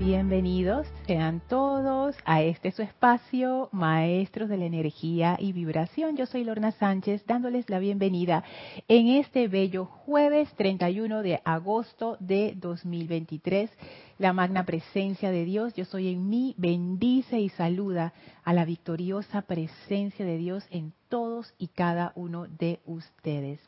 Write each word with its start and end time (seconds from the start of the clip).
Bienvenidos 0.00 0.86
sean 1.06 1.42
todos 1.46 2.16
a 2.24 2.40
este 2.40 2.72
su 2.72 2.80
espacio, 2.80 3.68
Maestros 3.70 4.48
de 4.48 4.56
la 4.56 4.64
Energía 4.64 5.36
y 5.38 5.52
Vibración. 5.52 6.16
Yo 6.16 6.24
soy 6.24 6.42
Lorna 6.42 6.72
Sánchez 6.72 7.26
dándoles 7.26 7.68
la 7.68 7.78
bienvenida 7.78 8.42
en 8.88 9.08
este 9.08 9.46
bello 9.46 9.84
jueves 9.84 10.48
31 10.56 11.22
de 11.22 11.42
agosto 11.44 12.16
de 12.18 12.54
2023. 12.56 13.70
La 14.16 14.32
magna 14.32 14.64
presencia 14.64 15.30
de 15.30 15.44
Dios, 15.44 15.74
yo 15.74 15.84
soy 15.84 16.08
en 16.08 16.30
mí, 16.30 16.54
bendice 16.56 17.38
y 17.38 17.50
saluda 17.50 18.14
a 18.42 18.54
la 18.54 18.64
victoriosa 18.64 19.42
presencia 19.42 20.24
de 20.24 20.38
Dios 20.38 20.66
en 20.70 20.94
todos 21.10 21.52
y 21.58 21.68
cada 21.68 22.12
uno 22.14 22.46
de 22.46 22.80
ustedes. 22.86 23.60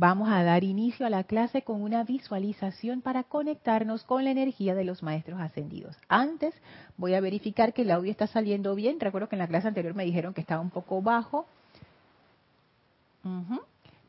Vamos 0.00 0.28
a 0.28 0.44
dar 0.44 0.62
inicio 0.62 1.06
a 1.06 1.10
la 1.10 1.24
clase 1.24 1.62
con 1.62 1.82
una 1.82 2.04
visualización 2.04 3.00
para 3.00 3.24
conectarnos 3.24 4.04
con 4.04 4.22
la 4.22 4.30
energía 4.30 4.76
de 4.76 4.84
los 4.84 5.02
maestros 5.02 5.40
ascendidos. 5.40 5.96
Antes 6.06 6.54
voy 6.96 7.14
a 7.14 7.20
verificar 7.20 7.72
que 7.72 7.82
el 7.82 7.90
audio 7.90 8.12
está 8.12 8.28
saliendo 8.28 8.76
bien. 8.76 9.00
Recuerdo 9.00 9.28
que 9.28 9.34
en 9.34 9.40
la 9.40 9.48
clase 9.48 9.66
anterior 9.66 9.96
me 9.96 10.04
dijeron 10.04 10.34
que 10.34 10.40
estaba 10.40 10.60
un 10.60 10.70
poco 10.70 11.02
bajo. 11.02 11.46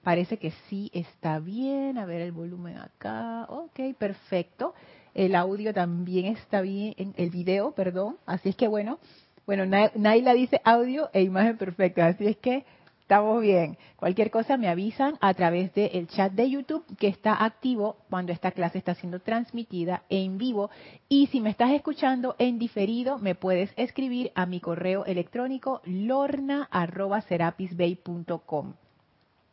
Parece 0.03 0.37
que 0.37 0.51
sí 0.69 0.91
está 0.93 1.39
bien. 1.39 1.97
A 1.97 2.05
ver 2.05 2.21
el 2.21 2.33
volumen 2.33 2.77
acá. 2.77 3.47
Ok, 3.49 3.79
perfecto. 3.97 4.75
El 5.15 5.33
audio 5.33 5.73
también 5.73 6.27
está 6.27 6.61
bien, 6.61 6.93
el 7.17 7.31
video, 7.31 7.71
perdón. 7.71 8.17
Así 8.27 8.49
es 8.49 8.55
que 8.55 8.67
bueno, 8.67 8.99
bueno, 9.47 9.65
Naila 9.65 10.35
dice 10.35 10.61
audio 10.63 11.09
e 11.13 11.23
imagen 11.23 11.57
perfecta. 11.57 12.05
Así 12.05 12.27
es 12.27 12.37
que 12.37 12.63
Estamos 13.09 13.41
bien. 13.41 13.75
Cualquier 13.95 14.29
cosa 14.29 14.55
me 14.55 14.67
avisan 14.67 15.17
a 15.19 15.33
través 15.33 15.73
del 15.73 16.07
chat 16.09 16.31
de 16.31 16.47
YouTube 16.47 16.85
que 16.99 17.07
está 17.07 17.43
activo 17.43 17.97
cuando 18.07 18.31
esta 18.31 18.51
clase 18.51 18.77
está 18.77 18.93
siendo 18.93 19.19
transmitida 19.19 20.03
en 20.09 20.37
vivo. 20.37 20.69
Y 21.07 21.25
si 21.25 21.41
me 21.41 21.49
estás 21.49 21.71
escuchando 21.71 22.35
en 22.37 22.59
diferido, 22.59 23.17
me 23.17 23.33
puedes 23.33 23.73
escribir 23.77 24.31
a 24.35 24.45
mi 24.45 24.59
correo 24.59 25.05
electrónico 25.05 25.81
lorna.serapisbay.com. 25.85 28.73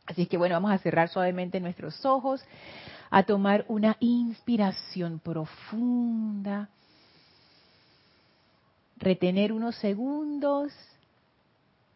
Así 0.05 0.27
que 0.27 0.37
bueno, 0.37 0.53
vamos 0.53 0.69
a 0.69 0.77
cerrar 0.77 1.09
suavemente 1.09 1.59
nuestros 1.59 2.05
ojos, 2.05 2.45
a 3.09 3.23
tomar 3.23 3.65
una 3.69 3.97
inspiración 3.99 5.17
profunda, 5.17 6.69
retener 8.99 9.51
unos 9.51 9.75
segundos 9.77 10.71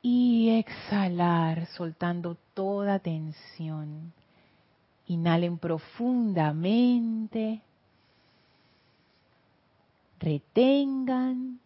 y 0.01 0.57
exhalar 0.57 1.67
soltando 1.67 2.37
toda 2.53 2.99
tensión. 2.99 4.13
Inhalen 5.07 5.57
profundamente, 5.57 7.61
retengan 10.19 11.59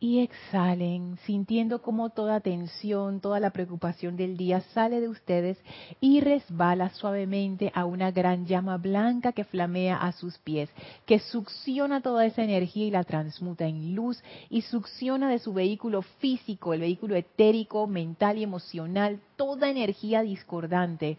y 0.00 0.20
exhalen, 0.20 1.18
sintiendo 1.26 1.82
como 1.82 2.08
toda 2.08 2.40
tensión, 2.40 3.20
toda 3.20 3.38
la 3.38 3.50
preocupación 3.50 4.16
del 4.16 4.38
día 4.38 4.62
sale 4.72 4.98
de 5.02 5.08
ustedes 5.10 5.58
y 6.00 6.20
resbala 6.20 6.88
suavemente 6.88 7.70
a 7.74 7.84
una 7.84 8.10
gran 8.10 8.46
llama 8.46 8.78
blanca 8.78 9.32
que 9.32 9.44
flamea 9.44 9.98
a 9.98 10.12
sus 10.12 10.38
pies, 10.38 10.70
que 11.04 11.18
succiona 11.18 12.00
toda 12.00 12.24
esa 12.24 12.42
energía 12.42 12.86
y 12.86 12.90
la 12.90 13.04
transmuta 13.04 13.66
en 13.66 13.94
luz 13.94 14.22
y 14.48 14.62
succiona 14.62 15.28
de 15.28 15.38
su 15.38 15.52
vehículo 15.52 16.00
físico, 16.00 16.72
el 16.72 16.80
vehículo 16.80 17.14
etérico, 17.14 17.86
mental 17.86 18.38
y 18.38 18.42
emocional, 18.42 19.20
toda 19.36 19.68
energía 19.68 20.22
discordante 20.22 21.18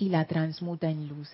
y 0.00 0.08
la 0.08 0.24
transmuta 0.24 0.90
en 0.90 1.06
luz. 1.06 1.30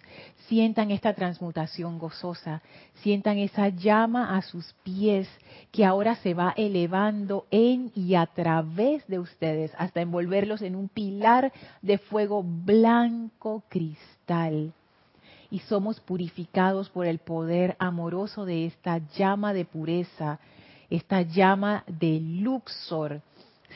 Sientan 0.48 0.91
esta 0.91 1.14
transmutación 1.14 1.98
gozosa, 1.98 2.61
sientan 2.97 3.39
esa 3.39 3.69
llama 3.69 4.36
a 4.36 4.42
sus 4.42 4.75
pies 4.83 5.28
que 5.70 5.84
ahora 5.84 6.17
se 6.17 6.34
va 6.34 6.53
elevando 6.56 7.47
en 7.50 7.92
y 7.95 8.17
a 8.17 8.27
través 8.27 9.06
de 9.06 9.20
ustedes 9.20 9.73
hasta 9.78 10.00
envolverlos 10.00 10.62
en 10.62 10.75
un 10.75 10.89
pilar 10.89 11.52
de 11.80 11.98
fuego 11.98 12.42
blanco 12.42 13.63
cristal. 13.68 14.73
Y 15.48 15.61
somos 15.61 16.01
purificados 16.01 16.91
por 16.91 17.07
el 17.07 17.20
poder 17.20 17.77
amoroso 17.79 18.45
de 18.45 18.67
esta 18.67 18.98
llama 19.17 19.55
de 19.55 19.64
pureza, 19.64 20.41
esta 20.91 21.23
llama 21.23 21.85
de 21.86 22.18
Luxor 22.20 23.23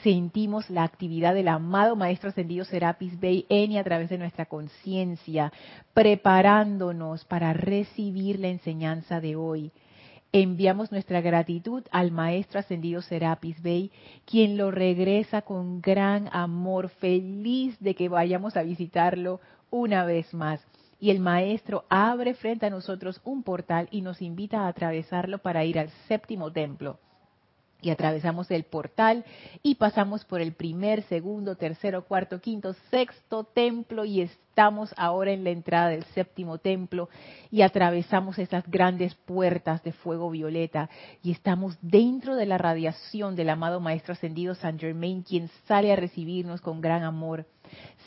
sentimos 0.02 0.70
la 0.70 0.84
actividad 0.84 1.34
del 1.34 1.48
amado 1.48 1.96
Maestro 1.96 2.30
Ascendido 2.30 2.64
Serapis 2.64 3.18
Bey 3.18 3.46
en 3.48 3.72
y 3.72 3.78
a 3.78 3.84
través 3.84 4.08
de 4.08 4.18
nuestra 4.18 4.46
conciencia, 4.46 5.52
preparándonos 5.94 7.24
para 7.24 7.52
recibir 7.52 8.38
la 8.38 8.48
enseñanza 8.48 9.20
de 9.20 9.36
hoy. 9.36 9.72
Enviamos 10.32 10.92
nuestra 10.92 11.20
gratitud 11.20 11.82
al 11.90 12.12
Maestro 12.12 12.60
Ascendido 12.60 13.02
Serapis 13.02 13.60
Bey, 13.62 13.90
quien 14.24 14.56
lo 14.56 14.70
regresa 14.70 15.42
con 15.42 15.80
gran 15.80 16.28
amor, 16.32 16.88
feliz 16.88 17.78
de 17.80 17.94
que 17.94 18.08
vayamos 18.08 18.56
a 18.56 18.62
visitarlo 18.62 19.40
una 19.70 20.04
vez 20.04 20.32
más. 20.32 20.64
Y 21.00 21.10
el 21.10 21.18
Maestro 21.18 21.84
abre 21.88 22.34
frente 22.34 22.66
a 22.66 22.70
nosotros 22.70 23.20
un 23.24 23.42
portal 23.42 23.88
y 23.90 24.02
nos 24.02 24.22
invita 24.22 24.60
a 24.60 24.68
atravesarlo 24.68 25.38
para 25.38 25.64
ir 25.64 25.78
al 25.78 25.88
séptimo 26.06 26.52
templo 26.52 26.98
y 27.82 27.90
atravesamos 27.90 28.50
el 28.50 28.64
portal 28.64 29.24
y 29.62 29.76
pasamos 29.76 30.24
por 30.24 30.40
el 30.40 30.52
primer, 30.52 31.02
segundo, 31.04 31.56
tercero, 31.56 32.04
cuarto, 32.04 32.40
quinto, 32.40 32.74
sexto 32.90 33.44
templo 33.44 34.04
y 34.04 34.20
estamos 34.20 34.92
ahora 34.96 35.32
en 35.32 35.44
la 35.44 35.50
entrada 35.50 35.88
del 35.88 36.04
séptimo 36.04 36.58
templo 36.58 37.08
y 37.50 37.62
atravesamos 37.62 38.38
esas 38.38 38.68
grandes 38.70 39.14
puertas 39.14 39.82
de 39.82 39.92
fuego 39.92 40.30
violeta 40.30 40.90
y 41.22 41.32
estamos 41.32 41.78
dentro 41.80 42.36
de 42.36 42.46
la 42.46 42.58
radiación 42.58 43.36
del 43.36 43.50
amado 43.50 43.80
Maestro 43.80 44.12
Ascendido 44.12 44.54
San 44.54 44.78
Germain, 44.78 45.22
quien 45.22 45.48
sale 45.66 45.92
a 45.92 45.96
recibirnos 45.96 46.60
con 46.60 46.80
gran 46.80 47.04
amor. 47.04 47.46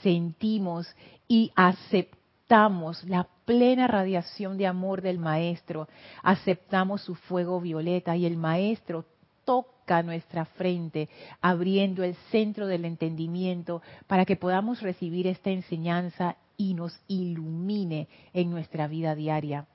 Sentimos 0.01 0.93
y 1.27 1.51
aceptamos 1.55 3.03
la 3.05 3.27
plena 3.45 3.87
radiación 3.87 4.57
de 4.57 4.67
amor 4.67 5.01
del 5.01 5.17
Maestro, 5.17 5.87
aceptamos 6.21 7.01
su 7.01 7.15
fuego 7.15 7.59
violeta 7.59 8.15
y 8.15 8.25
el 8.25 8.37
Maestro 8.37 9.05
toca 9.45 10.03
nuestra 10.03 10.45
frente, 10.45 11.09
abriendo 11.41 12.03
el 12.03 12.15
centro 12.31 12.67
del 12.67 12.85
entendimiento 12.85 13.81
para 14.07 14.25
que 14.25 14.35
podamos 14.35 14.81
recibir 14.81 15.27
esta 15.27 15.49
enseñanza 15.49 16.37
y 16.57 16.73
nos 16.73 16.99
ilumine 17.07 18.07
en 18.33 18.49
nuestra 18.49 18.87
vida 18.87 19.15
diaria. 19.15 19.65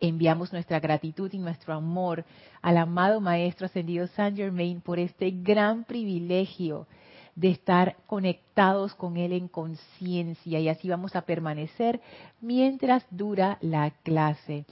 Enviamos 0.00 0.52
nuestra 0.52 0.78
gratitud 0.78 1.32
y 1.32 1.38
nuestro 1.38 1.74
amor 1.74 2.24
al 2.62 2.76
amado 2.76 3.20
Maestro 3.20 3.66
Ascendido 3.66 4.06
Saint 4.08 4.36
Germain 4.36 4.80
por 4.80 4.98
este 4.98 5.30
gran 5.30 5.84
privilegio 5.84 6.86
de 7.34 7.50
estar 7.50 7.96
conectados 8.06 8.94
con 8.94 9.16
Él 9.16 9.32
en 9.32 9.48
conciencia 9.48 10.60
y 10.60 10.68
así 10.68 10.88
vamos 10.88 11.16
a 11.16 11.22
permanecer 11.22 12.00
mientras 12.40 13.04
dura 13.10 13.58
la 13.60 13.90
clase 14.02 14.66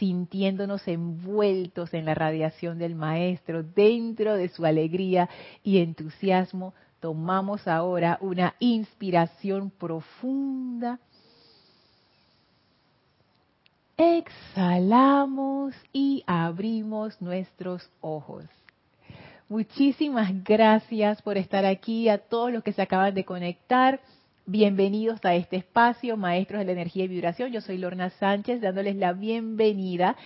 sintiéndonos 0.00 0.88
envueltos 0.88 1.92
en 1.92 2.06
la 2.06 2.14
radiación 2.14 2.78
del 2.78 2.94
Maestro, 2.94 3.62
dentro 3.62 4.34
de 4.34 4.48
su 4.48 4.64
alegría 4.64 5.28
y 5.62 5.78
entusiasmo, 5.78 6.72
tomamos 7.00 7.68
ahora 7.68 8.16
una 8.22 8.54
inspiración 8.58 9.70
profunda. 9.70 10.98
Exhalamos 13.98 15.74
y 15.92 16.24
abrimos 16.26 17.20
nuestros 17.20 17.90
ojos. 18.00 18.46
Muchísimas 19.50 20.32
gracias 20.44 21.20
por 21.20 21.36
estar 21.36 21.66
aquí, 21.66 22.08
a 22.08 22.16
todos 22.16 22.50
los 22.50 22.62
que 22.62 22.72
se 22.72 22.80
acaban 22.80 23.14
de 23.14 23.26
conectar. 23.26 24.00
Bienvenidos 24.52 25.24
a 25.24 25.36
este 25.36 25.58
espacio, 25.58 26.16
maestros 26.16 26.58
de 26.58 26.64
la 26.64 26.72
energía 26.72 27.04
y 27.04 27.06
vibración. 27.06 27.52
Yo 27.52 27.60
soy 27.60 27.78
Lorna 27.78 28.10
Sánchez, 28.10 28.60
dándoles 28.60 28.96
la 28.96 29.12
bienvenida. 29.12 30.16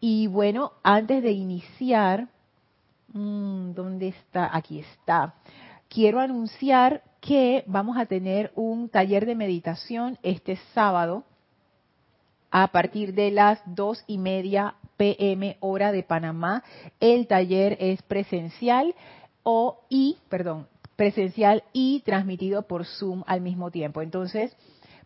Y 0.00 0.26
bueno, 0.26 0.72
antes 0.82 1.22
de 1.22 1.30
iniciar, 1.30 2.26
mm, 3.12 3.74
¿dónde 3.74 4.08
está? 4.08 4.50
Aquí 4.52 4.80
está. 4.80 5.34
Quiero 5.88 6.18
anunciar 6.18 7.04
que 7.20 7.62
vamos 7.68 7.96
a 7.98 8.06
tener 8.06 8.50
un 8.56 8.88
taller 8.88 9.26
de 9.26 9.36
meditación 9.36 10.18
este 10.24 10.56
sábado 10.74 11.22
a 12.50 12.66
partir 12.72 13.14
de 13.14 13.30
las 13.30 13.60
dos 13.64 14.02
y 14.08 14.18
media 14.18 14.74
pm 14.96 15.56
hora 15.60 15.92
de 15.92 16.02
Panamá. 16.02 16.64
El 16.98 17.28
taller 17.28 17.76
es 17.78 18.02
presencial 18.02 18.92
o 19.44 19.82
y, 19.88 20.16
perdón, 20.28 20.66
presencial 20.98 21.62
y 21.72 22.00
transmitido 22.00 22.62
por 22.62 22.84
Zoom 22.84 23.22
al 23.28 23.40
mismo 23.40 23.70
tiempo. 23.70 24.02
Entonces, 24.02 24.56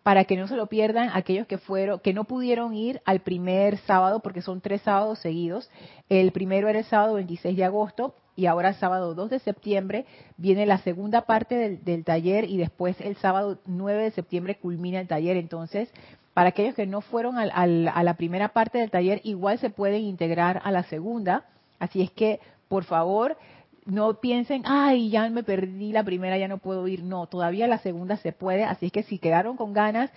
para 0.02 0.24
que 0.24 0.38
no 0.38 0.48
se 0.48 0.56
lo 0.56 0.66
pierdan 0.66 1.10
aquellos 1.12 1.46
que 1.46 1.58
fueron, 1.58 2.00
que 2.00 2.14
no 2.14 2.24
pudieron 2.24 2.72
ir 2.72 3.02
al 3.04 3.20
primer 3.20 3.76
sábado, 3.76 4.20
porque 4.20 4.40
son 4.40 4.62
tres 4.62 4.80
sábados 4.80 5.18
seguidos. 5.18 5.68
El 6.08 6.32
primero 6.32 6.66
era 6.70 6.78
el 6.78 6.86
sábado 6.86 7.16
26 7.16 7.58
de 7.58 7.64
agosto 7.64 8.14
y 8.34 8.46
ahora 8.46 8.72
sábado 8.72 9.14
2 9.14 9.28
de 9.28 9.38
septiembre 9.40 10.06
viene 10.38 10.64
la 10.64 10.78
segunda 10.78 11.26
parte 11.26 11.56
del, 11.56 11.84
del 11.84 12.04
taller 12.04 12.44
y 12.44 12.56
después 12.56 12.98
el 13.02 13.16
sábado 13.16 13.58
9 13.66 14.04
de 14.04 14.10
septiembre 14.12 14.54
culmina 14.56 14.98
el 14.98 15.08
taller. 15.08 15.36
Entonces, 15.36 15.92
Para 16.32 16.48
aquellos 16.48 16.74
que 16.74 16.86
no 16.86 17.02
fueron 17.02 17.36
a 17.36 18.02
la 18.02 18.14
primera 18.14 18.48
parte 18.48 18.78
del 18.78 18.90
taller, 18.90 19.20
igual 19.24 19.58
se 19.58 19.68
pueden 19.68 20.04
integrar 20.04 20.62
a 20.64 20.70
la 20.72 20.84
segunda. 20.84 21.44
Así 21.78 22.00
es 22.00 22.10
que, 22.10 22.40
por 22.68 22.84
favor, 22.84 23.36
no 23.84 24.20
piensen, 24.20 24.62
ay, 24.64 25.10
ya 25.10 25.28
me 25.28 25.42
perdí 25.42 25.92
la 25.92 26.04
primera, 26.04 26.38
ya 26.38 26.48
no 26.48 26.58
puedo 26.58 26.86
ir. 26.88 27.02
No, 27.02 27.26
todavía 27.26 27.66
la 27.66 27.78
segunda 27.78 28.16
se 28.16 28.32
puede. 28.32 28.64
Así 28.64 28.86
es 28.86 28.92
que 28.92 29.02
si 29.02 29.18
quedaron 29.18 29.56
con 29.56 29.72
ganas, 29.72 30.10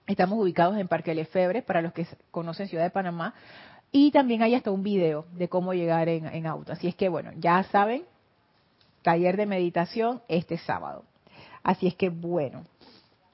Estamos 0.07 0.39
ubicados 0.39 0.77
en 0.77 0.89
Parque 0.89 1.15
Lefebre, 1.15 1.63
para 1.63 1.81
los 1.81 1.93
que 1.93 2.07
conocen 2.31 2.69
Ciudad 2.69 2.85
de 2.85 2.91
Panamá. 2.91 3.35
Y 3.93 4.11
también 4.11 4.43
hay 4.43 4.55
hasta 4.55 4.73
un 4.73 4.83
video 4.83 5.25
de 5.33 5.49
cómo 5.49 5.73
llegar 5.73 6.09
en, 6.09 6.27
en 6.27 6.47
auto. 6.47 6.73
Así 6.73 6.89
es 6.89 6.97
que, 6.97 7.09
bueno, 7.09 7.31
ya 7.37 7.63
saben, 7.65 8.03
taller 9.03 9.37
de 9.37 9.47
meditación 9.47 10.21
este 10.29 10.59
sábado. 10.59 11.05
Así 11.63 11.87
es 11.87 11.95
que, 11.95 12.09
bueno, 12.09 12.65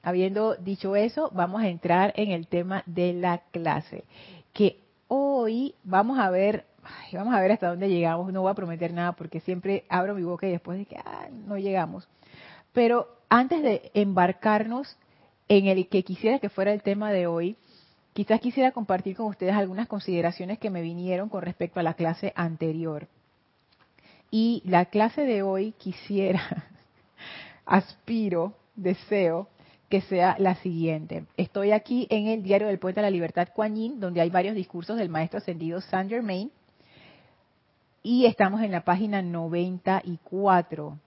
habiendo 0.03 0.55
dicho 0.55 0.95
eso, 0.95 1.29
vamos 1.33 1.61
a 1.61 1.67
entrar 1.67 2.13
en 2.15 2.31
el 2.31 2.47
tema 2.47 2.83
de 2.85 3.13
la 3.13 3.39
clase, 3.51 4.03
que 4.53 4.79
hoy 5.07 5.75
vamos 5.83 6.19
a 6.19 6.29
ver, 6.29 6.65
vamos 7.13 7.33
a 7.33 7.41
ver 7.41 7.51
hasta 7.51 7.69
dónde 7.69 7.89
llegamos, 7.89 8.31
no 8.31 8.41
voy 8.41 8.51
a 8.51 8.55
prometer 8.55 8.93
nada 8.93 9.13
porque 9.13 9.39
siempre 9.39 9.85
abro 9.89 10.15
mi 10.15 10.23
boca 10.23 10.47
y 10.47 10.51
después 10.51 10.77
de 10.77 10.85
que 10.85 10.97
ah, 10.97 11.29
no 11.31 11.57
llegamos. 11.57 12.07
Pero 12.73 13.07
antes 13.29 13.61
de 13.61 13.91
embarcarnos 13.93 14.97
en 15.47 15.67
el 15.67 15.87
que 15.87 16.03
quisiera 16.03 16.39
que 16.39 16.49
fuera 16.49 16.71
el 16.71 16.81
tema 16.81 17.11
de 17.11 17.27
hoy, 17.27 17.57
quizás 18.13 18.39
quisiera 18.39 18.71
compartir 18.71 19.15
con 19.15 19.27
ustedes 19.27 19.53
algunas 19.53 19.87
consideraciones 19.87 20.59
que 20.59 20.69
me 20.69 20.81
vinieron 20.81 21.29
con 21.29 21.41
respecto 21.41 21.79
a 21.79 21.83
la 21.83 21.93
clase 21.93 22.33
anterior. 22.35 23.07
Y 24.29 24.63
la 24.65 24.85
clase 24.85 25.21
de 25.21 25.43
hoy 25.43 25.73
quisiera, 25.73 26.67
aspiro, 27.65 28.53
deseo 28.75 29.49
que 29.89 30.01
sea 30.01 30.37
la 30.39 30.55
siguiente. 30.55 31.25
Estoy 31.35 31.71
aquí 31.73 32.07
en 32.09 32.27
el 32.27 32.41
diario 32.41 32.67
del 32.67 32.79
Puente 32.79 33.01
de 33.01 33.07
la 33.07 33.11
Libertad 33.11 33.49
Yin, 33.57 33.99
donde 33.99 34.21
hay 34.21 34.29
varios 34.29 34.55
discursos 34.55 34.97
del 34.97 35.09
maestro 35.09 35.39
ascendido 35.39 35.81
Saint 35.81 36.09
Germain, 36.09 36.49
y 38.03 38.25
estamos 38.25 38.61
en 38.61 38.71
la 38.71 38.83
página 38.83 39.21
94. 39.21 40.97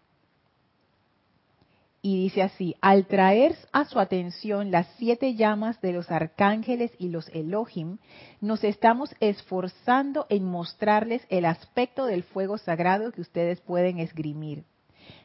Y 2.03 2.23
dice 2.23 2.43
así, 2.43 2.77
al 2.83 3.07
traer 3.07 3.57
a 3.73 3.87
su 3.87 3.99
atención 3.99 4.71
las 4.71 4.87
siete 4.99 5.37
llamas 5.37 5.81
de 5.81 5.95
los 5.95 6.11
arcángeles 6.11 6.93
y 6.99 7.09
los 7.09 7.29
Elohim, 7.31 7.97
nos 8.43 8.63
estamos 8.63 9.15
esforzando 9.21 10.27
en 10.29 10.45
mostrarles 10.45 11.27
el 11.31 11.47
aspecto 11.47 12.05
del 12.05 12.23
fuego 12.23 12.59
sagrado 12.59 13.11
que 13.11 13.23
ustedes 13.23 13.63
pueden 13.63 14.01
esgrimir. 14.01 14.65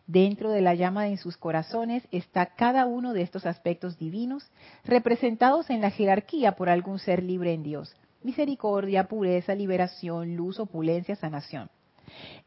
Dentro 0.08 0.52
de 0.52 0.62
la 0.62 0.74
llama 0.74 1.10
en 1.10 1.18
sus 1.18 1.36
corazones 1.36 2.08
está 2.12 2.46
cada 2.46 2.86
uno 2.86 3.12
de 3.12 3.24
estos 3.24 3.46
aspectos 3.46 4.00
divinos, 4.00 4.50
representados 4.86 5.70
en 5.70 5.82
la 5.82 5.92
jerarquía 5.92 6.56
por 6.56 6.70
algún 6.70 6.98
ser 7.00 7.22
libre 7.24 7.54
en 7.54 7.64
Dios. 7.64 7.94
Misericordia, 8.22 9.08
pureza, 9.08 9.56
liberación, 9.56 10.36
luz, 10.36 10.60
opulencia, 10.60 11.16
sanación. 11.16 11.70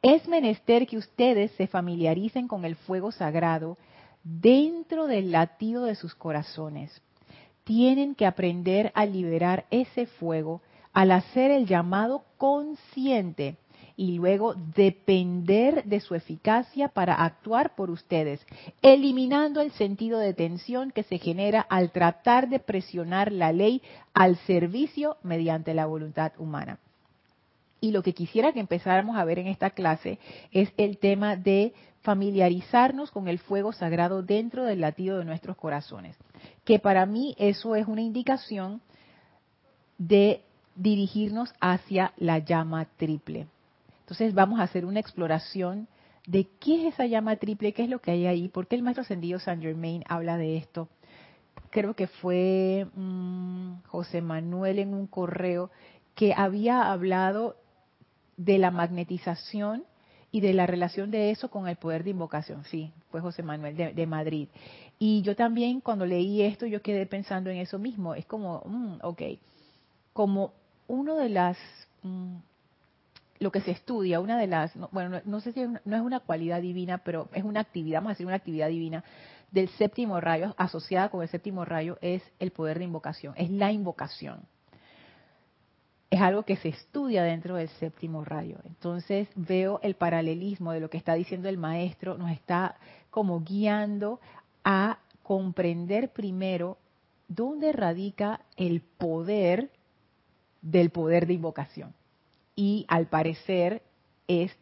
Es 0.02 0.26
menester 0.28 0.86
que 0.86 0.98
ustedes 0.98 1.50
se 1.52 1.66
familiaricen 1.66 2.48
con 2.48 2.64
el 2.64 2.76
fuego 2.76 3.12
sagrado 3.12 3.78
dentro 4.24 5.06
del 5.06 5.30
latido 5.30 5.84
de 5.84 5.94
sus 5.94 6.14
corazones. 6.14 7.00
Tienen 7.64 8.14
que 8.14 8.26
aprender 8.26 8.92
a 8.94 9.06
liberar 9.06 9.66
ese 9.70 10.06
fuego 10.06 10.62
al 10.92 11.12
hacer 11.12 11.50
el 11.50 11.66
llamado 11.66 12.24
consciente 12.36 13.56
y 14.02 14.16
luego 14.16 14.54
depender 14.74 15.84
de 15.84 16.00
su 16.00 16.16
eficacia 16.16 16.88
para 16.88 17.14
actuar 17.14 17.76
por 17.76 17.88
ustedes, 17.88 18.44
eliminando 18.82 19.60
el 19.60 19.70
sentido 19.70 20.18
de 20.18 20.34
tensión 20.34 20.90
que 20.90 21.04
se 21.04 21.18
genera 21.18 21.60
al 21.60 21.92
tratar 21.92 22.48
de 22.48 22.58
presionar 22.58 23.30
la 23.30 23.52
ley 23.52 23.80
al 24.12 24.38
servicio 24.38 25.18
mediante 25.22 25.72
la 25.72 25.86
voluntad 25.86 26.32
humana. 26.38 26.80
Y 27.80 27.92
lo 27.92 28.02
que 28.02 28.12
quisiera 28.12 28.52
que 28.52 28.58
empezáramos 28.58 29.16
a 29.16 29.24
ver 29.24 29.38
en 29.38 29.46
esta 29.46 29.70
clase 29.70 30.18
es 30.50 30.72
el 30.78 30.98
tema 30.98 31.36
de 31.36 31.72
familiarizarnos 32.00 33.12
con 33.12 33.28
el 33.28 33.38
fuego 33.38 33.72
sagrado 33.72 34.24
dentro 34.24 34.64
del 34.64 34.80
latido 34.80 35.20
de 35.20 35.24
nuestros 35.24 35.56
corazones. 35.56 36.16
Que 36.64 36.80
para 36.80 37.06
mí 37.06 37.36
eso 37.38 37.76
es 37.76 37.86
una 37.86 38.02
indicación 38.02 38.80
de 39.96 40.42
dirigirnos 40.74 41.54
hacia 41.60 42.14
la 42.16 42.40
llama 42.40 42.88
triple. 42.96 43.46
Entonces 44.12 44.34
vamos 44.34 44.60
a 44.60 44.64
hacer 44.64 44.84
una 44.84 45.00
exploración 45.00 45.88
de 46.26 46.46
qué 46.60 46.86
es 46.86 46.92
esa 46.92 47.06
llama 47.06 47.36
triple, 47.36 47.72
qué 47.72 47.84
es 47.84 47.88
lo 47.88 48.02
que 48.02 48.10
hay 48.10 48.26
ahí, 48.26 48.48
por 48.48 48.66
qué 48.66 48.76
el 48.76 48.82
maestro 48.82 49.00
ascendido 49.00 49.38
Saint 49.38 49.62
Germain 49.62 50.04
habla 50.06 50.36
de 50.36 50.58
esto. 50.58 50.90
Creo 51.70 51.94
que 51.94 52.08
fue 52.08 52.86
mm, 52.94 53.84
José 53.86 54.20
Manuel 54.20 54.80
en 54.80 54.92
un 54.92 55.06
correo 55.06 55.70
que 56.14 56.34
había 56.34 56.92
hablado 56.92 57.56
de 58.36 58.58
la 58.58 58.70
magnetización 58.70 59.84
y 60.30 60.42
de 60.42 60.52
la 60.52 60.66
relación 60.66 61.10
de 61.10 61.30
eso 61.30 61.50
con 61.50 61.66
el 61.66 61.76
poder 61.76 62.04
de 62.04 62.10
invocación. 62.10 62.64
Sí, 62.64 62.92
fue 63.10 63.22
José 63.22 63.42
Manuel 63.42 63.94
de, 63.94 64.06
Madrid. 64.06 64.48
Y 64.98 65.22
yo 65.22 65.34
también 65.36 65.80
cuando 65.80 66.04
leí 66.04 66.42
esto, 66.42 66.66
yo 66.66 66.82
quedé 66.82 67.06
pensando 67.06 67.48
en 67.48 67.56
eso 67.56 67.78
mismo. 67.78 68.14
Es 68.14 68.26
como, 68.26 68.62
mm, 68.66 68.98
ok, 69.04 69.22
como 70.12 70.52
uno 70.86 71.16
de 71.16 71.30
las... 71.30 71.56
Mm, 72.02 72.51
lo 73.42 73.50
que 73.50 73.60
se 73.60 73.72
estudia, 73.72 74.20
una 74.20 74.38
de 74.38 74.46
las, 74.46 74.72
bueno, 74.92 75.20
no, 75.24 75.40
sé 75.40 75.52
si 75.52 75.60
no 75.60 75.96
es 75.96 76.02
una 76.02 76.20
cualidad 76.20 76.62
divina, 76.62 76.98
pero 76.98 77.28
es 77.34 77.44
una 77.44 77.60
actividad, 77.60 77.98
vamos 77.98 78.10
a 78.10 78.12
decir 78.14 78.26
una 78.26 78.36
actividad 78.36 78.68
divina 78.68 79.04
del 79.50 79.68
séptimo 79.70 80.20
rayo, 80.20 80.54
asociada 80.56 81.10
con 81.10 81.22
el 81.22 81.28
séptimo 81.28 81.64
rayo, 81.64 81.98
es 82.00 82.22
el 82.38 82.52
poder 82.52 82.78
de 82.78 82.84
invocación, 82.84 83.34
es 83.36 83.50
la 83.50 83.72
invocación. 83.72 84.40
Es 86.08 86.20
algo 86.20 86.42
que 86.42 86.56
se 86.56 86.68
estudia 86.68 87.22
dentro 87.22 87.56
del 87.56 87.68
séptimo 87.68 88.22
rayo. 88.22 88.58
Entonces 88.66 89.28
veo 89.34 89.80
el 89.82 89.94
paralelismo 89.94 90.72
de 90.72 90.80
lo 90.80 90.90
que 90.90 90.98
está 90.98 91.14
diciendo 91.14 91.48
el 91.48 91.56
maestro, 91.56 92.18
nos 92.18 92.30
está 92.30 92.76
como 93.10 93.40
guiando 93.40 94.20
a 94.62 94.98
comprender 95.22 96.10
primero 96.10 96.76
dónde 97.28 97.72
radica 97.72 98.40
el 98.56 98.82
poder 98.82 99.70
del 100.60 100.90
poder 100.90 101.26
de 101.26 101.32
invocación 101.32 101.94
y 102.54 102.84
al 102.88 103.06
parecer 103.06 103.82
es, 104.28 104.56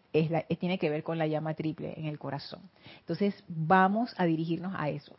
tiene 0.58 0.78
que 0.78 0.90
ver 0.90 1.02
con 1.02 1.18
la 1.18 1.26
llama 1.26 1.54
triple 1.54 1.94
en 1.96 2.06
el 2.06 2.18
corazón. 2.18 2.60
Entonces 3.00 3.44
vamos 3.48 4.14
a 4.16 4.24
dirigirnos 4.26 4.74
a 4.76 4.88
eso. 4.88 5.16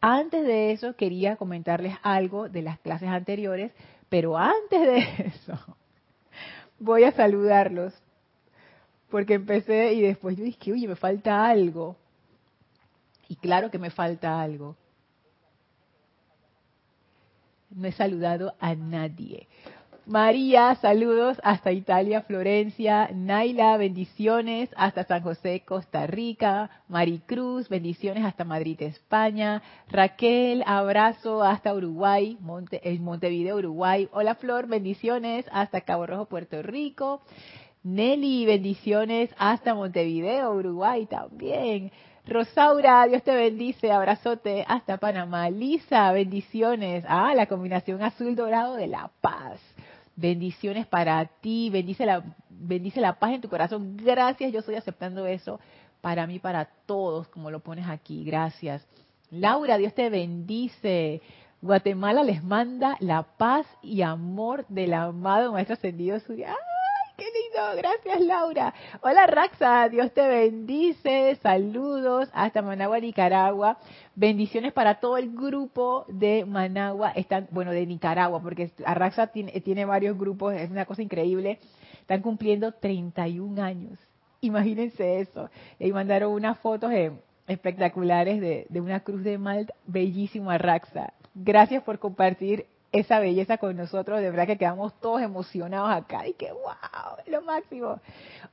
Antes 0.00 0.44
de 0.44 0.72
eso 0.72 0.96
quería 0.96 1.36
comentarles 1.36 1.94
algo 2.02 2.48
de 2.48 2.62
las 2.62 2.78
clases 2.80 3.08
anteriores, 3.08 3.72
pero 4.08 4.36
antes 4.38 4.80
de 4.80 4.98
eso 5.26 5.58
voy 6.80 7.04
a 7.04 7.12
saludarlos 7.12 7.92
porque 9.10 9.34
empecé 9.34 9.92
y 9.92 10.00
después 10.00 10.36
yo 10.36 10.44
dije, 10.44 10.72
oye, 10.72 10.88
me 10.88 10.96
falta 10.96 11.46
algo. 11.46 11.96
Y 13.28 13.36
claro 13.36 13.70
que 13.70 13.78
me 13.78 13.90
falta 13.90 14.40
algo. 14.40 14.76
No 17.70 17.86
he 17.86 17.92
saludado 17.92 18.54
a 18.60 18.74
nadie. 18.74 19.46
María, 20.06 20.74
saludos 20.76 21.38
hasta 21.44 21.72
Italia, 21.72 22.22
Florencia. 22.22 23.08
Naila, 23.14 23.76
bendiciones 23.76 24.70
hasta 24.76 25.04
San 25.04 25.22
José, 25.22 25.62
Costa 25.64 26.06
Rica. 26.06 26.70
Maricruz, 26.88 27.68
bendiciones 27.68 28.24
hasta 28.24 28.44
Madrid, 28.44 28.80
España. 28.82 29.62
Raquel, 29.88 30.64
abrazo 30.66 31.42
hasta 31.42 31.74
Uruguay, 31.74 32.36
Monte, 32.40 32.80
Montevideo, 33.00 33.56
Uruguay. 33.56 34.08
Hola 34.12 34.34
Flor, 34.34 34.66
bendiciones 34.66 35.46
hasta 35.52 35.82
Cabo 35.82 36.06
Rojo, 36.06 36.26
Puerto 36.26 36.62
Rico. 36.62 37.20
Nelly, 37.82 38.46
bendiciones 38.46 39.30
hasta 39.38 39.74
Montevideo, 39.74 40.52
Uruguay 40.52 41.06
también. 41.06 41.92
Rosaura, 42.26 43.06
Dios 43.06 43.22
te 43.22 43.34
bendice, 43.34 43.90
abrazote 43.90 44.64
hasta 44.68 44.98
Panamá. 44.98 45.50
Lisa, 45.50 46.12
bendiciones. 46.12 47.04
Ah, 47.08 47.34
la 47.34 47.46
combinación 47.46 48.02
azul 48.02 48.36
dorado 48.36 48.76
de 48.76 48.86
la 48.86 49.10
paz. 49.20 49.60
Bendiciones 50.16 50.86
para 50.86 51.24
ti, 51.24 51.70
bendice 51.70 52.04
la, 52.04 52.22
bendice 52.48 53.00
la 53.00 53.18
paz 53.18 53.32
en 53.32 53.40
tu 53.40 53.48
corazón. 53.48 53.96
Gracias, 53.96 54.52
yo 54.52 54.60
estoy 54.60 54.74
aceptando 54.74 55.26
eso 55.26 55.60
para 56.00 56.26
mí, 56.26 56.38
para 56.38 56.66
todos, 56.86 57.28
como 57.28 57.50
lo 57.50 57.60
pones 57.60 57.88
aquí. 57.88 58.24
Gracias. 58.24 58.86
Laura, 59.30 59.78
Dios 59.78 59.94
te 59.94 60.10
bendice. 60.10 61.22
Guatemala 61.62 62.24
les 62.24 62.42
manda 62.42 62.96
la 63.00 63.22
paz 63.22 63.66
y 63.82 64.02
amor 64.02 64.66
del 64.68 64.94
amado 64.94 65.52
Maestro 65.52 65.74
Ascendido 65.74 66.18
Suya. 66.20 66.56
¡Ay, 67.20 67.26
qué 67.26 67.38
lindo! 67.38 67.76
Gracias, 67.76 68.20
Laura. 68.22 68.74
Hola, 69.02 69.26
Raxa. 69.26 69.88
Dios 69.90 70.12
te 70.12 70.26
bendice. 70.26 71.36
Saludos 71.42 72.30
hasta 72.32 72.62
Managua, 72.62 72.98
Nicaragua. 72.98 73.78
Bendiciones 74.14 74.72
para 74.72 75.00
todo 75.00 75.18
el 75.18 75.30
grupo 75.34 76.06
de 76.08 76.46
Managua. 76.46 77.10
Están, 77.10 77.46
bueno, 77.50 77.72
de 77.72 77.84
Nicaragua, 77.84 78.40
porque 78.40 78.70
Raxa 78.78 79.26
tiene, 79.26 79.52
tiene 79.60 79.84
varios 79.84 80.16
grupos. 80.16 80.54
Es 80.54 80.70
una 80.70 80.86
cosa 80.86 81.02
increíble. 81.02 81.58
Están 82.00 82.22
cumpliendo 82.22 82.72
31 82.72 83.62
años. 83.62 83.98
Imagínense 84.40 85.20
eso. 85.20 85.50
Y 85.78 85.92
mandaron 85.92 86.32
unas 86.32 86.58
fotos 86.60 86.90
espectaculares 87.46 88.40
de, 88.40 88.66
de, 88.70 88.80
una 88.80 89.00
cruz 89.00 89.22
de 89.22 89.36
Malta, 89.36 89.74
bellísima 89.86 90.56
Raxa. 90.56 91.12
Gracias 91.34 91.82
por 91.82 91.98
compartir 91.98 92.66
esa 92.92 93.20
belleza 93.20 93.58
con 93.58 93.76
nosotros. 93.76 94.20
De 94.20 94.30
verdad 94.30 94.46
que 94.46 94.58
quedamos 94.58 94.98
todos 95.00 95.22
emocionados 95.22 95.90
acá. 95.90 96.26
Y 96.26 96.34
que 96.34 96.52
wow, 96.52 97.16
lo 97.26 97.42
máximo. 97.42 98.00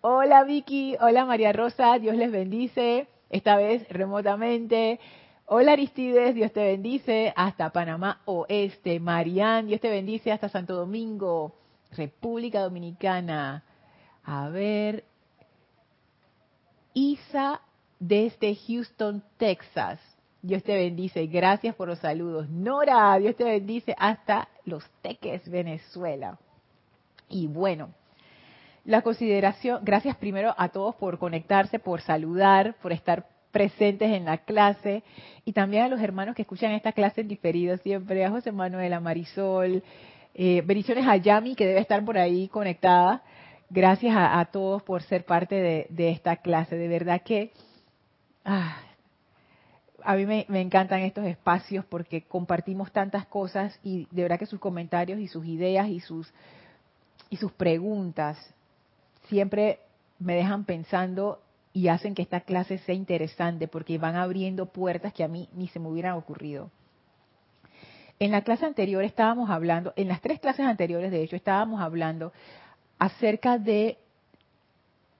Hola 0.02 0.44
Vicky, 0.44 0.96
hola 1.00 1.26
María 1.26 1.54
Rosa, 1.54 2.00
Dios 2.00 2.16
les 2.16 2.32
bendice. 2.32 3.08
Esta 3.30 3.58
vez 3.58 3.88
remotamente. 3.90 5.00
Hola 5.46 5.74
Aristides, 5.74 6.36
Dios 6.36 6.52
te 6.52 6.62
bendice 6.62 7.34
hasta 7.36 7.72
Panamá 7.72 8.22
Oeste. 8.26 9.00
Marian, 9.00 9.68
Dios 9.68 9.80
te 9.80 9.90
bendice 9.90 10.32
hasta 10.32 10.50
Santo 10.50 10.76
Domingo, 10.76 11.56
República 11.92 12.62
Dominicana. 12.62 13.64
A 14.24 14.50
ver. 14.50 15.06
Isa 16.94 17.62
desde 18.00 18.56
Houston, 18.56 19.24
Texas. 19.38 20.00
Dios 20.48 20.64
te 20.64 20.76
bendice. 20.76 21.28
Gracias 21.28 21.76
por 21.76 21.90
los 21.90 22.00
saludos. 22.00 22.50
Nora, 22.50 23.18
Dios 23.20 23.36
te 23.36 23.44
bendice 23.44 23.94
hasta 23.98 24.48
Los 24.64 24.84
Teques, 25.02 25.50
Venezuela. 25.50 26.40
Y 27.30 27.48
bueno, 27.48 27.90
la 28.86 29.02
consideración, 29.02 29.84
gracias 29.84 30.16
primero 30.16 30.56
a 30.58 30.70
todos 30.70 30.96
por 30.96 31.20
conectarse, 31.20 31.80
por 31.80 32.00
saludar, 32.00 32.76
por 32.82 32.94
estar 32.94 33.28
presentes 33.52 34.10
en 34.14 34.24
la 34.24 34.38
clase 34.38 35.04
y 35.44 35.52
también 35.52 35.84
a 35.84 35.88
los 35.90 36.00
hermanos 36.00 36.36
que 36.36 36.44
escuchan 36.44 36.72
esta 36.72 36.94
clase 36.94 37.22
en 37.22 37.28
diferido 37.28 37.76
siempre, 37.78 38.24
a 38.24 38.30
José 38.30 38.54
Manuel, 38.54 38.94
a 38.94 39.02
Marisol, 39.02 39.84
eh, 40.34 40.62
bendiciones 40.66 41.06
a 41.06 41.18
Yami 41.18 41.56
que 41.56 41.66
debe 41.68 41.82
estar 41.82 42.06
por 42.06 42.18
ahí 42.18 42.48
conectada. 42.48 43.22
Gracias 43.70 44.16
a, 44.18 44.46
todos 44.46 44.82
por 44.84 45.02
ser 45.02 45.26
parte 45.26 45.88
de, 45.90 46.10
esta 46.10 46.38
clase. 46.38 46.78
De 46.78 46.88
verdad 46.88 47.22
que 47.22 47.52
ah, 48.46 48.78
a 50.08 50.16
mí 50.16 50.26
me, 50.26 50.62
encantan 50.62 51.02
estos 51.02 51.26
espacios 51.26 51.84
porque 51.84 52.22
compartimos 52.22 52.94
tantas 52.94 53.26
cosas 53.26 53.78
y 53.84 54.08
de 54.10 54.22
verdad 54.22 54.40
que 54.40 54.46
sus 54.46 54.58
comentarios 54.58 55.20
y 55.20 55.28
sus 55.28 55.46
ideas 55.46 55.90
y 55.90 56.00
sus 56.00 56.34
y 57.30 57.36
sus 57.36 57.52
preguntas 57.52 58.38
siempre 59.28 59.82
me 60.18 60.36
dejan 60.36 60.64
pensando 60.64 61.42
y 61.74 61.90
hacen 61.90 62.16
que 62.16 62.22
esta 62.22 62.40
clase 62.40 62.78
sea 62.78 62.96
interesante 62.96 63.68
porque 63.68 63.98
van 63.98 64.16
abriendo 64.16 64.68
puertas 64.68 65.12
que 65.12 65.26
a 65.26 65.28
mí 65.28 65.50
ni 65.52 65.68
se 65.68 65.80
me 65.82 65.90
hubieran 65.90 66.14
ocurrido. 66.14 66.72
En 68.18 68.32
la 68.32 68.44
clase 68.44 68.66
anterior 68.66 69.04
estábamos 69.04 69.50
hablando, 69.50 69.92
en 69.98 70.08
las 70.08 70.22
tres 70.22 70.40
clases 70.40 70.66
anteriores 70.66 71.12
de 71.12 71.22
hecho 71.22 71.36
estábamos 71.36 71.82
hablando 71.82 72.32
acerca 72.98 73.58
de 73.58 73.98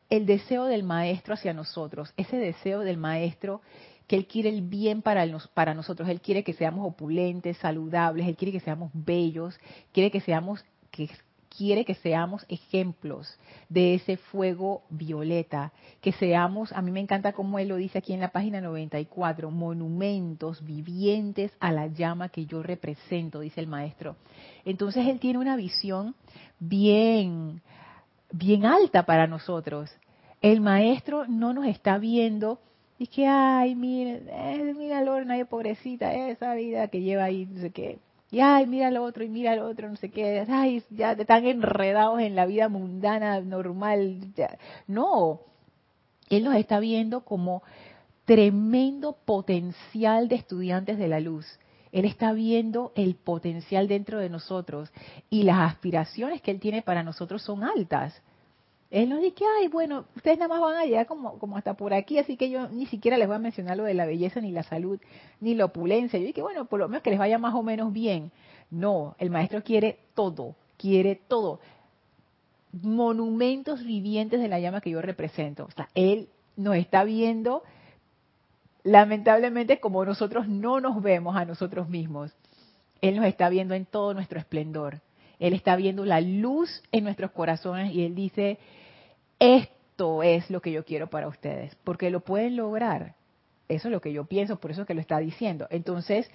el 0.10 0.26
deseo 0.26 0.64
del 0.64 0.84
maestro 0.84 1.34
hacia 1.34 1.54
nosotros, 1.54 2.14
ese 2.16 2.38
deseo 2.38 2.80
del 2.80 2.96
maestro 2.96 3.60
que 4.08 4.16
Él 4.16 4.26
quiere 4.26 4.50
el 4.50 4.62
bien 4.62 5.02
para, 5.02 5.26
para 5.54 5.74
nosotros. 5.74 6.10
Él 6.10 6.22
quiere 6.22 6.44
que 6.44 6.54
seamos 6.54 6.88
opulentes, 6.88 7.58
saludables, 7.58 8.28
Él 8.28 8.36
quiere 8.36 8.52
que 8.52 8.60
seamos 8.60 8.90
bellos, 8.94 9.60
quiere 9.92 10.10
que 10.10 10.22
seamos, 10.22 10.64
que, 10.92 11.10
quiere 11.56 11.86
que 11.86 11.96
seamos 11.96 12.46
ejemplos 12.50 13.38
de 13.68 13.96
ese 13.96 14.18
fuego 14.18 14.84
violeta, 14.90 15.74
que 16.02 16.12
seamos, 16.14 16.72
a 16.72 16.82
mí 16.82 16.92
me 16.92 17.00
encanta 17.00 17.34
como 17.34 17.60
Él 17.60 17.70
lo 17.70 17.76
dice 17.76 17.98
aquí 17.98 18.14
en 18.14 18.20
la 18.20 18.32
página 18.32 18.62
94, 18.62 19.50
monumentos 19.50 20.64
vivientes 20.64 21.52
a 21.60 21.72
la 21.72 21.88
llama 21.88 22.30
que 22.30 22.46
yo 22.46 22.62
represento, 22.64 23.40
dice 23.40 23.60
el 23.60 23.68
maestro. 23.68 24.16
Entonces 24.66 25.08
Él 25.08 25.20
tiene 25.20 25.40
una 25.40 25.56
visión 25.56 26.16
bien, 26.60 27.62
bien 28.32 28.66
alta 28.66 29.06
para 29.06 29.28
nosotros. 29.28 29.90
El 30.42 30.62
maestro 30.62 31.26
no 31.28 31.54
nos 31.54 31.66
está 31.66 31.98
viendo 31.98 32.60
y 33.00 33.08
que, 33.08 33.28
ay, 33.28 33.76
mira, 33.76 34.20
eh, 34.28 34.74
mira 34.76 35.02
Lorna, 35.02 35.44
pobrecita, 35.46 36.14
esa 36.14 36.54
vida 36.56 36.88
que 36.88 37.02
lleva 37.02 37.26
ahí, 37.26 37.46
no 37.46 37.62
sé 37.62 37.72
qué. 37.72 38.00
Y 38.30 38.40
ay, 38.42 38.66
mira 38.68 38.92
lo 38.92 39.04
otro, 39.04 39.24
y 39.24 39.30
mira 39.30 39.56
lo 39.56 39.68
otro, 39.68 39.90
no 39.90 39.96
sé 39.96 40.10
qué. 40.10 40.46
Ay, 40.50 40.84
ya 40.90 41.14
están 41.14 41.46
enredados 41.46 42.20
en 42.20 42.36
la 42.36 42.46
vida 42.46 42.68
mundana, 42.68 43.40
normal. 43.40 44.34
No, 44.88 45.42
Él 46.30 46.44
nos 46.44 46.56
está 46.56 46.80
viendo 46.80 47.22
como 47.22 47.64
tremendo 48.26 49.18
potencial 49.26 50.28
de 50.28 50.36
estudiantes 50.36 50.98
de 50.98 51.08
la 51.08 51.22
luz. 51.22 51.46
Él 51.94 52.04
está 52.04 52.34
viendo 52.34 52.92
el 52.96 53.16
potencial 53.16 53.88
dentro 53.88 54.20
de 54.20 54.30
nosotros 54.30 54.92
y 55.30 55.44
las 55.44 55.60
aspiraciones 55.72 56.42
que 56.42 56.52
Él 56.52 56.60
tiene 56.60 56.82
para 56.82 57.04
nosotros 57.04 57.42
son 57.42 57.64
altas. 57.64 58.22
Él 58.90 59.10
nos 59.10 59.22
dice, 59.22 59.44
ay, 59.60 59.68
bueno, 59.68 60.06
ustedes 60.16 60.38
nada 60.38 60.48
más 60.48 60.62
van 60.62 60.78
a 60.78 60.86
llegar 60.86 61.08
como, 61.08 61.38
como 61.40 61.58
hasta 61.58 61.76
por 61.76 61.94
aquí, 61.94 62.20
así 62.20 62.38
que 62.38 62.50
yo 62.50 62.70
ni 62.70 62.86
siquiera 62.86 63.18
les 63.18 63.28
voy 63.28 63.36
a 63.36 63.40
mencionar 63.40 63.76
lo 63.76 63.84
de 63.84 63.94
la 63.94 64.06
belleza, 64.06 64.40
ni 64.40 64.52
la 64.52 64.64
salud, 64.64 65.00
ni 65.42 65.56
la 65.56 65.66
opulencia. 65.66 66.18
Yo 66.18 66.26
dije, 66.26 66.42
bueno, 66.42 66.66
por 66.66 66.80
lo 66.80 66.88
menos 66.88 67.04
que 67.04 67.10
les 67.10 67.20
vaya 67.20 67.38
más 67.38 67.54
o 67.54 67.64
menos 67.64 67.92
bien. 67.92 68.32
No, 68.70 69.16
el 69.20 69.30
maestro 69.30 69.62
quiere 69.64 70.00
todo, 70.14 70.56
quiere 70.78 71.16
todo. 71.16 71.60
Monumentos 72.72 73.84
vivientes 73.84 74.40
de 74.40 74.48
la 74.48 74.60
llama 74.60 74.80
que 74.80 74.92
yo 74.92 75.02
represento. 75.02 75.66
O 75.66 75.72
sea, 75.72 75.90
él 75.94 76.30
nos 76.56 76.78
está 76.78 77.04
viendo, 77.04 77.64
lamentablemente, 78.84 79.82
como 79.82 80.06
nosotros 80.06 80.48
no 80.48 80.80
nos 80.80 81.02
vemos 81.02 81.36
a 81.36 81.44
nosotros 81.44 81.90
mismos. 81.90 82.32
Él 83.02 83.18
nos 83.18 83.26
está 83.26 83.50
viendo 83.50 83.74
en 83.74 83.86
todo 83.86 84.14
nuestro 84.14 84.40
esplendor. 84.40 85.02
Él 85.40 85.54
está 85.54 85.76
viendo 85.76 86.06
la 86.06 86.22
luz 86.22 86.84
en 86.92 87.04
nuestros 87.04 87.32
corazones 87.32 87.94
y 87.94 88.04
Él 88.04 88.16
dice, 88.16 88.58
esto 89.40 90.24
es 90.24 90.50
lo 90.50 90.62
que 90.62 90.72
yo 90.72 90.84
quiero 90.84 91.10
para 91.10 91.28
ustedes, 91.28 91.76
porque 91.84 92.10
lo 92.10 92.22
pueden 92.22 92.56
lograr. 92.56 93.16
Eso 93.68 93.88
es 93.88 93.92
lo 93.92 94.02
que 94.02 94.14
yo 94.14 94.26
pienso, 94.26 94.60
por 94.60 94.72
eso 94.72 94.82
es 94.82 94.88
que 94.88 94.94
lo 94.94 95.02
está 95.02 95.20
diciendo. 95.20 95.68
Entonces, 95.70 96.30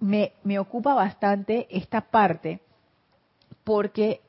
me, 0.00 0.32
me 0.44 0.58
ocupa 0.58 0.94
bastante 0.94 1.66
esta 1.70 2.02
parte 2.02 2.60
porque 3.64 4.20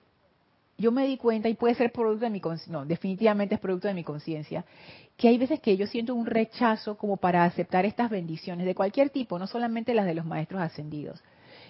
yo 0.79 0.91
me 0.93 1.05
di 1.05 1.17
cuenta, 1.17 1.49
y 1.49 1.55
puede 1.55 1.75
ser 1.75 1.91
producto 1.91 2.23
de 2.23 2.31
mi 2.31 2.39
conciencia, 2.39 2.71
no, 2.71 2.85
definitivamente 2.85 3.55
es 3.55 3.61
producto 3.61 3.89
de 3.89 3.93
mi 3.93 4.03
conciencia, 4.03 4.63
que 5.17 5.27
hay 5.27 5.37
veces 5.37 5.59
que 5.59 5.75
yo 5.75 5.85
siento 5.87 6.15
un 6.15 6.25
rechazo 6.25 6.97
como 6.97 7.17
para 7.17 7.43
aceptar 7.43 7.85
estas 7.85 8.09
bendiciones 8.09 8.65
de 8.65 8.73
cualquier 8.73 9.09
tipo, 9.09 9.37
no 9.37 9.45
solamente 9.45 9.93
las 9.93 10.05
de 10.05 10.13
los 10.13 10.25
maestros 10.25 10.61
ascendidos. 10.61 11.21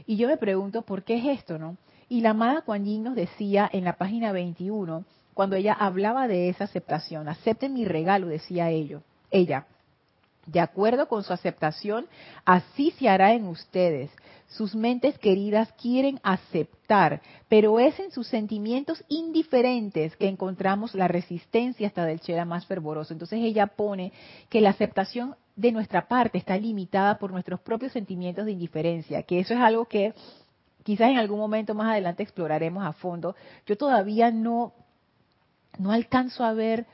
Y 0.06 0.18
yo 0.18 0.28
me 0.28 0.38
pregunto, 0.38 0.82
¿por 0.82 1.04
qué 1.04 1.18
es 1.18 1.40
esto, 1.40 1.58
no? 1.58 1.78
Y 2.08 2.22
la 2.22 2.32
amada 2.32 2.62
Kuan 2.62 2.86
Yin 2.86 3.04
nos 3.04 3.16
decía 3.16 3.70
en 3.72 3.84
la 3.84 3.94
página 3.94 4.32
21, 4.32 5.06
cuando 5.34 5.56
ella 5.56 5.74
hablaba 5.74 6.28
de 6.28 6.50
esa 6.50 6.66
aceptación, 6.66 7.30
acepten 7.30 7.74
mi 7.74 7.86
regalo, 7.86 8.28
decía 8.28 8.70
ello, 8.70 9.04
ella. 9.32 9.68
De 10.48 10.60
acuerdo 10.60 11.08
con 11.08 11.24
su 11.24 11.32
aceptación, 11.32 12.08
así 12.44 12.92
se 12.98 13.08
hará 13.08 13.34
en 13.34 13.46
ustedes. 13.46 14.10
Sus 14.48 14.74
mentes 14.74 15.20
queridas 15.20 15.72
quieren 15.74 16.20
aceptar, 16.24 17.22
pero 17.48 17.80
es 17.80 18.00
en 18.00 18.10
sus 18.10 18.26
sentimientos 18.28 19.04
indiferentes 19.08 20.16
que 20.18 20.28
encontramos 20.28 20.96
la 20.96 21.08
resistencia 21.08 21.88
hasta 21.88 22.06
del 22.06 22.20
chela 22.20 22.46
más 22.46 22.66
fervoroso. 22.66 23.14
Entonces 23.14 23.40
ella 23.44 23.68
pone 23.68 24.12
que 24.50 24.62
la 24.62 24.72
aceptación 24.72 25.36
de 25.60 25.74
nuestra 25.74 26.08
parte 26.08 26.38
está 26.38 26.56
limitada 26.58 27.20
por 27.20 27.32
nuestros 27.32 27.60
propios 27.60 27.92
sentimientos 27.92 28.46
de 28.46 28.54
indiferencia, 28.54 29.24
que 29.24 29.42
eso 29.42 29.54
es 29.54 29.60
algo 29.60 29.86
que 29.86 30.14
quizás 30.84 31.10
en 31.10 31.18
algún 31.18 31.38
momento 31.38 31.76
más 31.76 31.92
adelante 31.92 32.24
exploraremos 32.24 32.86
a 32.86 32.94
fondo. 32.94 33.36
Yo 33.66 33.78
todavía 33.78 34.32
no, 34.32 34.74
no 35.78 35.92
alcanzo 35.92 36.46
a 36.46 36.54
ver 36.54 36.86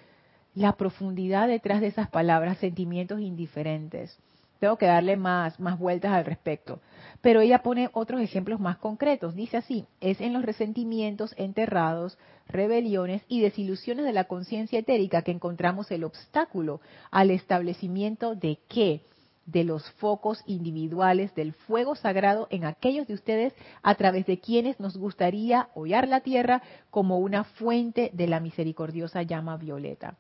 la 0.56 0.72
profundidad 0.72 1.48
detrás 1.48 1.80
de 1.80 1.88
esas 1.88 2.10
palabras, 2.10 2.58
sentimientos 2.58 3.20
indiferentes. 3.20 4.18
Tengo 4.60 4.78
que 4.78 4.86
darle 4.86 5.18
más, 5.18 5.60
más 5.60 5.78
vueltas 5.78 6.12
al 6.12 6.26
respecto. 6.26 6.80
Pero 7.22 7.42
ella 7.42 7.64
pone 7.64 7.90
otros 7.94 8.22
ejemplos 8.22 8.60
más 8.60 8.78
concretos. 8.78 9.36
Dice 9.36 9.58
así, 9.58 9.86
es 10.00 10.22
en 10.22 10.34
los 10.34 10.44
resentimientos 10.44 11.34
enterrados, 11.38 12.18
rebeliones 12.48 13.24
y 13.28 13.42
desilusiones 13.42 14.06
de 14.06 14.14
la 14.14 14.26
conciencia 14.26 14.80
etérica 14.80 15.22
que 15.24 15.32
encontramos 15.32 15.92
el 15.92 16.04
obstáculo 16.04 16.82
al 17.12 17.32
establecimiento 17.32 18.36
de 18.36 18.60
qué? 18.68 19.02
de 19.46 19.64
los 19.64 19.90
focos 19.92 20.42
individuales 20.48 21.34
del 21.36 21.54
fuego 21.54 21.96
sagrado 21.96 22.48
en 22.50 22.66
aquellos 22.66 23.08
de 23.08 23.14
ustedes 23.14 23.54
a 23.84 23.96
través 23.96 24.26
de 24.26 24.40
quienes 24.40 24.80
nos 24.80 24.98
gustaría 24.98 25.70
hollar 25.76 26.08
la 26.08 26.22
tierra 26.22 26.64
como 26.90 27.20
una 27.20 27.44
fuente 27.44 28.10
de 28.14 28.28
la 28.28 28.40
misericordiosa 28.40 29.22
llama 29.22 29.58
violeta. 29.58 30.16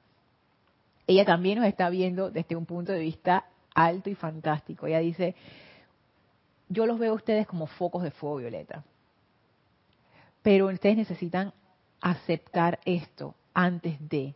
Ella 1.07 1.25
también 1.25 1.59
nos 1.59 1.67
está 1.67 1.89
viendo 1.89 2.31
desde 2.31 2.55
un 2.55 2.65
punto 2.65 2.91
de 2.91 2.99
vista 2.99 3.45
alto 3.75 4.09
y 4.09 4.15
fantástico. 4.15 4.87
Ella 4.87 4.99
dice, 4.99 5.35
yo 6.69 6.87
los 6.87 6.97
veo 6.97 7.11
a 7.11 7.15
ustedes 7.15 7.45
como 7.45 7.67
focos 7.67 8.01
de 8.01 8.11
fuego 8.11 8.37
violeta. 8.37 8.83
Pero 10.41 10.67
ustedes 10.67 10.97
necesitan 10.97 11.53
aceptar 12.01 12.79
esto 12.85 13.35
antes 13.53 13.97
de 14.09 14.33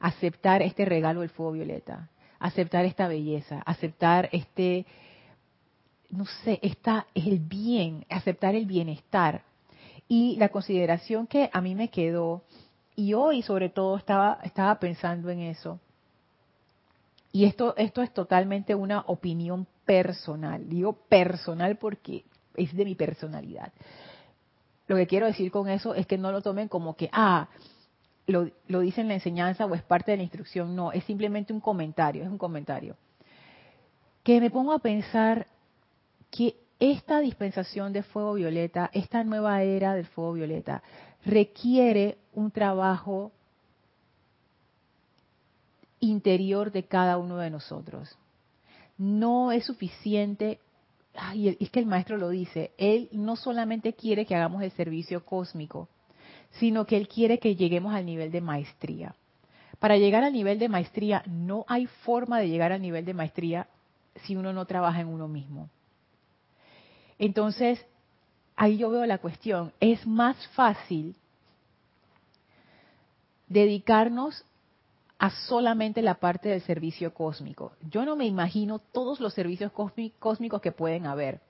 aceptar 0.00 0.62
este 0.62 0.84
regalo 0.84 1.20
del 1.20 1.30
fuego 1.30 1.52
violeta, 1.52 2.08
aceptar 2.38 2.84
esta 2.84 3.06
belleza, 3.06 3.62
aceptar 3.66 4.28
este, 4.32 4.86
no 6.08 6.24
sé, 6.44 6.58
esta, 6.62 7.06
el 7.14 7.38
bien, 7.38 8.06
aceptar 8.08 8.54
el 8.54 8.66
bienestar. 8.66 9.42
Y 10.08 10.36
la 10.36 10.48
consideración 10.48 11.26
que 11.26 11.50
a 11.52 11.60
mí 11.60 11.74
me 11.74 11.88
quedó, 11.88 12.42
y 12.96 13.14
hoy 13.14 13.42
sobre 13.42 13.68
todo 13.68 13.96
estaba, 13.96 14.40
estaba 14.42 14.78
pensando 14.80 15.30
en 15.30 15.40
eso, 15.40 15.78
y 17.32 17.44
esto, 17.44 17.74
esto 17.76 18.02
es 18.02 18.12
totalmente 18.12 18.74
una 18.74 19.00
opinión 19.06 19.66
personal, 19.84 20.68
digo 20.68 20.92
personal 20.92 21.76
porque 21.76 22.24
es 22.54 22.74
de 22.74 22.84
mi 22.84 22.94
personalidad. 22.94 23.72
Lo 24.88 24.96
que 24.96 25.06
quiero 25.06 25.26
decir 25.26 25.52
con 25.52 25.68
eso 25.68 25.94
es 25.94 26.06
que 26.06 26.18
no 26.18 26.32
lo 26.32 26.42
tomen 26.42 26.68
como 26.68 26.96
que, 26.96 27.08
ah, 27.12 27.48
lo, 28.26 28.50
lo 28.66 28.80
dice 28.80 29.04
la 29.04 29.14
enseñanza 29.14 29.66
o 29.66 29.74
es 29.74 29.82
parte 29.82 30.10
de 30.10 30.16
la 30.16 30.24
instrucción, 30.24 30.74
no, 30.74 30.90
es 30.92 31.04
simplemente 31.04 31.52
un 31.52 31.60
comentario, 31.60 32.24
es 32.24 32.28
un 32.28 32.38
comentario. 32.38 32.96
Que 34.24 34.40
me 34.40 34.50
pongo 34.50 34.72
a 34.72 34.80
pensar 34.80 35.46
que 36.30 36.56
esta 36.80 37.20
dispensación 37.20 37.92
de 37.92 38.02
fuego 38.02 38.34
violeta, 38.34 38.90
esta 38.92 39.22
nueva 39.22 39.62
era 39.62 39.94
del 39.94 40.06
fuego 40.06 40.32
violeta, 40.32 40.82
requiere 41.24 42.18
un 42.32 42.50
trabajo 42.50 43.32
interior 46.00 46.72
de 46.72 46.84
cada 46.84 47.18
uno 47.18 47.36
de 47.36 47.50
nosotros. 47.50 48.16
No 48.98 49.52
es 49.52 49.64
suficiente, 49.64 50.58
ay, 51.14 51.56
es 51.60 51.70
que 51.70 51.80
el 51.80 51.86
maestro 51.86 52.16
lo 52.16 52.28
dice, 52.28 52.72
él 52.78 53.08
no 53.12 53.36
solamente 53.36 53.92
quiere 53.92 54.26
que 54.26 54.34
hagamos 54.34 54.62
el 54.62 54.72
servicio 54.72 55.24
cósmico, 55.24 55.88
sino 56.52 56.84
que 56.86 56.96
él 56.96 57.08
quiere 57.08 57.38
que 57.38 57.56
lleguemos 57.56 57.94
al 57.94 58.06
nivel 58.06 58.30
de 58.30 58.40
maestría. 58.40 59.14
Para 59.78 59.96
llegar 59.96 60.24
al 60.24 60.32
nivel 60.32 60.58
de 60.58 60.68
maestría, 60.68 61.22
no 61.26 61.64
hay 61.68 61.86
forma 61.86 62.38
de 62.38 62.48
llegar 62.48 62.72
al 62.72 62.82
nivel 62.82 63.04
de 63.04 63.14
maestría 63.14 63.68
si 64.24 64.36
uno 64.36 64.52
no 64.52 64.66
trabaja 64.66 65.00
en 65.00 65.08
uno 65.08 65.28
mismo. 65.28 65.70
Entonces, 67.18 67.84
ahí 68.56 68.76
yo 68.78 68.90
veo 68.90 69.06
la 69.06 69.18
cuestión. 69.18 69.72
Es 69.80 70.06
más 70.06 70.36
fácil 70.48 71.16
dedicarnos 73.48 74.44
a 75.20 75.28
solamente 75.28 76.00
la 76.00 76.14
parte 76.14 76.48
del 76.48 76.62
servicio 76.62 77.12
cósmico. 77.12 77.72
Yo 77.90 78.06
no 78.06 78.16
me 78.16 78.24
imagino 78.24 78.78
todos 78.78 79.20
los 79.20 79.34
servicios 79.34 79.70
cósmicos 79.70 80.62
que 80.62 80.72
pueden 80.72 81.06
haber, 81.06 81.40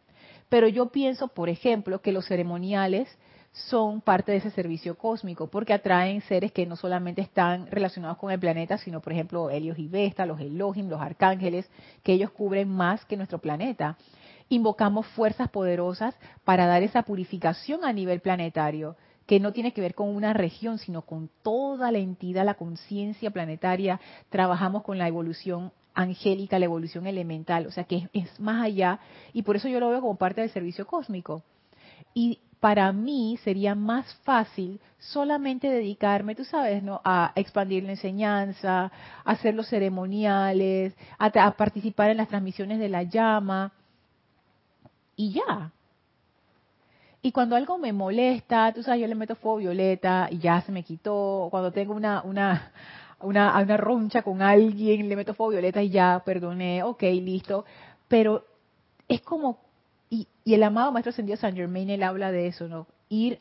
pero 0.49 0.67
yo 0.67 0.87
pienso, 0.87 1.29
por 1.29 1.49
ejemplo, 1.49 2.03
que 2.03 2.11
los 2.11 2.27
ceremoniales 2.27 3.09
son 3.53 4.01
parte 4.01 4.33
de 4.33 4.39
ese 4.39 4.51
servicio 4.51 4.99
cósmico, 4.99 5.47
porque 5.47 5.73
atraen 5.73 6.21
seres 6.23 6.51
que 6.51 6.67
no 6.67 6.75
solamente 6.75 7.23
están 7.23 7.69
relacionados 7.69 8.19
con 8.19 8.33
el 8.33 8.41
planeta, 8.41 8.77
sino, 8.77 9.01
por 9.01 9.13
ejemplo, 9.13 9.51
Helios 9.51 9.79
y 9.79 9.87
Vesta, 9.87 10.27
los 10.27 10.41
Elohim, 10.41 10.89
los 10.89 11.01
arcángeles, 11.01 11.71
que 12.03 12.13
ellos 12.13 12.33
cubren 12.33 12.69
más 12.69 13.05
que 13.05 13.17
nuestro 13.17 13.39
planeta. 13.39 13.97
Invocamos 14.49 15.07
fuerzas 15.07 15.49
poderosas 15.49 16.17
para 16.43 16.67
dar 16.67 16.83
esa 16.83 17.03
purificación 17.05 17.85
a 17.85 17.93
nivel 17.93 18.19
planetario 18.19 18.97
que 19.31 19.39
no 19.39 19.53
tiene 19.53 19.73
que 19.73 19.81
ver 19.81 19.95
con 19.95 20.09
una 20.09 20.33
región, 20.33 20.79
sino 20.79 21.03
con 21.03 21.31
toda 21.45 21.93
la 21.93 21.99
entidad, 21.99 22.45
la 22.45 22.55
conciencia 22.55 23.31
planetaria. 23.31 24.01
Trabajamos 24.29 24.83
con 24.83 24.99
la 24.99 25.07
evolución 25.07 25.71
angélica, 25.95 26.59
la 26.59 26.65
evolución 26.65 27.07
elemental, 27.07 27.69
o 27.69 27.71
sea 27.71 27.85
que 27.85 28.09
es, 28.13 28.41
más 28.41 28.61
allá, 28.61 28.99
y 29.33 29.43
por 29.43 29.55
eso 29.55 29.69
yo 29.69 29.79
lo 29.79 29.89
veo 29.89 30.01
como 30.01 30.17
parte 30.17 30.41
del 30.41 30.51
servicio 30.51 30.85
cósmico. 30.85 31.45
Y 32.13 32.41
para 32.59 32.93
mí 32.93 33.39
sería 33.45 33.77
más 33.77 34.13
fácil 34.25 34.81
solamente 34.99 35.71
dedicarme, 35.71 36.35
tú 36.35 36.45
sabes, 36.45 36.83
¿no? 36.83 37.01
A 37.05 37.31
expandir 37.37 37.85
la 37.85 37.93
enseñanza, 37.93 38.87
a 38.87 39.31
hacer 39.31 39.55
los 39.55 39.69
ceremoniales, 39.69 40.93
a 41.21 41.53
participar 41.53 42.11
en 42.11 42.17
las 42.17 42.27
transmisiones 42.27 42.81
de 42.81 42.89
la 42.89 43.05
llama, 43.05 43.71
y 45.15 45.35
ya. 45.35 45.71
Y 47.23 47.33
cuando 47.33 47.57
algo 47.57 47.77
me 47.77 47.93
molesta, 47.93 48.73
tú 48.73 48.83
sabes, 48.83 49.03
yo 49.03 49.07
le 49.07 49.15
meto 49.15 49.35
fuego 49.35 49.59
violeta 49.59 50.29
y 50.31 50.39
ya 50.39 50.61
se 50.63 50.73
me 50.73 50.83
quitó. 50.83 51.49
Cuando 51.51 51.71
tengo 51.71 51.95
una, 51.95 52.23
una, 52.23 52.73
una, 53.21 53.59
una 53.61 53.77
roncha 53.77 54.23
con 54.23 54.41
alguien, 54.41 55.09
le 55.09 55.17
meto 55.17 55.35
fuego 55.35 55.53
violeta 55.53 55.83
y 55.83 55.91
ya, 55.91 56.23
perdoné, 56.25 56.83
ok, 56.83 57.03
listo. 57.03 57.67
Pero 58.09 58.45
es 59.07 59.21
como, 59.21 59.59
y, 60.09 60.27
y 60.45 60.55
el 60.55 60.63
amado 60.63 60.93
Maestro 60.93 61.11
Ascendido 61.11 61.37
San 61.37 61.55
Germain, 61.55 61.91
él 61.91 62.03
habla 62.03 62.33
de 62.33 62.47
eso, 62.47 62.69
¿no? 62.69 62.87
Ir 63.11 63.41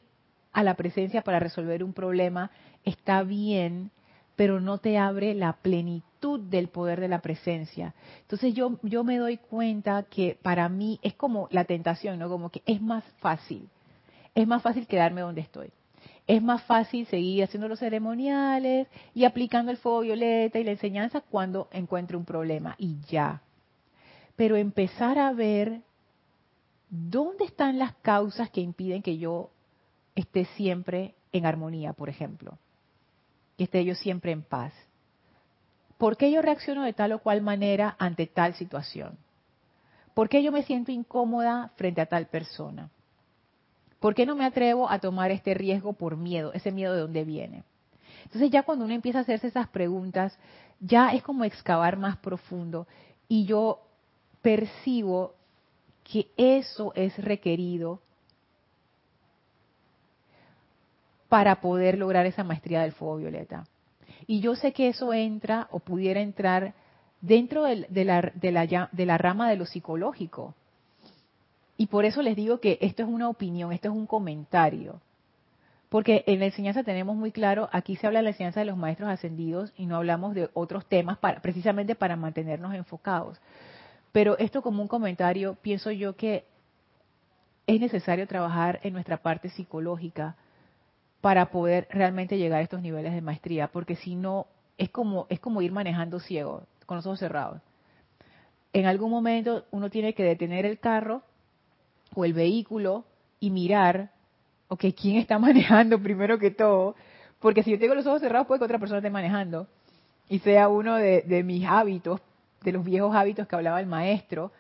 a 0.51 0.63
la 0.63 0.73
presencia 0.73 1.21
para 1.21 1.39
resolver 1.39 1.83
un 1.83 1.93
problema 1.93 2.51
está 2.83 3.23
bien, 3.23 3.91
pero 4.35 4.59
no 4.59 4.77
te 4.77 4.97
abre 4.97 5.33
la 5.35 5.53
plenitud 5.53 6.08
del 6.21 6.67
poder 6.67 6.99
de 6.99 7.08
la 7.08 7.21
presencia. 7.21 7.93
Entonces 8.21 8.53
yo, 8.53 8.79
yo 8.84 9.03
me 9.03 9.17
doy 9.17 9.38
cuenta 9.38 10.03
que 10.03 10.38
para 10.41 10.69
mí 10.69 10.99
es 11.01 11.13
como 11.15 11.47
la 11.51 11.65
tentación, 11.65 12.19
¿no? 12.19 12.29
Como 12.29 12.49
que 12.49 12.62
es 12.65 12.82
más 12.82 13.03
fácil, 13.19 13.69
es 14.36 14.47
más 14.47 14.62
fácil 14.62 14.88
quedarme 14.88 15.21
donde 15.21 15.41
estoy. 15.41 15.71
Es 16.27 16.43
más 16.43 16.62
fácil 16.63 17.08
seguir 17.08 17.43
haciendo 17.43 17.67
los 17.67 17.79
ceremoniales 17.79 18.88
y 19.15 19.25
aplicando 19.25 19.71
el 19.71 19.77
fuego 19.77 20.01
violeta 20.01 20.60
y 20.60 20.63
la 20.63 20.71
enseñanza 20.71 21.21
cuando 21.21 21.67
encuentre 21.71 22.17
un 22.17 22.25
problema 22.25 22.75
y 22.77 22.99
ya. 23.10 23.41
Pero 24.36 24.55
empezar 24.55 25.17
a 25.17 25.34
ver 25.34 25.82
dónde 26.89 27.45
están 27.45 27.79
las 27.79 27.95
causas 27.95 28.49
que 28.51 28.62
impiden 28.62 29.01
que 29.01 29.17
yo 29.17 29.49
esté 30.15 30.45
siempre 30.55 31.15
en 31.32 31.45
armonía, 31.45 31.93
por 31.93 32.10
ejemplo 32.10 32.58
que 33.60 33.65
esté 33.65 33.84
yo 33.84 33.93
siempre 33.93 34.32
en 34.32 34.41
paz. 34.41 34.71
¿Por 35.99 36.15
qué 36.15 36.31
yo 36.31 36.41
reacciono 36.41 36.83
de 36.83 36.93
tal 36.93 37.12
o 37.12 37.19
cual 37.19 37.41
manera 37.41 37.97
ante 37.99 38.25
tal 38.25 38.53
situación? 38.53 39.17
¿Por 40.13 40.29
qué 40.29 40.41
yo 40.41 40.49
me 40.49 40.63
siento 40.63 40.93
incómoda 40.93 41.73
frente 41.75 41.99
a 41.99 42.05
tal 42.05 42.27
persona? 42.27 42.89
¿Por 43.99 44.15
qué 44.15 44.25
no 44.25 44.38
me 44.38 44.45
atrevo 44.45 44.89
a 44.89 44.99
tomar 44.99 45.29
este 45.29 45.53
riesgo 45.53 45.91
por 45.91 46.15
miedo? 46.15 46.53
Ese 46.53 46.71
miedo 46.71 46.93
de 46.93 47.01
dónde 47.01 47.25
viene. 47.25 47.65
Entonces 48.23 48.49
ya 48.49 48.63
cuando 48.63 48.85
uno 48.85 48.93
empieza 48.93 49.19
a 49.19 49.23
hacerse 49.23 49.47
esas 49.47 49.67
preguntas, 49.67 50.39
ya 50.79 51.09
es 51.09 51.21
como 51.21 51.43
excavar 51.43 51.97
más 51.97 52.15
profundo 52.15 52.88
y 53.27 53.43
yo 53.43 53.81
percibo 54.41 55.33
que 56.05 56.27
eso 56.38 56.93
es 56.95 57.17
requerido 57.17 57.99
para 61.27 61.59
poder 61.59 61.97
lograr 61.97 62.25
esa 62.25 62.45
maestría 62.45 62.83
del 62.83 62.93
fuego 62.93 63.17
violeta. 63.17 63.65
Y 64.29 64.41
yo 64.41 64.55
sé 64.55 64.73
que 64.73 64.89
eso 64.89 65.11
entra 65.11 65.67
o 65.71 65.79
pudiera 65.79 66.21
entrar 66.21 66.75
dentro 67.19 67.63
de, 67.63 67.87
la, 68.05 68.31
de, 68.35 69.05
la, 69.07 69.17
rama 69.17 69.49
de 69.49 69.55
lo 69.55 69.65
psicológico. 69.65 70.53
Y 71.77 71.87
por 71.87 72.05
eso 72.05 72.21
les 72.21 72.35
digo 72.35 72.59
que 72.59 72.77
esto 72.79 73.01
es 73.01 73.09
una 73.09 73.27
opinión, 73.27 73.73
esto 73.73 73.87
es 73.87 73.95
un 73.95 74.05
comentario. 74.05 75.01
Porque 75.89 76.23
en 76.27 76.41
la 76.41 76.45
enseñanza 76.45 76.83
tenemos 76.83 77.15
muy 77.15 77.31
claro, 77.31 77.69
aquí 77.71 77.95
se 77.95 78.05
habla 78.05 78.19
de 78.19 78.25
la 78.25 78.29
enseñanza 78.29 78.59
de 78.59 78.67
los 78.67 78.77
maestros 78.77 79.09
ascendidos 79.09 79.73
y 79.75 79.87
no 79.87 79.95
hablamos 79.95 80.35
de 80.35 80.51
otros 80.53 80.85
temas 80.85 81.17
para, 81.17 81.41
precisamente 81.41 81.95
para 81.95 82.15
mantenernos 82.15 82.75
enfocados. 82.75 83.41
Pero 84.11 84.37
esto 84.37 84.61
como 84.61 84.83
un 84.83 84.87
comentario, 84.87 85.55
pienso 85.55 85.89
yo 85.89 86.15
que 86.15 86.45
es 87.65 87.79
necesario 87.79 88.27
trabajar 88.27 88.79
en 88.83 88.93
nuestra 88.93 89.17
parte 89.17 89.49
psicológica 89.49 90.35
para 91.21 91.49
poder 91.49 91.88
realmente 91.91 92.38
llegar 92.38 92.60
a 92.60 92.63
estos 92.63 92.82
niveles 92.82 93.13
de 93.13 93.21
maestría, 93.21 93.67
porque 93.67 93.95
si 93.95 94.15
no, 94.15 94.47
es 94.77 94.89
como, 94.89 95.27
es 95.29 95.39
como 95.39 95.62
ir 95.62 95.71
manejando 95.71 96.19
ciego, 96.19 96.63
con 96.86 96.97
los 96.97 97.05
ojos 97.05 97.19
cerrados. 97.19 97.62
En 98.71 98.86
algún 98.86 99.12
momento 99.12 99.65
uno 99.71 99.89
tiene 99.89 100.13
que 100.13 100.23
detener 100.23 100.65
el 100.65 100.79
carro 100.79 101.21
o 102.15 102.23
el 102.23 102.34
vehículo 102.34 103.03
y 103.39 103.51
mirar, 103.51 104.12
ok, 104.69 104.86
¿quién 104.99 105.17
está 105.17 105.39
manejando 105.39 106.01
primero 106.01 106.39
que 106.39 106.51
todo? 106.51 106.95
Porque 107.39 107.63
si 107.63 107.71
yo 107.71 107.79
tengo 107.79 107.95
los 107.95 108.08
ojos 108.08 108.21
cerrados, 108.21 108.47
puede 108.47 108.60
que 108.60 108.65
otra 108.65 108.79
persona 108.79 108.99
esté 108.99 109.10
manejando 109.10 109.67
y 110.29 110.39
sea 110.39 110.69
uno 110.69 110.95
de, 110.95 111.23
de 111.23 111.43
mis 111.43 111.65
hábitos, 111.65 112.21
de 112.63 112.71
los 112.71 112.86
viejos 112.86 113.15
hábitos 113.15 113.47
que 113.47 113.55
hablaba 113.55 113.79
el 113.79 113.88
maestro. 113.88 114.51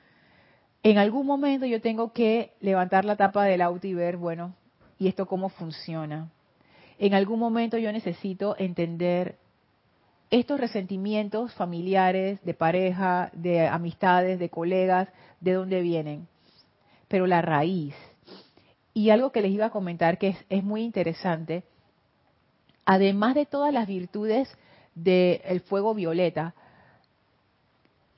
En 0.81 0.97
algún 0.97 1.25
momento 1.25 1.65
yo 1.65 1.81
tengo 1.81 2.11
que 2.11 2.53
levantar 2.59 3.05
la 3.05 3.15
tapa 3.15 3.43
del 3.43 3.61
auto 3.61 3.85
y 3.87 3.93
ver, 3.93 4.17
bueno, 4.17 4.55
¿y 4.97 5.07
esto 5.07 5.25
cómo 5.25 5.49
funciona? 5.49 6.29
En 6.99 7.13
algún 7.13 7.39
momento 7.39 7.77
yo 7.77 7.91
necesito 7.91 8.55
entender 8.59 9.37
estos 10.29 10.59
resentimientos 10.59 11.53
familiares, 11.53 12.43
de 12.43 12.53
pareja, 12.53 13.31
de 13.33 13.67
amistades, 13.67 14.37
de 14.37 14.49
colegas, 14.49 15.07
de 15.39 15.53
dónde 15.53 15.81
vienen. 15.81 16.27
Pero 17.07 17.25
la 17.25 17.41
raíz. 17.41 17.95
Y 18.93 19.09
algo 19.09 19.31
que 19.31 19.41
les 19.41 19.51
iba 19.51 19.67
a 19.67 19.71
comentar 19.71 20.17
que 20.17 20.35
es, 20.49 20.63
muy 20.63 20.83
interesante, 20.83 21.63
además 22.85 23.33
de 23.33 23.45
todas 23.45 23.73
las 23.73 23.87
virtudes 23.87 24.49
del 24.93 25.61
fuego 25.61 25.93
violeta, 25.93 26.53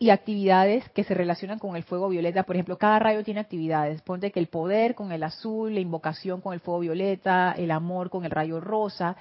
y 0.01 0.09
actividades 0.09 0.89
que 0.95 1.03
se 1.03 1.13
relacionan 1.13 1.59
con 1.59 1.75
el 1.75 1.83
fuego 1.83 2.09
violeta. 2.09 2.41
Por 2.41 2.55
ejemplo, 2.55 2.75
cada 2.75 2.97
rayo 2.97 3.23
tiene 3.23 3.39
actividades. 3.39 4.01
Ponte 4.01 4.31
que 4.31 4.39
el 4.39 4.47
poder 4.47 4.95
con 4.95 5.11
el 5.11 5.21
azul, 5.21 5.75
la 5.75 5.79
invocación 5.79 6.41
con 6.41 6.55
el 6.55 6.59
fuego 6.59 6.79
violeta, 6.79 7.53
el 7.55 7.69
amor 7.69 8.09
con 8.09 8.25
el 8.25 8.31
rayo 8.31 8.59
rosa. 8.59 9.15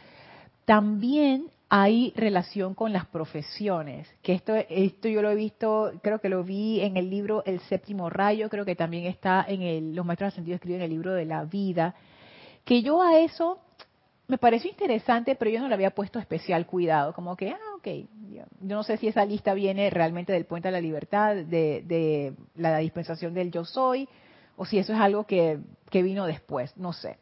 También 0.64 1.50
hay 1.68 2.14
relación 2.16 2.74
con 2.74 2.94
las 2.94 3.04
profesiones, 3.04 4.08
que 4.22 4.32
esto, 4.32 4.54
esto 4.54 5.06
yo 5.08 5.20
lo 5.20 5.30
he 5.30 5.34
visto, 5.34 5.92
creo 6.02 6.18
que 6.18 6.30
lo 6.30 6.44
vi 6.44 6.80
en 6.80 6.96
el 6.96 7.10
libro 7.10 7.44
El 7.44 7.60
séptimo 7.60 8.08
rayo, 8.08 8.48
creo 8.48 8.64
que 8.64 8.74
también 8.74 9.04
está 9.04 9.44
en 9.46 9.60
el, 9.60 9.94
los 9.94 10.06
maestros 10.06 10.28
ascendidos 10.28 10.56
escriben 10.56 10.80
en 10.80 10.84
el 10.86 10.90
libro 10.92 11.12
de 11.12 11.26
la 11.26 11.44
vida, 11.44 11.94
que 12.64 12.80
yo 12.80 13.02
a 13.02 13.18
eso 13.18 13.58
me 14.28 14.38
pareció 14.38 14.70
interesante, 14.70 15.34
pero 15.34 15.50
yo 15.50 15.60
no 15.60 15.68
le 15.68 15.74
había 15.74 15.90
puesto 15.90 16.18
especial 16.18 16.64
cuidado, 16.64 17.12
como 17.12 17.36
que, 17.36 17.50
ah, 17.50 17.69
ok, 17.80 17.88
yo, 18.30 18.44
no 18.60 18.82
sé 18.82 18.96
si 18.98 19.08
esa 19.08 19.24
lista 19.24 19.54
viene 19.54 19.90
realmente 19.90 20.32
del 20.32 20.44
Puente 20.44 20.68
a 20.68 20.70
la 20.70 20.80
Libertad, 20.80 21.34
de, 21.36 22.34
la 22.54 22.78
dispensación 22.78 23.34
del 23.34 23.50
yo 23.50 23.64
soy, 23.64 24.08
o 24.56 24.66
si 24.66 24.78
eso 24.78 24.92
es 24.92 25.00
algo 25.00 25.24
que, 25.24 25.58
que 25.90 26.02
vino 26.02 26.26
después, 26.26 26.76
no 26.76 26.92
sé. 26.92 27.18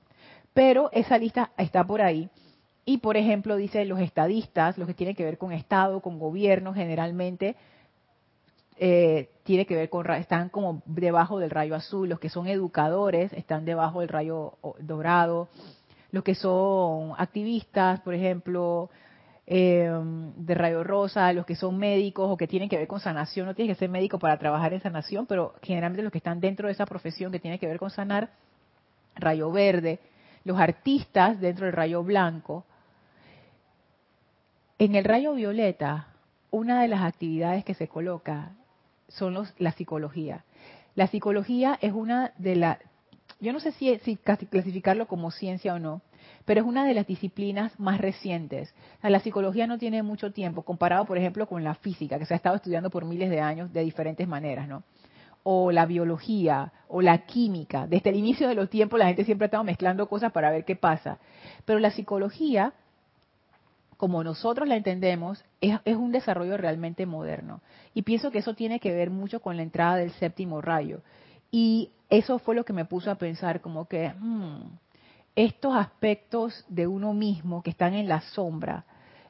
Pero 0.52 0.90
esa 0.92 1.18
lista 1.18 1.52
está 1.56 1.84
por 1.84 2.02
ahí. 2.02 2.28
Y, 2.84 2.98
por 2.98 3.16
ejemplo, 3.16 3.56
dice 3.56 3.84
los 3.84 4.00
estadistas, 4.00 4.78
los 4.78 4.88
que 4.88 4.94
tienen 4.94 5.14
que 5.14 5.24
ver 5.24 5.38
con 5.38 5.52
Estado, 5.52 6.00
con 6.00 6.18
gobierno, 6.18 6.74
generalmente, 6.74 7.54
eh, 8.78 9.30
tiene 9.42 9.66
que 9.66 9.74
ver 9.74 9.90
con, 9.90 10.08
están 10.12 10.48
como 10.48 10.82
debajo 10.86 11.38
del 11.38 11.50
rayo 11.50 11.74
azul, 11.74 12.08
los 12.08 12.18
que 12.18 12.28
son 12.28 12.46
educadores 12.46 13.32
están 13.32 13.64
debajo 13.64 14.00
del 14.00 14.08
rayo 14.08 14.54
dorado, 14.80 15.48
los 16.10 16.24
que 16.24 16.34
son 16.34 17.12
activistas, 17.18 18.00
por 18.00 18.14
ejemplo, 18.14 18.88
eh, 19.50 19.90
de 20.36 20.54
rayo 20.54 20.84
rosa, 20.84 21.32
los 21.32 21.46
que 21.46 21.56
son 21.56 21.78
médicos 21.78 22.30
o 22.30 22.36
que 22.36 22.46
tienen 22.46 22.68
que 22.68 22.76
ver 22.76 22.86
con 22.86 23.00
sanación, 23.00 23.46
no 23.46 23.54
tienes 23.54 23.74
que 23.74 23.78
ser 23.78 23.88
médico 23.88 24.18
para 24.18 24.38
trabajar 24.38 24.74
en 24.74 24.82
sanación, 24.82 25.24
pero 25.24 25.54
generalmente 25.62 26.02
los 26.02 26.12
que 26.12 26.18
están 26.18 26.38
dentro 26.38 26.66
de 26.66 26.74
esa 26.74 26.84
profesión 26.84 27.32
que 27.32 27.40
tiene 27.40 27.58
que 27.58 27.66
ver 27.66 27.78
con 27.78 27.88
sanar, 27.88 28.28
rayo 29.14 29.50
verde, 29.50 30.00
los 30.44 30.60
artistas 30.60 31.40
dentro 31.40 31.64
del 31.64 31.72
rayo 31.72 32.02
blanco. 32.04 32.66
En 34.78 34.94
el 34.96 35.04
rayo 35.04 35.32
violeta, 35.32 36.08
una 36.50 36.82
de 36.82 36.88
las 36.88 37.00
actividades 37.00 37.64
que 37.64 37.72
se 37.72 37.88
coloca 37.88 38.50
son 39.08 39.32
los, 39.32 39.54
la 39.56 39.72
psicología. 39.72 40.44
La 40.94 41.06
psicología 41.06 41.78
es 41.80 41.94
una 41.94 42.34
de 42.36 42.54
las, 42.54 42.78
yo 43.40 43.54
no 43.54 43.60
sé 43.60 43.72
si, 43.72 43.98
si 44.00 44.16
clasificarlo 44.16 45.08
como 45.08 45.30
ciencia 45.30 45.72
o 45.72 45.78
no, 45.78 46.02
pero 46.48 46.62
es 46.62 46.66
una 46.66 46.86
de 46.86 46.94
las 46.94 47.06
disciplinas 47.06 47.78
más 47.78 48.00
recientes. 48.00 48.74
La 49.02 49.20
psicología 49.20 49.66
no 49.66 49.76
tiene 49.76 50.02
mucho 50.02 50.32
tiempo, 50.32 50.62
comparado, 50.62 51.04
por 51.04 51.18
ejemplo, 51.18 51.46
con 51.46 51.62
la 51.62 51.74
física, 51.74 52.18
que 52.18 52.24
se 52.24 52.32
ha 52.32 52.38
estado 52.38 52.56
estudiando 52.56 52.88
por 52.88 53.04
miles 53.04 53.28
de 53.28 53.38
años 53.38 53.70
de 53.70 53.82
diferentes 53.82 54.26
maneras, 54.26 54.66
¿no? 54.66 54.82
O 55.42 55.70
la 55.72 55.84
biología, 55.84 56.72
o 56.88 57.02
la 57.02 57.26
química. 57.26 57.86
Desde 57.86 58.08
el 58.08 58.16
inicio 58.16 58.48
de 58.48 58.54
los 58.54 58.70
tiempos 58.70 58.98
la 58.98 59.08
gente 59.08 59.26
siempre 59.26 59.44
ha 59.44 59.48
estado 59.48 59.62
mezclando 59.62 60.08
cosas 60.08 60.32
para 60.32 60.50
ver 60.50 60.64
qué 60.64 60.74
pasa. 60.74 61.18
Pero 61.66 61.80
la 61.80 61.90
psicología 61.90 62.72
como 63.98 64.24
nosotros 64.24 64.66
la 64.66 64.76
entendemos, 64.76 65.44
es, 65.60 65.96
un 65.96 66.12
desarrollo 66.12 66.56
realmente 66.56 67.04
moderno. 67.04 67.60
Y 67.92 68.02
pienso 68.02 68.30
que 68.30 68.38
eso 68.38 68.54
tiene 68.54 68.80
que 68.80 68.94
ver 68.94 69.10
mucho 69.10 69.40
con 69.40 69.56
la 69.56 69.64
entrada 69.64 69.96
del 69.96 70.12
séptimo 70.12 70.62
rayo. 70.62 71.02
Y 71.50 71.90
eso 72.08 72.38
fue 72.38 72.54
lo 72.54 72.64
que 72.64 72.72
me 72.72 72.84
puso 72.86 73.10
a 73.10 73.16
pensar 73.16 73.60
como 73.60 73.86
que 73.86 74.14
hmm, 74.16 74.62
estos 75.38 75.76
aspectos 75.76 76.64
de 76.68 76.88
uno 76.88 77.14
mismo 77.14 77.62
que 77.62 77.70
están 77.70 77.94
en 77.94 78.08
la 78.08 78.22
sombra, 78.22 78.84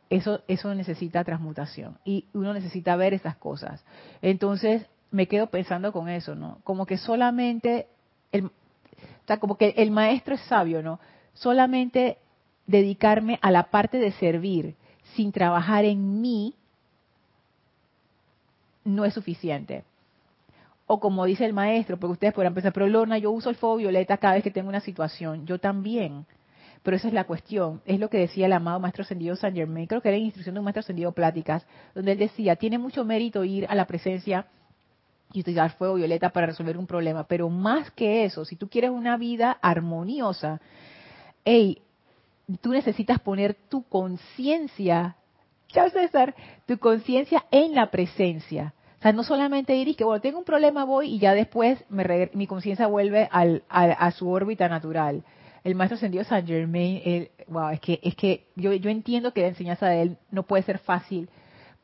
eso, 0.09 0.41
eso 0.49 0.75
necesita 0.75 1.23
transmutación. 1.23 1.99
Y 2.03 2.25
uno 2.33 2.55
necesita 2.55 2.97
ver 2.97 3.13
esas 3.13 3.37
cosas. 3.37 3.85
Entonces 4.23 4.87
me 5.11 5.29
quedo 5.29 5.49
pensando 5.49 5.93
con 5.93 6.09
eso, 6.09 6.35
¿no? 6.35 6.61
Como 6.65 6.87
que 6.87 6.97
solamente, 6.97 7.89
el, 8.33 8.51
como 9.39 9.59
que 9.59 9.75
el 9.77 9.91
maestro 9.91 10.35
es 10.35 10.41
sabio, 10.43 10.83
¿no? 10.83 10.99
Solamente 11.35 12.17
dedicarme 12.67 13.39
a 13.43 13.51
la 13.51 13.65
parte 13.65 13.99
de 13.99 14.13
servir 14.13 14.77
sin 15.15 15.31
trabajar 15.31 15.85
en 15.85 16.23
mí 16.23 16.55
no 18.83 19.05
es 19.05 19.13
suficiente. 19.13 19.85
O 20.91 20.99
como 20.99 21.27
dice 21.27 21.45
el 21.45 21.53
maestro, 21.53 21.99
porque 21.99 22.15
ustedes 22.15 22.33
podrán 22.33 22.55
pensar, 22.55 22.73
pero 22.73 22.89
Lorna, 22.89 23.19
yo 23.19 23.31
uso 23.31 23.51
el 23.51 23.57
fuego 23.57 23.77
violeta 23.77 24.17
cada 24.17 24.35
vez 24.35 24.43
que 24.43 24.51
tengo 24.51 24.71
una 24.71 24.81
situación. 24.81 25.47
Yo 25.47 25.61
también. 25.61 26.25
Pero 26.83 26.97
esa 26.97 27.09
es 27.09 27.15
la 27.15 27.25
cuestión. 27.25 27.83
Es 27.85 28.01
lo 28.01 28.09
que 28.09 28.17
decía 28.17 28.47
el 28.47 28.53
amado 28.55 28.81
maestro 28.81 29.03
ascendido 29.03 29.37
San 29.37 29.55
Germain. 29.55 29.87
Creo 29.87 30.01
que 30.01 30.09
era 30.09 30.17
en 30.17 30.25
instrucción 30.25 30.55
de 30.55 30.61
un 30.61 30.65
maestro 30.65 30.81
ascendido 30.81 31.13
Pláticas, 31.13 31.67
donde 31.95 32.13
él 32.13 32.19
decía, 32.19 32.57
tiene 32.57 32.79
mucho 32.79 33.05
mérito 33.05 33.45
ir 33.45 33.67
a 33.69 33.75
la 33.75 33.87
presencia 33.87 34.47
y 35.33 35.41
utilizar 35.41 35.73
fuego 35.73 35.97
violeta 35.97 36.31
para 36.31 36.47
resolver 36.47 36.79
un 36.79 36.87
problema. 36.87 37.25
Pero 37.25 37.51
más 37.51 37.91
que 37.91 38.25
eso, 38.25 38.47
si 38.47 38.57
tú 38.57 38.69
quieres 38.69 38.91
una 38.91 39.19
vida 39.19 39.59
armoniosa, 39.61 40.61
hey, 41.45 41.83
tú 42.63 42.71
necesitas 42.71 43.21
poner 43.21 43.55
tu 43.69 43.83
conciencia, 43.83 45.17
chao 45.67 45.91
César, 45.91 46.35
tu 46.67 46.79
conciencia 46.79 47.45
en 47.51 47.75
la 47.75 47.91
presencia. 47.91 48.73
O 48.99 49.03
sea, 49.03 49.13
no 49.13 49.23
solamente 49.23 49.77
ir 49.77 49.89
y 49.89 49.95
que, 49.95 50.05
bueno, 50.05 50.21
tengo 50.21 50.39
un 50.39 50.45
problema, 50.45 50.85
voy 50.85 51.15
y 51.15 51.19
ya 51.21 51.33
después 51.33 51.85
mi 51.89 52.47
conciencia 52.49 52.89
vuelve 52.89 53.29
al, 53.31 53.63
a, 53.69 54.11
su 54.11 54.29
órbita 54.29 54.69
natural. 54.69 55.23
El 55.63 55.77
maestro 55.77 55.97
ascendido 55.97 56.25
San 56.25 56.47
Germain, 56.47 57.29
wow, 57.47 57.69
es 57.71 57.81
que, 57.81 58.01
es 58.03 58.17
que 58.17 58.49
yo, 58.57 58.73
yo 58.73 58.91
entiendo 58.91 59.33
que 59.33 59.43
la 59.43 59.49
enseñanza 59.49 59.87
de 59.87 60.03
él 60.03 60.19
no 60.33 60.43
puede 60.43 60.65
ser 60.65 60.79
fácil 60.79 61.29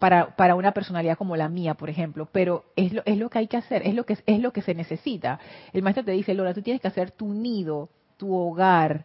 para, 0.00 0.34
para 0.34 0.56
una 0.56 0.72
personalidad 0.72 1.16
como 1.16 1.36
la 1.36 1.48
mía, 1.48 1.74
por 1.74 1.88
ejemplo, 1.88 2.28
pero 2.32 2.64
es 2.74 2.92
lo, 2.92 3.02
es 3.04 3.16
lo 3.16 3.30
que 3.30 3.38
hay 3.38 3.46
que 3.46 3.58
hacer, 3.58 3.86
es 3.86 3.94
lo 3.94 4.04
que, 4.04 4.18
es 4.26 4.40
lo 4.40 4.52
que 4.52 4.62
se 4.62 4.74
necesita. 4.74 5.38
El 5.72 5.82
maestro 5.82 6.04
te 6.04 6.12
dice, 6.12 6.34
Lola, 6.34 6.52
tú 6.52 6.62
tienes 6.62 6.82
que 6.82 6.88
hacer 6.88 7.12
tu 7.12 7.32
nido, 7.32 7.90
tu 8.16 8.34
hogar, 8.34 9.04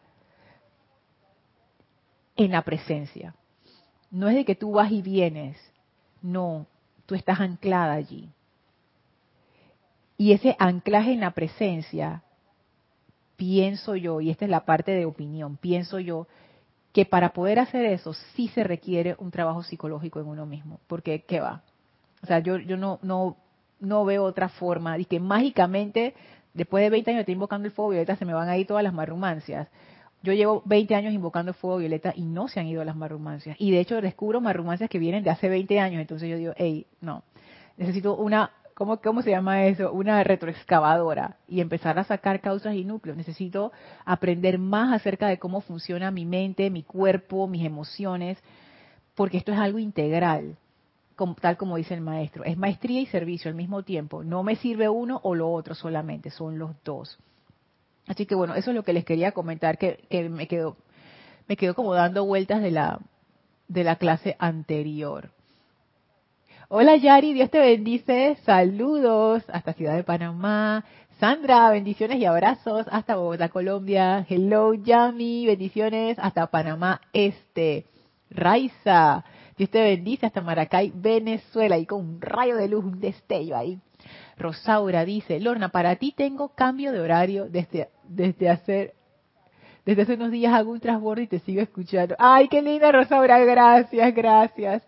en 2.39 2.51
la 2.51 2.63
presencia. 2.63 3.35
No 4.09 4.29
es 4.29 4.35
de 4.35 4.45
que 4.45 4.55
tú 4.55 4.71
vas 4.71 4.91
y 4.91 5.01
vienes, 5.01 5.57
no, 6.21 6.65
tú 7.09 7.15
estás 7.15 7.39
anclada 7.39 7.93
allí. 7.93 8.29
Y 10.15 10.33
ese 10.33 10.55
anclaje 10.59 11.11
en 11.11 11.21
la 11.21 11.31
presencia, 11.31 12.21
pienso 13.35 13.95
yo, 13.95 14.21
y 14.21 14.29
esta 14.29 14.45
es 14.45 14.51
la 14.51 14.63
parte 14.63 14.91
de 14.91 15.05
opinión, 15.05 15.57
pienso 15.57 15.99
yo, 15.99 16.27
que 16.93 17.05
para 17.05 17.33
poder 17.33 17.57
hacer 17.57 17.85
eso 17.85 18.13
sí 18.35 18.47
se 18.49 18.63
requiere 18.63 19.15
un 19.17 19.31
trabajo 19.31 19.63
psicológico 19.63 20.19
en 20.19 20.27
uno 20.27 20.45
mismo, 20.45 20.79
porque 20.85 21.23
¿qué 21.23 21.39
va? 21.39 21.63
O 22.21 22.27
sea, 22.27 22.39
yo, 22.39 22.57
yo 22.57 22.77
no, 22.77 22.99
no, 23.01 23.37
no 23.79 24.05
veo 24.05 24.23
otra 24.23 24.49
forma, 24.49 24.99
y 24.99 25.05
que 25.05 25.19
mágicamente, 25.19 26.13
después 26.53 26.83
de 26.83 26.91
20 26.91 27.09
años 27.09 27.25
de 27.25 27.31
invocando 27.31 27.65
el 27.65 27.71
fuego 27.71 27.89
violeta, 27.89 28.17
se 28.17 28.25
me 28.25 28.35
van 28.35 28.49
a 28.49 28.57
ir 28.57 28.67
todas 28.67 28.83
las 28.83 28.93
marrumancias. 28.93 29.67
Yo 30.21 30.33
llevo 30.33 30.61
20 30.65 30.95
años 30.95 31.13
invocando 31.13 31.53
fuego 31.53 31.77
violeta 31.77 32.13
y 32.15 32.23
no 32.23 32.47
se 32.47 32.59
han 32.59 32.67
ido 32.67 32.83
las 32.83 32.95
marrumancias. 32.95 33.55
Y 33.59 33.71
de 33.71 33.79
hecho 33.79 34.01
descubro 34.01 34.41
marrumancias 34.41 34.89
que 34.89 34.99
vienen 34.99 35.23
de 35.23 35.29
hace 35.29 35.47
20 35.47 35.79
años. 35.79 36.01
Entonces 36.01 36.29
yo 36.29 36.37
digo, 36.37 36.53
hey, 36.57 36.85
no, 36.99 37.23
necesito 37.77 38.15
una, 38.17 38.51
¿cómo, 38.73 38.97
cómo 38.97 39.21
se 39.21 39.31
llama 39.31 39.65
eso? 39.65 39.93
Una 39.93 40.21
retroexcavadora 40.23 41.37
y 41.47 41.61
empezar 41.61 41.97
a 41.99 42.03
sacar 42.03 42.41
causas 42.41 42.75
y 42.75 42.83
núcleos. 42.83 43.17
Necesito 43.17 43.71
aprender 44.03 44.59
más 44.59 44.93
acerca 44.93 45.27
de 45.27 45.39
cómo 45.39 45.61
funciona 45.61 46.11
mi 46.11 46.25
mente, 46.25 46.69
mi 46.69 46.83
cuerpo, 46.83 47.47
mis 47.47 47.65
emociones, 47.65 48.37
porque 49.15 49.37
esto 49.37 49.53
es 49.53 49.59
algo 49.59 49.79
integral, 49.79 50.57
tal 51.39 51.55
como 51.57 51.77
dice 51.77 51.93
el 51.93 52.01
maestro. 52.01 52.43
Es 52.43 52.57
maestría 52.57 52.99
y 52.99 53.05
servicio 53.05 53.49
al 53.49 53.55
mismo 53.55 53.83
tiempo. 53.83 54.23
No 54.23 54.43
me 54.43 54.57
sirve 54.57 54.89
uno 54.89 55.21
o 55.23 55.33
lo 55.33 55.49
otro 55.51 55.75
solamente, 55.75 56.29
son 56.29 56.59
los 56.59 56.71
dos. 56.83 57.17
Así 58.09 58.25
que 58.25 58.33
bueno, 58.33 58.55
eso 58.55 58.71
es 58.71 58.75
lo 58.75 58.81
que 58.81 58.91
les 58.91 59.05
quería 59.05 59.33
comentar, 59.33 59.77
que, 59.77 59.99
me 60.31 60.47
quedó 60.47 60.75
me 61.47 61.55
quedó 61.55 61.75
como 61.75 61.93
dando 61.93 62.25
vueltas 62.25 62.59
de 62.59 62.71
la, 62.71 62.99
de 63.67 63.83
la 63.83 63.97
clase 63.97 64.35
anterior. 64.39 65.29
Hola 66.69 66.95
Yari, 66.95 67.33
Dios 67.33 67.51
te 67.51 67.59
bendice, 67.59 68.35
saludos 68.45 69.43
hasta 69.53 69.73
Ciudad 69.73 69.95
de 69.95 70.03
Panamá. 70.03 70.85
Sandra, 71.19 71.69
bendiciones 71.69 72.17
y 72.17 72.25
abrazos 72.25 72.87
hasta 72.89 73.15
Bogotá, 73.15 73.49
Colombia. 73.49 74.25
Hello 74.27 74.73
Yami, 74.73 75.45
bendiciones 75.45 76.17
hasta 76.17 76.47
Panamá 76.47 77.01
Este. 77.13 77.85
Raiza, 78.31 79.23
Dios 79.55 79.69
te 79.69 79.83
bendice 79.83 80.25
hasta 80.25 80.41
Maracay, 80.41 80.93
Venezuela, 80.95 81.77
y 81.77 81.85
con 81.85 81.99
un 81.99 82.21
rayo 82.21 82.55
de 82.55 82.69
luz, 82.69 82.85
un 82.85 82.99
destello 82.99 83.55
ahí. 83.55 83.79
Rosaura 84.37 85.05
dice, 85.05 85.39
Lorna, 85.39 85.69
para 85.69 85.95
ti 85.97 86.13
tengo 86.15 86.49
cambio 86.55 86.91
de 86.91 87.01
horario 87.01 87.49
desde, 87.49 87.89
desde 88.09 88.49
hacer 88.49 88.93
desde 89.85 90.03
hace 90.03 90.13
unos 90.13 90.31
días 90.31 90.53
hago 90.53 90.71
un 90.71 90.79
transbordo 90.79 91.21
y 91.23 91.27
te 91.27 91.39
sigo 91.39 91.61
escuchando. 91.61 92.15
Ay, 92.19 92.47
qué 92.47 92.61
linda 92.61 92.91
Rosaura, 92.91 93.39
gracias, 93.39 94.13
gracias. 94.13 94.83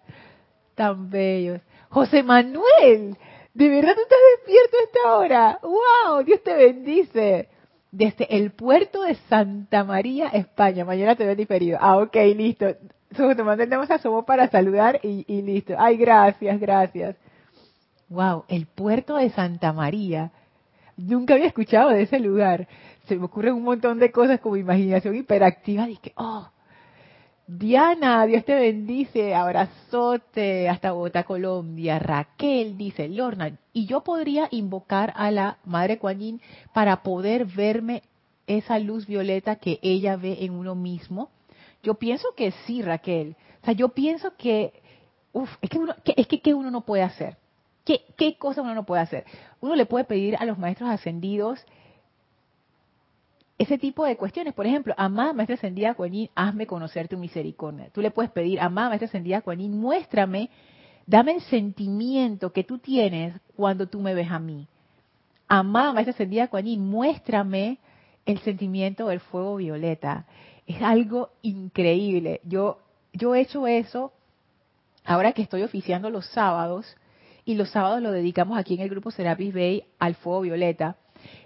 Tan 0.75 1.09
bellos. 1.09 1.59
José 1.89 2.21
Manuel, 2.21 3.17
¿de 3.53 3.69
verdad 3.69 3.95
tú 3.95 4.01
estás 4.01 4.19
despierto 4.37 4.77
a 4.77 4.83
esta 4.83 5.17
hora? 5.17 5.59
¡Wow! 5.63 6.23
Dios 6.23 6.43
te 6.43 6.53
bendice. 6.53 7.49
Desde 7.91 8.37
el 8.37 8.51
puerto 8.51 9.01
de 9.01 9.15
Santa 9.27 9.83
María, 9.83 10.27
España. 10.27 10.85
Mañana 10.85 11.15
te 11.15 11.25
veo 11.25 11.35
diferido. 11.35 11.79
Ah, 11.81 11.97
ok, 11.97 12.15
listo. 12.35 12.67
José 13.17 13.43
Manuel, 13.43 13.69
tenemos 13.69 13.89
a 13.89 14.25
para 14.25 14.49
saludar 14.49 14.99
y, 15.03 15.25
y 15.27 15.41
listo. 15.41 15.73
Ay, 15.79 15.97
gracias, 15.97 16.59
gracias. 16.59 17.15
Wow, 18.07 18.45
el 18.47 18.67
puerto 18.67 19.15
de 19.17 19.31
Santa 19.31 19.73
María. 19.73 20.31
Nunca 21.01 21.33
había 21.33 21.47
escuchado 21.47 21.89
de 21.89 22.03
ese 22.03 22.19
lugar. 22.19 22.67
Se 23.07 23.15
me 23.15 23.25
ocurren 23.25 23.55
un 23.55 23.63
montón 23.63 23.99
de 23.99 24.11
cosas 24.11 24.39
como 24.39 24.57
imaginación 24.57 25.15
hiperactiva. 25.15 25.85
Dije, 25.85 26.13
oh, 26.15 26.47
Diana, 27.47 28.25
Dios 28.25 28.45
te 28.45 28.55
bendice, 28.55 29.35
abrazote 29.35 30.69
hasta 30.69 30.93
Bogotá, 30.93 31.23
Colombia. 31.23 31.99
Raquel 31.99 32.77
dice, 32.77 33.09
Lorna, 33.09 33.57
y 33.73 33.87
yo 33.87 34.01
podría 34.01 34.47
invocar 34.51 35.11
a 35.17 35.31
la 35.31 35.57
Madre 35.65 35.97
Kuan 35.97 36.39
para 36.73 37.03
poder 37.03 37.45
verme 37.45 38.03
esa 38.47 38.79
luz 38.79 39.05
violeta 39.05 39.57
que 39.57 39.79
ella 39.81 40.15
ve 40.15 40.37
en 40.41 40.53
uno 40.53 40.75
mismo. 40.75 41.29
Yo 41.83 41.95
pienso 41.95 42.29
que 42.37 42.51
sí, 42.65 42.81
Raquel. 42.81 43.35
O 43.61 43.65
sea, 43.65 43.73
yo 43.73 43.89
pienso 43.89 44.35
que, 44.37 44.73
uf, 45.33 45.49
es 45.61 45.69
que 45.69 45.79
uno, 45.79 45.93
es 46.05 46.27
que 46.27 46.39
¿qué 46.41 46.53
uno 46.53 46.71
no 46.71 46.81
puede 46.81 47.03
hacer? 47.03 47.37
¿Qué, 47.83 48.01
¿Qué 48.15 48.37
cosa 48.37 48.61
uno 48.61 48.75
no 48.75 48.85
puede 48.85 49.01
hacer? 49.01 49.25
Uno 49.61 49.75
le 49.75 49.85
puede 49.85 50.05
pedir 50.05 50.35
a 50.37 50.45
los 50.45 50.57
maestros 50.57 50.89
ascendidos 50.89 51.65
ese 53.61 53.77
tipo 53.77 54.05
de 54.05 54.17
cuestiones. 54.17 54.55
Por 54.55 54.65
ejemplo, 54.65 54.95
amada 54.97 55.33
maestra 55.33 55.53
ascendida 55.53 55.93
Kuan 55.93 56.13
hazme 56.33 56.65
conocer 56.65 57.07
tu 57.07 57.17
misericordia. 57.17 57.89
Tú 57.93 58.01
le 58.01 58.09
puedes 58.09 58.31
pedir, 58.31 58.59
amada 58.59 58.89
maestra 58.89 59.05
ascendida 59.05 59.41
Kuan 59.41 59.59
muéstrame, 59.69 60.49
dame 61.05 61.33
el 61.33 61.41
sentimiento 61.41 62.51
que 62.51 62.63
tú 62.63 62.79
tienes 62.79 63.39
cuando 63.55 63.87
tú 63.87 63.99
me 63.99 64.15
ves 64.15 64.31
a 64.31 64.39
mí. 64.39 64.67
Amada 65.47 65.93
maestra 65.93 66.13
ascendida 66.13 66.47
Kuan 66.47 66.65
muéstrame 66.79 67.77
el 68.25 68.39
sentimiento 68.39 69.07
del 69.07 69.19
fuego 69.19 69.57
violeta. 69.57 70.25
Es 70.65 70.81
algo 70.81 71.29
increíble. 71.43 72.41
Yo, 72.43 72.79
yo 73.13 73.35
he 73.35 73.41
hecho 73.41 73.67
eso 73.67 74.11
ahora 75.05 75.33
que 75.33 75.43
estoy 75.43 75.61
oficiando 75.61 76.09
los 76.09 76.25
sábados 76.27 76.95
y 77.45 77.55
los 77.55 77.69
sábados 77.69 78.01
lo 78.01 78.11
dedicamos 78.11 78.57
aquí 78.57 78.75
en 78.75 78.81
el 78.81 78.89
grupo 78.89 79.11
Serapis 79.11 79.53
Bay 79.53 79.83
al 79.99 80.15
fuego 80.15 80.41
violeta. 80.41 80.97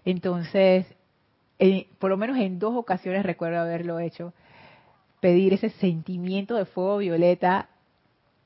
Entonces, 0.03 0.85
por 1.99 2.09
lo 2.09 2.17
menos 2.17 2.37
en 2.37 2.59
dos 2.59 2.75
ocasiones 2.75 3.23
recuerdo 3.23 3.59
haberlo 3.59 3.99
hecho, 3.99 4.33
pedir 5.19 5.53
ese 5.53 5.69
sentimiento 5.69 6.55
de 6.55 6.65
fuego 6.65 6.97
violeta 6.97 7.69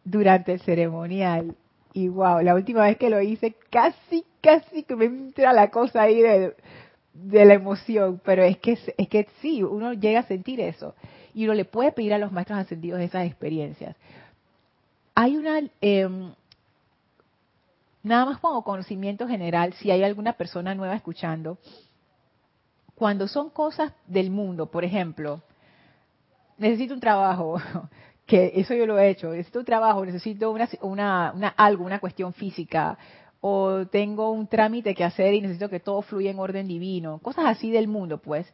durante 0.04 0.54
el 0.54 0.62
ceremonial. 0.62 1.56
Y 1.94 2.08
wow, 2.08 2.42
la 2.42 2.56
última 2.56 2.84
vez 2.84 2.98
que 2.98 3.10
lo 3.10 3.22
hice, 3.22 3.56
casi, 3.70 4.24
casi 4.42 4.84
que 4.84 4.96
me 4.96 5.06
entra 5.06 5.54
la 5.54 5.72
cosa 5.72 6.04
ahí 6.04 6.22
de, 6.22 6.54
la 7.14 7.54
emoción, 7.54 8.22
pero 8.24 8.44
es 8.44 8.58
que, 8.60 8.78
es 8.98 9.10
que 9.10 9.28
sí, 9.42 9.64
uno 9.64 9.94
llega 9.94 10.20
a 10.20 10.28
sentir 10.28 10.62
eso. 10.62 10.96
Y 11.34 11.46
uno 11.46 11.54
le 11.54 11.66
puede 11.66 11.92
pedir 11.92 12.14
a 12.14 12.20
los 12.20 12.32
maestros 12.32 12.60
ascendidos 12.60 13.02
esas 13.02 13.26
experiencias. 13.26 13.96
Hay 15.16 15.36
una, 15.36 15.62
em, 15.82 16.32
nada 18.04 18.26
más 18.26 18.40
como 18.40 18.64
conocimiento 18.64 19.28
general, 19.28 19.74
si 19.74 19.92
hay 19.92 20.04
alguna 20.04 20.34
persona 20.34 20.76
nueva 20.76 20.96
escuchando, 20.96 21.58
cuando 22.96 23.28
son 23.28 23.50
cosas 23.50 23.94
del 24.08 24.30
mundo, 24.30 24.70
por 24.70 24.84
ejemplo, 24.84 25.42
necesito 26.58 26.94
un 26.94 27.00
trabajo, 27.00 27.60
que 28.26 28.52
eso 28.56 28.74
yo 28.74 28.86
lo 28.86 29.00
he 29.00 29.10
hecho, 29.10 29.32
necesito 29.32 29.60
un 29.60 29.66
trabajo, 29.66 30.06
necesito 30.06 30.52
una, 30.52 30.70
una, 30.82 31.32
una, 31.36 31.48
algo, 31.50 31.86
una 31.86 32.00
cuestión 32.00 32.34
física, 32.34 32.98
o 33.42 33.86
tengo 33.88 34.32
un 34.32 34.48
trámite 34.48 34.94
que 34.94 35.04
hacer 35.04 35.34
y 35.34 35.42
necesito 35.42 35.70
que 35.70 35.80
todo 35.80 36.02
fluya 36.02 36.32
en 36.32 36.40
orden 36.40 36.68
divino, 36.68 37.20
cosas 37.20 37.46
así 37.46 37.72
del 37.72 37.88
mundo, 37.88 38.18
pues. 38.18 38.46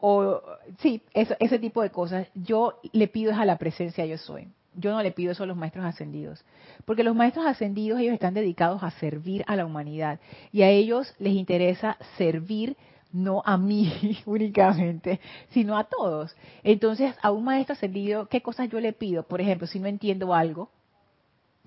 O 0.00 0.40
sí, 0.78 1.02
eso, 1.12 1.34
ese 1.40 1.58
tipo 1.58 1.82
de 1.82 1.90
cosas. 1.90 2.28
Yo 2.34 2.78
le 2.92 3.08
pido 3.08 3.32
es 3.32 3.38
a 3.38 3.44
la 3.44 3.58
presencia 3.58 4.04
yo 4.04 4.18
soy. 4.18 4.48
Yo 4.78 4.92
no 4.92 5.02
le 5.02 5.10
pido 5.10 5.32
eso 5.32 5.42
a 5.42 5.46
los 5.46 5.56
maestros 5.56 5.84
ascendidos, 5.84 6.44
porque 6.84 7.02
los 7.02 7.16
maestros 7.16 7.46
ascendidos 7.46 8.00
ellos 8.00 8.14
están 8.14 8.34
dedicados 8.34 8.82
a 8.82 8.92
servir 8.92 9.44
a 9.48 9.56
la 9.56 9.66
humanidad 9.66 10.20
y 10.52 10.62
a 10.62 10.70
ellos 10.70 11.12
les 11.18 11.34
interesa 11.34 11.96
servir 12.16 12.76
no 13.12 13.42
a 13.44 13.56
mí 13.56 14.18
únicamente, 14.26 15.20
sino 15.50 15.76
a 15.76 15.84
todos. 15.84 16.36
Entonces, 16.62 17.14
a 17.22 17.32
un 17.32 17.44
maestro 17.44 17.72
ascendido, 17.72 18.26
¿qué 18.28 18.40
cosas 18.40 18.68
yo 18.68 18.80
le 18.80 18.92
pido? 18.92 19.24
Por 19.24 19.40
ejemplo, 19.40 19.66
si 19.66 19.80
no 19.80 19.88
entiendo 19.88 20.32
algo, 20.32 20.70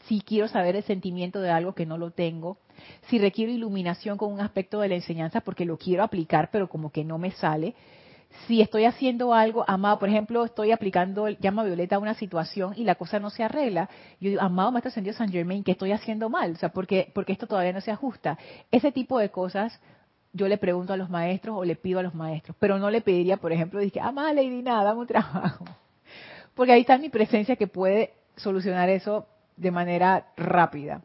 si 0.07 0.21
quiero 0.21 0.47
saber 0.47 0.75
el 0.75 0.83
sentimiento 0.83 1.41
de 1.41 1.51
algo 1.51 1.73
que 1.73 1.85
no 1.85 1.97
lo 1.97 2.11
tengo, 2.11 2.57
si 3.09 3.19
requiero 3.19 3.51
iluminación 3.51 4.17
con 4.17 4.31
un 4.31 4.39
aspecto 4.39 4.79
de 4.79 4.87
la 4.87 4.95
enseñanza 4.95 5.41
porque 5.41 5.65
lo 5.65 5.77
quiero 5.77 6.03
aplicar, 6.03 6.49
pero 6.51 6.69
como 6.69 6.91
que 6.91 7.03
no 7.03 7.17
me 7.17 7.31
sale. 7.31 7.75
Si 8.47 8.61
estoy 8.61 8.85
haciendo 8.85 9.33
algo, 9.33 9.63
amado, 9.67 9.99
por 9.99 10.09
ejemplo, 10.09 10.45
estoy 10.45 10.71
aplicando 10.71 11.27
el 11.27 11.37
llama 11.39 11.63
violeta 11.63 11.97
a 11.97 11.99
una 11.99 12.13
situación 12.13 12.73
y 12.75 12.83
la 12.83 12.95
cosa 12.95 13.19
no 13.19 13.29
se 13.29 13.43
arregla, 13.43 13.89
yo 14.19 14.29
digo, 14.29 14.41
amado 14.41 14.71
Maestro 14.71 14.89
Ascendido 14.89 15.15
San 15.15 15.31
Germain, 15.31 15.63
¿qué 15.63 15.71
estoy 15.71 15.91
haciendo 15.91 16.29
mal? 16.29 16.53
O 16.53 16.55
sea, 16.55 16.69
porque, 16.69 17.11
porque 17.13 17.33
esto 17.33 17.47
todavía 17.47 17.73
no 17.73 17.81
se 17.81 17.91
ajusta. 17.91 18.37
Ese 18.71 18.91
tipo 18.91 19.19
de 19.19 19.29
cosas 19.29 19.79
yo 20.33 20.47
le 20.47 20.57
pregunto 20.57 20.93
a 20.93 20.97
los 20.97 21.09
maestros 21.09 21.57
o 21.57 21.65
le 21.65 21.75
pido 21.75 21.99
a 21.99 22.03
los 22.03 22.15
maestros, 22.15 22.55
pero 22.59 22.79
no 22.79 22.89
le 22.89 23.01
pediría, 23.01 23.37
por 23.37 23.51
ejemplo, 23.51 23.79
dije, 23.79 23.99
más 24.13 24.33
Lady, 24.33 24.61
nada, 24.61 24.85
dame 24.85 25.01
un 25.01 25.07
trabajo. 25.07 25.65
Porque 26.55 26.71
ahí 26.71 26.81
está 26.81 26.97
mi 26.97 27.09
presencia 27.09 27.55
que 27.55 27.67
puede 27.67 28.13
solucionar 28.37 28.89
eso 28.89 29.27
de 29.57 29.71
manera 29.71 30.27
rápida. 30.37 31.01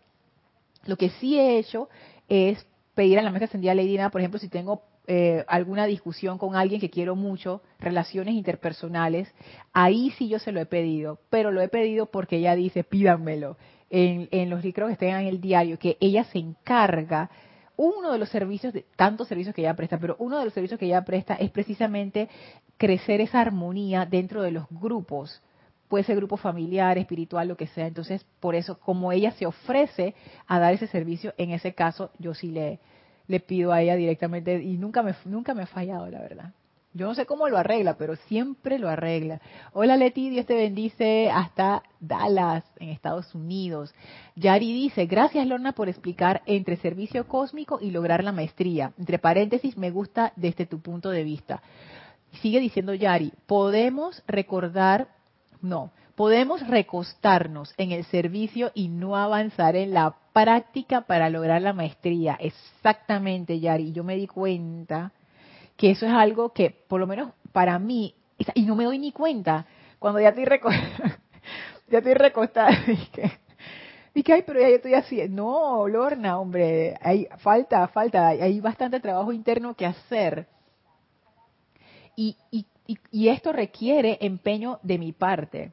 Lo 0.84 0.96
que 0.96 1.10
sí 1.10 1.38
he 1.38 1.58
hecho 1.58 1.88
es 2.28 2.64
pedir 2.94 3.18
a 3.18 3.22
la 3.22 3.30
mesa 3.30 3.46
ascendida 3.46 3.74
Lady 3.74 3.96
Nada, 3.96 4.10
por 4.10 4.20
ejemplo, 4.20 4.38
si 4.38 4.48
tengo 4.48 4.82
eh, 5.06 5.44
alguna 5.46 5.86
discusión 5.86 6.38
con 6.38 6.56
alguien 6.56 6.80
que 6.80 6.90
quiero 6.90 7.14
mucho, 7.14 7.62
relaciones 7.78 8.34
interpersonales, 8.34 9.32
ahí 9.72 10.10
sí 10.18 10.28
yo 10.28 10.38
se 10.38 10.52
lo 10.52 10.60
he 10.60 10.66
pedido, 10.66 11.20
pero 11.30 11.52
lo 11.52 11.60
he 11.60 11.68
pedido 11.68 12.06
porque 12.06 12.36
ella 12.38 12.54
dice, 12.54 12.84
pídanmelo. 12.84 13.56
En, 13.88 14.28
en 14.32 14.50
los 14.50 14.64
libros 14.64 14.88
que 14.88 14.94
estén 14.94 15.14
en 15.14 15.26
el 15.28 15.40
diario, 15.40 15.78
que 15.78 15.96
ella 16.00 16.24
se 16.24 16.38
encarga 16.38 17.30
uno 17.76 18.12
de 18.12 18.18
los 18.18 18.30
servicios, 18.30 18.72
de 18.72 18.84
tantos 18.96 19.28
servicios 19.28 19.54
que 19.54 19.62
ella 19.62 19.76
presta, 19.76 19.98
pero 19.98 20.16
uno 20.18 20.38
de 20.38 20.44
los 20.44 20.54
servicios 20.54 20.80
que 20.80 20.86
ella 20.86 21.04
presta 21.04 21.34
es 21.34 21.50
precisamente 21.50 22.28
crecer 22.76 23.20
esa 23.20 23.40
armonía 23.40 24.06
dentro 24.06 24.42
de 24.42 24.50
los 24.50 24.66
grupos. 24.70 25.42
Puede 25.88 26.04
ser 26.04 26.16
grupo 26.16 26.36
familiar, 26.36 26.98
espiritual, 26.98 27.46
lo 27.46 27.56
que 27.56 27.68
sea. 27.68 27.86
Entonces, 27.86 28.26
por 28.40 28.54
eso, 28.54 28.80
como 28.80 29.12
ella 29.12 29.30
se 29.32 29.46
ofrece 29.46 30.14
a 30.46 30.58
dar 30.58 30.74
ese 30.74 30.88
servicio, 30.88 31.32
en 31.38 31.50
ese 31.50 31.74
caso, 31.74 32.10
yo 32.18 32.34
sí 32.34 32.50
le, 32.50 32.80
le 33.28 33.40
pido 33.40 33.72
a 33.72 33.82
ella 33.82 33.96
directamente 33.96 34.62
y 34.62 34.76
nunca 34.76 35.02
me, 35.02 35.14
nunca 35.24 35.54
me 35.54 35.62
ha 35.62 35.66
fallado, 35.66 36.08
la 36.08 36.20
verdad. 36.20 36.52
Yo 36.96 37.06
no 37.06 37.14
sé 37.14 37.26
cómo 37.26 37.46
lo 37.50 37.58
arregla, 37.58 37.98
pero 37.98 38.16
siempre 38.16 38.78
lo 38.78 38.88
arregla. 38.88 39.42
Hola 39.74 39.98
Leti, 39.98 40.30
Dios 40.30 40.46
te 40.46 40.54
bendice 40.54 41.28
hasta 41.30 41.82
Dallas, 42.00 42.64
en 42.78 42.88
Estados 42.88 43.34
Unidos. 43.34 43.94
Yari 44.34 44.72
dice, 44.72 45.04
gracias 45.04 45.46
Lorna 45.46 45.72
por 45.72 45.90
explicar 45.90 46.40
entre 46.46 46.78
servicio 46.78 47.28
cósmico 47.28 47.78
y 47.82 47.90
lograr 47.90 48.24
la 48.24 48.32
maestría. 48.32 48.92
Entre 48.98 49.18
paréntesis, 49.18 49.76
me 49.76 49.90
gusta 49.90 50.32
desde 50.36 50.64
tu 50.64 50.80
punto 50.80 51.10
de 51.10 51.22
vista. 51.22 51.60
Sigue 52.40 52.60
diciendo 52.60 52.94
Yari, 52.94 53.30
podemos 53.46 54.22
recordar, 54.26 55.08
no, 55.60 55.90
podemos 56.14 56.66
recostarnos 56.66 57.74
en 57.76 57.92
el 57.92 58.06
servicio 58.06 58.70
y 58.72 58.88
no 58.88 59.16
avanzar 59.16 59.76
en 59.76 59.92
la 59.92 60.16
práctica 60.36 61.00
para 61.00 61.30
lograr 61.30 61.62
la 61.62 61.72
maestría. 61.72 62.36
Exactamente, 62.38 63.58
Yari. 63.58 63.92
Yo 63.92 64.04
me 64.04 64.16
di 64.16 64.26
cuenta 64.26 65.10
que 65.78 65.92
eso 65.92 66.04
es 66.04 66.12
algo 66.12 66.52
que, 66.52 66.68
por 66.70 67.00
lo 67.00 67.06
menos 67.06 67.30
para 67.52 67.78
mí, 67.78 68.14
y 68.52 68.62
no 68.64 68.76
me 68.76 68.84
doy 68.84 68.98
ni 68.98 69.12
cuenta, 69.12 69.64
cuando 69.98 70.20
ya 70.20 70.28
estoy 70.28 70.44
recostada, 70.44 71.18
ya 71.88 71.98
estoy 71.98 72.12
recostada, 72.12 72.68
dije, 74.14 74.32
ay, 74.34 74.42
pero 74.46 74.60
ya 74.60 74.68
yo 74.68 74.76
estoy 74.76 74.92
así. 74.92 75.26
No, 75.26 75.88
Lorna, 75.88 76.38
hombre, 76.38 76.98
hay 77.00 77.26
falta, 77.38 77.88
falta, 77.88 78.28
hay 78.28 78.60
bastante 78.60 79.00
trabajo 79.00 79.32
interno 79.32 79.72
que 79.72 79.86
hacer. 79.86 80.46
Y, 82.14 82.36
y, 82.50 82.66
y 83.10 83.28
esto 83.30 83.54
requiere 83.54 84.18
empeño 84.20 84.80
de 84.82 84.98
mi 84.98 85.12
parte. 85.12 85.72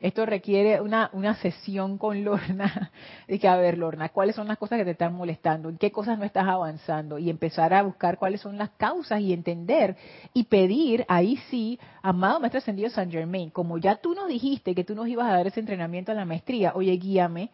Esto 0.00 0.26
requiere 0.26 0.82
una, 0.82 1.08
una 1.14 1.36
sesión 1.36 1.96
con 1.96 2.22
Lorna, 2.22 2.90
de 3.28 3.38
que, 3.38 3.48
a 3.48 3.56
ver, 3.56 3.78
Lorna, 3.78 4.10
¿cuáles 4.10 4.36
son 4.36 4.46
las 4.46 4.58
cosas 4.58 4.78
que 4.78 4.84
te 4.84 4.90
están 4.90 5.14
molestando? 5.14 5.70
¿En 5.70 5.78
qué 5.78 5.90
cosas 5.90 6.18
no 6.18 6.24
estás 6.24 6.46
avanzando? 6.46 7.18
Y 7.18 7.30
empezar 7.30 7.72
a 7.72 7.82
buscar 7.82 8.18
cuáles 8.18 8.42
son 8.42 8.58
las 8.58 8.70
causas 8.70 9.20
y 9.20 9.32
entender 9.32 9.96
y 10.34 10.44
pedir, 10.44 11.06
ahí 11.08 11.38
sí, 11.50 11.80
amado 12.02 12.40
Maestro 12.40 12.58
Ascendido 12.58 12.90
San 12.90 13.10
Germain, 13.10 13.48
como 13.48 13.78
ya 13.78 13.96
tú 13.96 14.14
nos 14.14 14.28
dijiste 14.28 14.74
que 14.74 14.84
tú 14.84 14.94
nos 14.94 15.08
ibas 15.08 15.28
a 15.28 15.36
dar 15.36 15.46
ese 15.46 15.60
entrenamiento 15.60 16.12
a 16.12 16.14
la 16.14 16.26
maestría, 16.26 16.72
oye, 16.74 16.92
guíame 16.98 17.50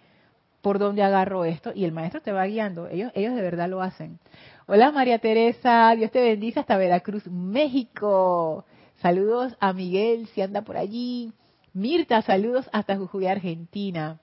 por 0.62 0.78
dónde 0.78 1.02
agarro 1.02 1.44
esto 1.44 1.72
y 1.74 1.84
el 1.84 1.92
maestro 1.92 2.22
te 2.22 2.32
va 2.32 2.46
guiando. 2.46 2.88
Ellos, 2.88 3.12
ellos 3.14 3.34
de 3.34 3.42
verdad 3.42 3.68
lo 3.68 3.82
hacen. 3.82 4.18
Hola 4.66 4.90
María 4.90 5.18
Teresa, 5.18 5.94
Dios 5.96 6.10
te 6.10 6.20
bendice 6.20 6.60
hasta 6.60 6.76
Veracruz, 6.76 7.26
México. 7.26 8.64
Saludos 9.00 9.56
a 9.60 9.72
Miguel 9.72 10.28
si 10.28 10.40
anda 10.40 10.62
por 10.62 10.76
allí. 10.76 11.32
Mirta, 11.74 12.22
saludos 12.22 12.68
hasta 12.72 12.96
Jujuy, 12.96 13.26
Argentina. 13.26 14.20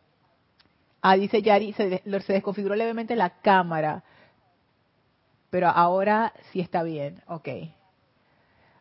Ah, 1.02 1.16
dice 1.16 1.42
Yari, 1.42 1.74
se, 1.74 2.02
se 2.04 2.34
desconfiguró 2.34 2.76
levemente 2.76 3.16
la 3.16 3.42
cámara. 3.42 4.04
Pero 5.50 5.68
ahora 5.68 6.34
sí 6.52 6.60
está 6.60 6.84
bien. 6.84 7.22
Ok. 7.28 7.48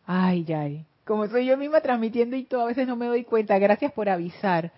Ay, 0.06 0.44
Yari. 0.44 0.84
Como 1.04 1.26
soy 1.28 1.46
yo 1.46 1.56
misma 1.56 1.80
transmitiendo 1.80 2.36
y 2.36 2.44
todo, 2.44 2.62
a 2.62 2.66
veces 2.66 2.86
no 2.86 2.96
me 2.96 3.06
doy 3.06 3.24
cuenta. 3.24 3.58
Gracias 3.58 3.92
por 3.92 4.08
avisar. 4.08 4.72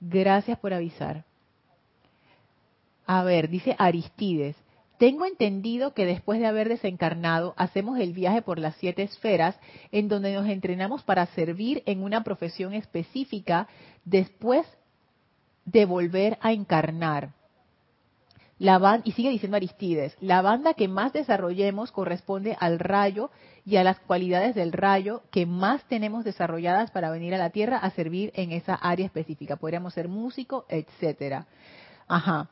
Gracias 0.00 0.58
por 0.58 0.74
avisar. 0.74 1.24
A 3.06 3.22
ver, 3.22 3.48
dice 3.48 3.76
Aristides, 3.78 4.56
tengo 4.98 5.26
entendido 5.26 5.94
que 5.94 6.06
después 6.06 6.40
de 6.40 6.46
haber 6.46 6.68
desencarnado 6.68 7.54
hacemos 7.56 7.98
el 7.98 8.12
viaje 8.12 8.42
por 8.42 8.58
las 8.58 8.76
siete 8.76 9.02
esferas 9.02 9.58
en 9.92 10.08
donde 10.08 10.32
nos 10.34 10.46
entrenamos 10.46 11.02
para 11.02 11.26
servir 11.26 11.82
en 11.86 12.02
una 12.02 12.24
profesión 12.24 12.72
específica 12.72 13.68
después 14.04 14.66
de 15.64 15.84
volver 15.84 16.38
a 16.40 16.52
encarnar. 16.52 17.30
Y 18.58 19.12
sigue 19.12 19.28
diciendo 19.28 19.58
Aristides, 19.58 20.16
la 20.20 20.40
banda 20.40 20.72
que 20.72 20.88
más 20.88 21.12
desarrollemos 21.12 21.92
corresponde 21.92 22.56
al 22.58 22.78
rayo 22.78 23.30
y 23.66 23.76
a 23.76 23.84
las 23.84 24.00
cualidades 24.00 24.54
del 24.54 24.72
rayo 24.72 25.22
que 25.30 25.44
más 25.44 25.84
tenemos 25.88 26.24
desarrolladas 26.24 26.90
para 26.90 27.10
venir 27.10 27.34
a 27.34 27.38
la 27.38 27.50
Tierra 27.50 27.76
a 27.76 27.90
servir 27.90 28.32
en 28.34 28.52
esa 28.52 28.74
área 28.74 29.04
específica. 29.04 29.56
Podríamos 29.56 29.92
ser 29.92 30.08
músico, 30.08 30.64
etcétera. 30.70 31.46
Ajá. 32.08 32.48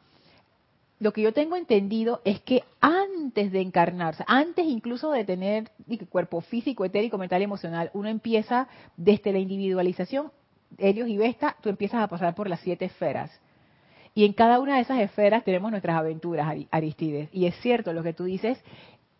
Lo 1.00 1.12
que 1.12 1.22
yo 1.22 1.32
tengo 1.32 1.56
entendido 1.56 2.20
es 2.24 2.40
que 2.40 2.62
antes 2.80 3.50
de 3.52 3.60
encarnarse, 3.60 4.24
antes 4.26 4.66
incluso 4.66 5.10
de 5.10 5.24
tener 5.24 5.70
cuerpo 6.08 6.40
físico, 6.40 6.84
etérico, 6.84 7.18
mental 7.18 7.40
y 7.40 7.44
emocional, 7.44 7.90
uno 7.94 8.08
empieza 8.08 8.68
desde 8.96 9.32
la 9.32 9.38
individualización, 9.38 10.30
Helios 10.78 11.08
y 11.08 11.16
Vesta, 11.16 11.56
tú 11.60 11.68
empiezas 11.68 12.02
a 12.02 12.08
pasar 12.08 12.34
por 12.34 12.48
las 12.48 12.60
siete 12.60 12.84
esferas 12.84 13.30
y 14.14 14.24
en 14.24 14.32
cada 14.32 14.60
una 14.60 14.76
de 14.76 14.82
esas 14.82 15.00
esferas 15.00 15.42
tenemos 15.42 15.72
nuestras 15.72 15.96
aventuras, 15.96 16.56
Aristides. 16.70 17.28
Y 17.32 17.46
es 17.46 17.56
cierto 17.56 17.92
lo 17.92 18.04
que 18.04 18.12
tú 18.12 18.24
dices, 18.24 18.62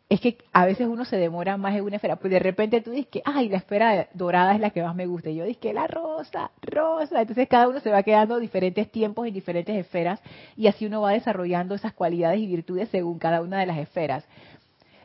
es 0.08 0.20
que 0.20 0.38
a 0.52 0.66
veces 0.66 0.86
uno 0.86 1.04
se 1.04 1.16
demora 1.16 1.56
más 1.56 1.74
en 1.74 1.82
una 1.82 1.96
esfera, 1.96 2.16
pues 2.16 2.30
de 2.30 2.38
repente 2.38 2.80
tú 2.82 2.90
dices 2.90 3.08
que, 3.08 3.22
ay, 3.24 3.48
la 3.48 3.56
esfera 3.56 4.08
dorada 4.12 4.54
es 4.54 4.60
la 4.60 4.70
que 4.70 4.82
más 4.82 4.94
me 4.94 5.06
gusta. 5.06 5.30
Y 5.30 5.36
yo 5.36 5.44
dije 5.44 5.58
que 5.58 5.72
la 5.72 5.86
rosa, 5.86 6.50
rosa. 6.60 7.22
Entonces 7.22 7.48
cada 7.48 7.68
uno 7.68 7.80
se 7.80 7.90
va 7.90 8.02
quedando 8.02 8.38
diferentes 8.38 8.90
tiempos 8.90 9.26
en 9.26 9.32
diferentes 9.32 9.74
esferas 9.76 10.20
y 10.56 10.66
así 10.66 10.86
uno 10.86 11.00
va 11.00 11.12
desarrollando 11.12 11.74
esas 11.74 11.94
cualidades 11.94 12.40
y 12.40 12.46
virtudes 12.46 12.90
según 12.90 13.18
cada 13.18 13.40
una 13.40 13.58
de 13.58 13.66
las 13.66 13.78
esferas. 13.78 14.24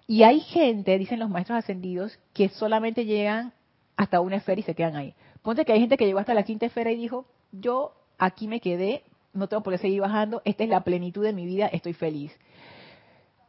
Y 0.06 0.24
hay 0.24 0.42
gente, 0.42 0.98
dicen 0.98 1.20
los 1.20 1.30
maestros 1.30 1.60
ascendidos, 1.60 2.20
que 2.34 2.50
solamente 2.50 3.06
llegan 3.06 3.54
hasta 3.96 4.22
una 4.22 4.38
esfera 4.38 4.60
y 4.60 4.64
se 4.64 4.76
quedan 4.76 4.96
ahí. 4.96 5.14
Ponte 5.44 5.64
que 5.66 5.72
hay 5.72 5.80
gente 5.80 5.98
que 5.98 6.06
llegó 6.06 6.20
hasta 6.20 6.34
la 6.34 6.44
quinta 6.44 6.66
esfera 6.66 6.92
y 6.92 6.98
dijo, 6.98 7.26
yo 7.52 7.94
aquí 8.18 8.48
me 8.48 8.60
quedé, 8.60 9.04
no 9.34 9.48
tengo 9.48 9.64
por 9.64 9.74
qué 9.74 9.80
seguir 9.80 10.02
bajando, 10.02 10.42
esta 10.46 10.64
es 10.64 10.70
la 10.70 10.84
plenitud 10.84 11.24
de 11.24 11.32
mi 11.32 11.46
vida, 11.46 11.68
estoy 11.68 11.94
feliz. 11.94 12.36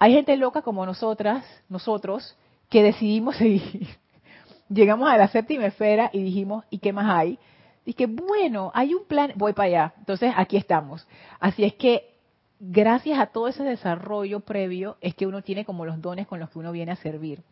Hay 0.02 0.14
gente 0.14 0.34
loca 0.38 0.62
como 0.62 0.86
nosotras, 0.86 1.44
nosotros, 1.68 2.34
que 2.70 2.82
decidimos 2.82 3.36
seguir. 3.38 3.86
Llegamos 4.70 5.10
a 5.10 5.18
la 5.18 5.28
séptima 5.28 5.66
esfera 5.66 6.08
y 6.12 6.22
dijimos, 6.22 6.64
¿y 6.70 6.78
qué 6.78 6.92
más 6.92 7.06
hay? 7.08 7.38
Y 7.84 7.92
que 7.92 8.06
bueno, 8.06 8.72
hay 8.74 8.94
un 8.94 9.04
plan, 9.04 9.32
voy 9.36 9.52
para 9.52 9.66
allá. 9.66 9.94
Entonces 9.98 10.32
aquí 10.36 10.56
estamos. 10.56 11.06
Así 11.38 11.64
es 11.64 11.74
que 11.74 12.14
gracias 12.58 13.18
a 13.18 13.26
todo 13.26 13.48
ese 13.48 13.62
desarrollo 13.62 14.40
previo 14.40 14.96
es 15.02 15.14
que 15.14 15.26
uno 15.26 15.42
tiene 15.42 15.66
como 15.66 15.84
los 15.84 16.00
dones 16.00 16.26
con 16.26 16.40
los 16.40 16.48
que 16.48 16.58
uno 16.58 16.72
viene 16.72 16.92
a 16.92 16.96
servir. 16.96 17.42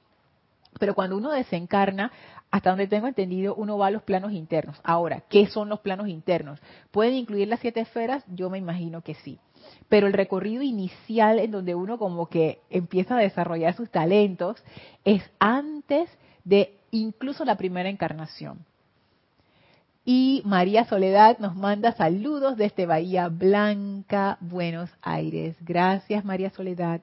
Pero 0.81 0.95
cuando 0.95 1.19
uno 1.19 1.33
desencarna, 1.33 2.13
hasta 2.51 2.71
donde 2.71 2.87
tengo 2.87 3.09
entendido, 3.09 3.55
uno 3.57 3.77
va 3.77 3.89
a 3.89 3.91
los 3.91 4.03
planos 4.03 4.33
internos. 4.33 4.81
Ahora, 4.85 5.23
¿qué 5.29 5.49
son 5.49 5.69
los 5.69 5.81
planos 5.81 6.09
internos? 6.09 6.61
¿Pueden 6.93 7.15
incluir 7.15 7.49
las 7.49 7.61
siete 7.61 7.81
esferas? 7.81 8.25
Yo 8.29 8.49
me 8.49 8.57
imagino 8.59 9.03
que 9.03 9.15
sí. 9.17 9.39
Pero 9.89 10.07
el 10.07 10.13
recorrido 10.13 10.63
inicial 10.63 11.39
en 11.39 11.51
donde 11.51 11.75
uno 11.75 11.99
como 11.99 12.27
que 12.27 12.61
empieza 12.71 13.17
a 13.17 13.21
desarrollar 13.21 13.75
sus 13.75 13.91
talentos 13.91 14.63
es 15.05 15.23
antes 15.39 16.09
de 16.45 16.75
incluso 16.91 17.45
la 17.45 17.57
primera 17.57 17.89
encarnación. 17.89 18.65
Y 20.05 20.41
María 20.47 20.87
Soledad 20.87 21.39
nos 21.39 21.55
manda 21.55 21.93
saludos 21.93 22.57
desde 22.57 22.87
Bahía 22.87 23.29
Blanca, 23.29 24.39
Buenos 24.41 24.89
Aires. 25.03 25.55
Gracias 25.61 26.25
María 26.25 26.49
Soledad. 26.49 27.03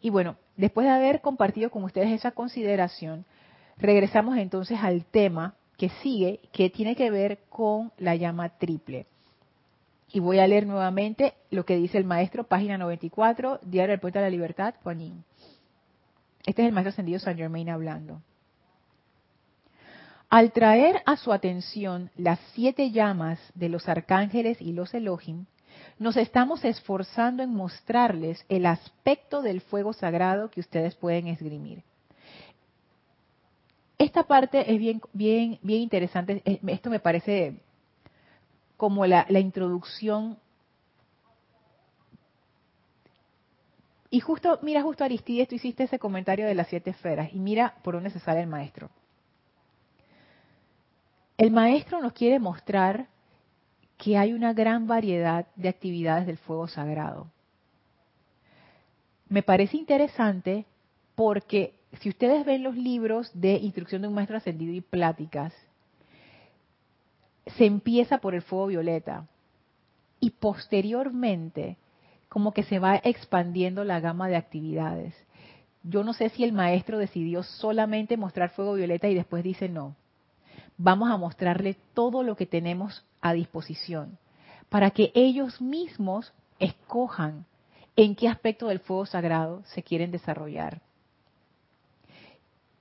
Y 0.00 0.10
bueno, 0.10 0.36
después 0.56 0.84
de 0.84 0.92
haber 0.92 1.20
compartido 1.20 1.70
con 1.70 1.84
ustedes 1.84 2.10
esa 2.10 2.32
consideración, 2.32 3.24
regresamos 3.76 4.36
entonces 4.36 4.80
al 4.82 5.04
tema 5.04 5.54
que 5.76 5.90
sigue, 6.02 6.40
que 6.52 6.70
tiene 6.70 6.96
que 6.96 7.10
ver 7.10 7.38
con 7.48 7.92
la 7.98 8.16
llama 8.16 8.48
triple. 8.48 9.06
Y 10.12 10.20
voy 10.20 10.38
a 10.40 10.46
leer 10.46 10.66
nuevamente 10.66 11.32
lo 11.50 11.64
que 11.64 11.76
dice 11.76 11.96
el 11.96 12.04
maestro, 12.04 12.44
página 12.44 12.76
94, 12.76 13.60
Diario 13.62 13.92
del 13.92 14.00
Poeta 14.00 14.18
de 14.18 14.26
la 14.26 14.30
Libertad, 14.30 14.74
Juanín. 14.82 15.24
Este 16.44 16.62
es 16.62 16.68
el 16.68 16.74
maestro 16.74 16.90
ascendido 16.90 17.18
San 17.18 17.36
Germain 17.36 17.70
hablando. 17.70 18.20
Al 20.28 20.52
traer 20.52 21.02
a 21.06 21.16
su 21.16 21.32
atención 21.32 22.10
las 22.16 22.38
siete 22.52 22.90
llamas 22.90 23.38
de 23.54 23.70
los 23.70 23.88
arcángeles 23.88 24.60
y 24.60 24.72
los 24.72 24.92
Elohim, 24.92 25.46
nos 25.98 26.16
estamos 26.18 26.64
esforzando 26.64 27.42
en 27.42 27.54
mostrarles 27.54 28.44
el 28.50 28.66
aspecto 28.66 29.40
del 29.40 29.62
fuego 29.62 29.94
sagrado 29.94 30.50
que 30.50 30.60
ustedes 30.60 30.94
pueden 30.94 31.26
esgrimir. 31.26 31.82
Esta 33.96 34.24
parte 34.24 34.72
es 34.72 34.78
bien, 34.78 35.00
bien, 35.12 35.58
bien 35.62 35.80
interesante. 35.82 36.42
Esto 36.66 36.90
me 36.90 36.98
parece 36.98 37.60
como 38.82 39.06
la, 39.06 39.24
introducción. 39.38 40.36
Y 44.10 44.18
justo, 44.18 44.58
mira, 44.60 44.82
justo 44.82 45.04
Aristides, 45.04 45.46
tú 45.46 45.54
hiciste 45.54 45.84
ese 45.84 46.00
comentario 46.00 46.46
de 46.46 46.56
las 46.56 46.66
siete 46.66 46.90
esferas. 46.90 47.32
Y 47.32 47.38
mira 47.38 47.76
por 47.84 47.94
dónde 47.94 48.10
se 48.10 48.18
sale 48.18 48.40
el 48.40 48.48
maestro. 48.48 48.90
El 51.38 51.52
maestro 51.52 52.00
nos 52.00 52.12
quiere 52.12 52.40
mostrar 52.40 53.06
que 53.98 54.18
hay 54.18 54.32
una 54.32 54.52
gran 54.52 54.88
variedad 54.88 55.46
de 55.54 55.68
actividades 55.68 56.26
del 56.26 56.38
fuego 56.38 56.66
sagrado. 56.66 57.30
Me 59.28 59.44
parece 59.44 59.76
interesante 59.76 60.66
porque 61.14 61.78
si 62.00 62.08
ustedes 62.08 62.44
ven 62.44 62.64
los 62.64 62.76
libros 62.76 63.30
de 63.32 63.58
instrucción 63.58 64.02
de 64.02 64.08
un 64.08 64.14
maestro 64.14 64.38
ascendido 64.38 64.72
y 64.72 64.80
pláticas, 64.80 65.54
se 67.46 67.66
empieza 67.66 68.18
por 68.18 68.34
el 68.34 68.42
fuego 68.42 68.68
violeta 68.68 69.26
y 70.20 70.30
posteriormente 70.30 71.76
como 72.28 72.52
que 72.52 72.62
se 72.62 72.78
va 72.78 72.96
expandiendo 72.96 73.84
la 73.84 74.00
gama 74.00 74.28
de 74.28 74.36
actividades. 74.36 75.14
Yo 75.82 76.04
no 76.04 76.12
sé 76.12 76.28
si 76.30 76.44
el 76.44 76.52
maestro 76.52 76.98
decidió 76.98 77.42
solamente 77.42 78.16
mostrar 78.16 78.50
fuego 78.50 78.74
violeta 78.74 79.08
y 79.08 79.14
después 79.14 79.42
dice 79.42 79.68
no. 79.68 79.96
Vamos 80.78 81.10
a 81.10 81.16
mostrarle 81.16 81.76
todo 81.92 82.22
lo 82.22 82.36
que 82.36 82.46
tenemos 82.46 83.04
a 83.20 83.32
disposición 83.32 84.18
para 84.68 84.90
que 84.90 85.12
ellos 85.14 85.60
mismos 85.60 86.32
escojan 86.58 87.44
en 87.94 88.14
qué 88.14 88.28
aspecto 88.28 88.68
del 88.68 88.80
fuego 88.80 89.04
sagrado 89.04 89.62
se 89.66 89.82
quieren 89.82 90.10
desarrollar. 90.10 90.80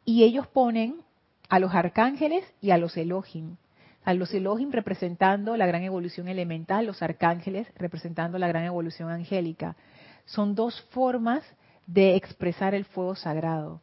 Y 0.06 0.24
ellos 0.24 0.48
ponen 0.48 1.02
a 1.50 1.60
los 1.60 1.74
arcángeles 1.74 2.46
y 2.62 2.72
a 2.72 2.78
los 2.78 2.96
Elohim. 2.96 3.58
A 4.04 4.14
los 4.14 4.34
Elohim 4.34 4.72
representando 4.72 5.56
la 5.58 5.68
gran 5.68 5.84
evolución 5.84 6.28
elemental, 6.28 6.86
los 6.86 7.04
arcángeles 7.04 7.68
representando 7.76 8.40
la 8.40 8.48
gran 8.48 8.64
evolución 8.64 9.10
angélica. 9.10 9.76
Son 10.26 10.56
dos 10.56 10.82
formas 10.90 11.44
de 11.86 12.16
expresar 12.16 12.74
el 12.74 12.86
fuego 12.86 13.16
sagrado. 13.16 13.82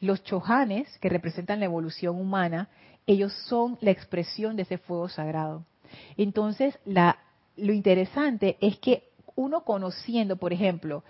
Los 0.00 0.22
chohanes, 0.22 0.98
que 0.98 1.08
representan 1.08 1.60
la 1.60 1.66
evolución 1.66 2.16
humana, 2.20 2.68
ellos 3.06 3.32
son 3.46 3.78
la 3.80 3.90
expresión 3.90 4.56
de 4.56 4.62
ese 4.62 4.78
fuego 4.78 5.08
sagrado. 5.08 5.64
Entonces, 6.16 6.78
lo 6.84 7.72
interesante 7.72 8.58
es 8.60 8.78
que 8.78 9.10
uno 9.36 9.64
conociendo, 9.64 10.36
por 10.36 10.52
ejemplo, 10.52 11.04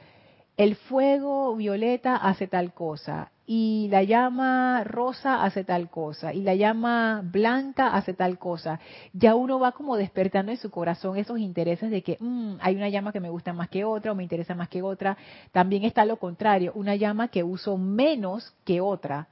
el 0.56 0.76
fuego 0.76 1.54
violeta 1.56 2.16
hace 2.16 2.46
tal 2.46 2.72
cosa 2.72 3.30
y 3.46 3.88
la 3.90 4.02
llama 4.02 4.84
rosa 4.84 5.44
hace 5.44 5.64
tal 5.64 5.90
cosa 5.90 6.32
y 6.32 6.42
la 6.42 6.54
llama 6.54 7.22
blanca 7.24 7.88
hace 7.88 8.14
tal 8.14 8.38
cosa, 8.38 8.80
ya 9.12 9.34
uno 9.34 9.58
va 9.58 9.72
como 9.72 9.96
despertando 9.96 10.52
en 10.52 10.58
su 10.58 10.70
corazón 10.70 11.16
esos 11.18 11.38
intereses 11.38 11.90
de 11.90 12.02
que 12.02 12.16
mm, 12.20 12.54
hay 12.60 12.76
una 12.76 12.88
llama 12.88 13.12
que 13.12 13.20
me 13.20 13.28
gusta 13.30 13.52
más 13.52 13.68
que 13.68 13.84
otra 13.84 14.12
o 14.12 14.14
me 14.14 14.22
interesa 14.22 14.54
más 14.54 14.68
que 14.68 14.82
otra. 14.82 15.16
También 15.52 15.84
está 15.84 16.04
lo 16.04 16.16
contrario, 16.16 16.72
una 16.74 16.94
llama 16.94 17.28
que 17.28 17.42
uso 17.42 17.76
menos 17.76 18.54
que 18.64 18.80
otra 18.80 19.28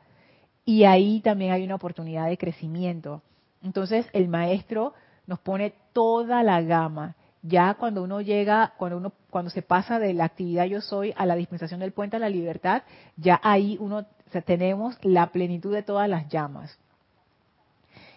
y 0.64 0.84
ahí 0.84 1.20
también 1.20 1.53
hay 1.53 1.64
una 1.64 1.76
oportunidad 1.76 2.28
de 2.28 2.38
crecimiento. 2.38 3.22
Entonces 3.62 4.07
el 4.12 4.28
maestro 4.28 4.92
nos 5.26 5.38
pone 5.38 5.72
toda 5.92 6.42
la 6.42 6.61
gama. 6.61 7.16
Ya 7.43 7.74
cuando 7.74 8.05
uno 8.05 8.20
llega, 8.20 8.74
cuando 8.78 8.97
uno, 8.97 9.12
cuando 9.30 9.51
se 9.51 9.62
pasa 9.62 9.99
de 9.99 10.14
la 10.14 10.24
actividad 10.24 10.64
yo 10.66 10.80
soy 10.80 11.12
a 11.16 11.26
la 11.26 11.34
dispensación 11.34 11.80
del 11.80 11.93
puente 11.93 12.16
a 12.16 12.20
la 12.20 12.28
libertad, 12.28 12.82
ya 13.16 13.40
ahí 13.43 13.76
uno 13.80 14.07
tenemos 14.40 14.97
la 15.03 15.32
plenitud 15.32 15.74
de 15.74 15.82
todas 15.82 16.09
las 16.09 16.28
llamas. 16.28 16.78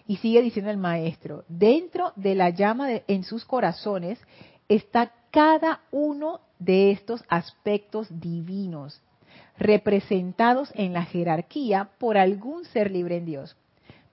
Y 0.07 0.17
sigue 0.17 0.43
diciendo 0.43 0.69
el 0.69 0.77
maestro, 0.77 1.43
dentro 1.47 2.13
de 2.15 2.35
la 2.35 2.51
llama 2.51 2.87
en 3.07 3.23
sus 3.23 3.43
corazones 3.43 4.19
está 4.69 5.11
cada 5.31 5.81
uno 5.91 6.41
de 6.59 6.91
estos 6.91 7.23
aspectos 7.27 8.07
divinos, 8.11 9.01
representados 9.57 10.71
en 10.75 10.93
la 10.93 11.03
jerarquía 11.03 11.89
por 11.97 12.17
algún 12.17 12.65
ser 12.65 12.91
libre 12.91 13.17
en 13.17 13.25
Dios. 13.25 13.57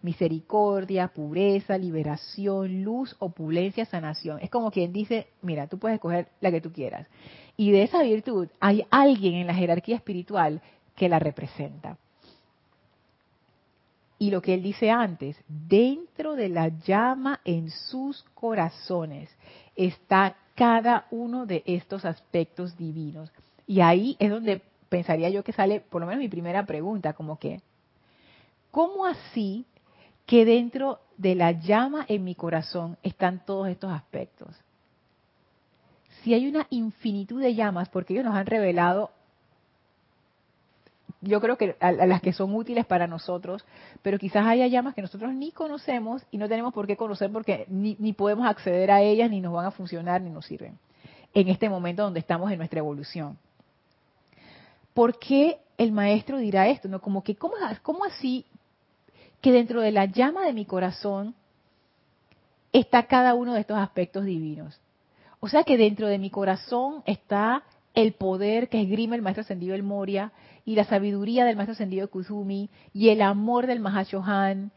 Misericordia, 0.03 1.09
pureza, 1.09 1.79
liberación, 1.79 2.83
luz, 2.83 3.17
opulencia, 3.19 3.85
sanación. 3.85 4.41
Es 4.41 4.51
como 4.51 4.71
quien 4.71 4.93
dice, 4.93 5.29
mira, 5.41 5.67
tú 5.69 5.79
puedes 5.79 5.97
escoger 5.97 6.29
la 6.41 6.51
que 6.51 6.61
tú 6.61 6.73
quieras. 6.73 7.07
Y 7.57 7.71
de 7.71 7.85
esa 7.85 8.03
virtud 8.03 8.49
hay 8.61 8.85
alguien 8.91 9.35
en 9.35 9.47
la 9.47 9.55
jerarquía 9.55 9.97
espiritual 9.97 10.61
que 10.97 11.09
la 11.09 11.19
representa. 11.19 11.97
Y 14.19 14.31
lo 14.31 14.41
que 14.41 14.55
él 14.55 14.63
dice 14.63 14.91
antes, 14.91 15.37
dentro 15.49 16.37
de 16.37 16.49
la 16.49 16.69
llama 16.69 17.41
en 17.45 17.71
sus 17.71 18.23
corazones 18.35 19.29
está 19.75 20.37
cada 20.55 21.07
uno 21.11 21.45
de 21.47 21.63
estos 21.67 22.05
aspectos 22.05 22.77
divinos. 22.77 23.33
Y 23.67 23.81
ahí 23.81 24.17
es 24.21 24.31
donde 24.31 24.63
pensaría 24.89 25.31
yo 25.31 25.43
que 25.43 25.53
sale 25.53 25.81
por 25.81 26.01
lo 26.01 26.07
menos 26.07 26.21
mi 26.21 26.29
primera 26.29 26.65
pregunta, 26.67 27.15
como 27.15 27.39
que, 27.39 27.63
¿cómo 28.71 29.07
así 29.07 29.65
que 30.27 30.45
dentro 30.45 31.01
de 31.17 31.35
la 31.35 31.53
llama 31.53 32.05
en 32.09 32.25
mi 32.25 32.35
corazón 32.35 32.97
están 33.03 33.45
todos 33.45 33.69
estos 33.69 33.93
aspectos? 33.93 34.57
Si 36.23 36.35
hay 36.35 36.47
una 36.47 36.67
infinitud 36.71 37.41
de 37.41 37.55
llamas, 37.55 37.89
porque 37.89 38.15
ellos 38.15 38.25
nos 38.25 38.35
han 38.35 38.47
revelado, 38.47 39.11
yo 41.21 41.41
creo 41.41 41.57
que 41.57 41.77
a, 41.81 41.93
las 41.93 42.21
que 42.21 42.33
son 42.33 42.55
útiles 42.55 42.87
para 42.87 43.07
nosotros, 43.07 43.65
pero 44.03 44.19
quizás 44.19 44.47
haya 44.47 44.67
llamas 44.67 44.95
que 44.95 45.03
nosotros 45.03 45.33
ni 45.35 45.53
conocemos 45.53 46.23
y 46.31 46.39
no 46.39 46.49
tenemos 46.49 46.73
por 46.73 46.87
qué 46.87 46.97
conocer 46.97 47.31
porque 47.33 47.67
ni, 47.69 48.13
podemos 48.13 48.47
acceder 48.47 48.91
a 48.91 49.03
ellas, 49.03 49.31
ni 49.31 49.41
nos 49.41 49.53
van 49.53 49.67
a 49.67 49.71
funcionar, 49.71 50.21
ni 50.21 50.31
nos 50.31 50.47
sirven 50.47 50.79
en 51.35 51.49
este 51.49 51.69
momento 51.69 52.03
donde 52.03 52.21
estamos 52.21 52.51
en 52.51 52.59
nuestra 52.59 52.81
evolución. 52.81 53.39
¿por 54.95 55.19
qué 55.19 55.59
el 55.79 55.93
maestro 55.93 56.39
dirá 56.39 56.69
esto? 56.69 56.89
¿No? 56.89 57.01
Como 57.01 57.23
que, 57.23 57.37
¿cómo, 57.37 57.55
¿cómo 57.83 58.05
así 58.05 58.45
que 59.43 59.53
dentro 59.53 59.83
de 59.83 59.93
la 59.93 60.07
llama 60.07 60.47
de 60.47 60.55
mi 60.55 60.65
corazón 60.65 61.35
está 62.73 63.03
cada 63.03 63.35
uno 63.35 63.53
de 63.53 63.61
estos 63.61 63.77
aspectos 63.77 64.25
divinos? 64.25 64.81
O 65.41 65.49
sea 65.49 65.65
que 65.65 65.77
dentro 65.77 66.09
de 66.09 66.19
mi 66.19 66.31
corazón 66.31 67.03
está 67.05 67.65
el 67.93 68.13
poder 68.13 68.71
que 68.71 68.81
esgrime 68.81 69.17
el 69.17 69.23
maestro 69.23 69.43
ascendido 69.43 69.75
el 69.75 69.83
Moria 69.83 70.33
y 70.65 70.77
la 70.77 70.85
sabiduría 70.85 71.45
del 71.45 71.57
maestro 71.57 71.73
ascendido 71.73 72.09
Kuzumi 72.09 72.71
y 72.95 73.11
el 73.11 73.21
amor 73.21 73.67
del 73.67 73.81
Mahashohan 73.81 74.71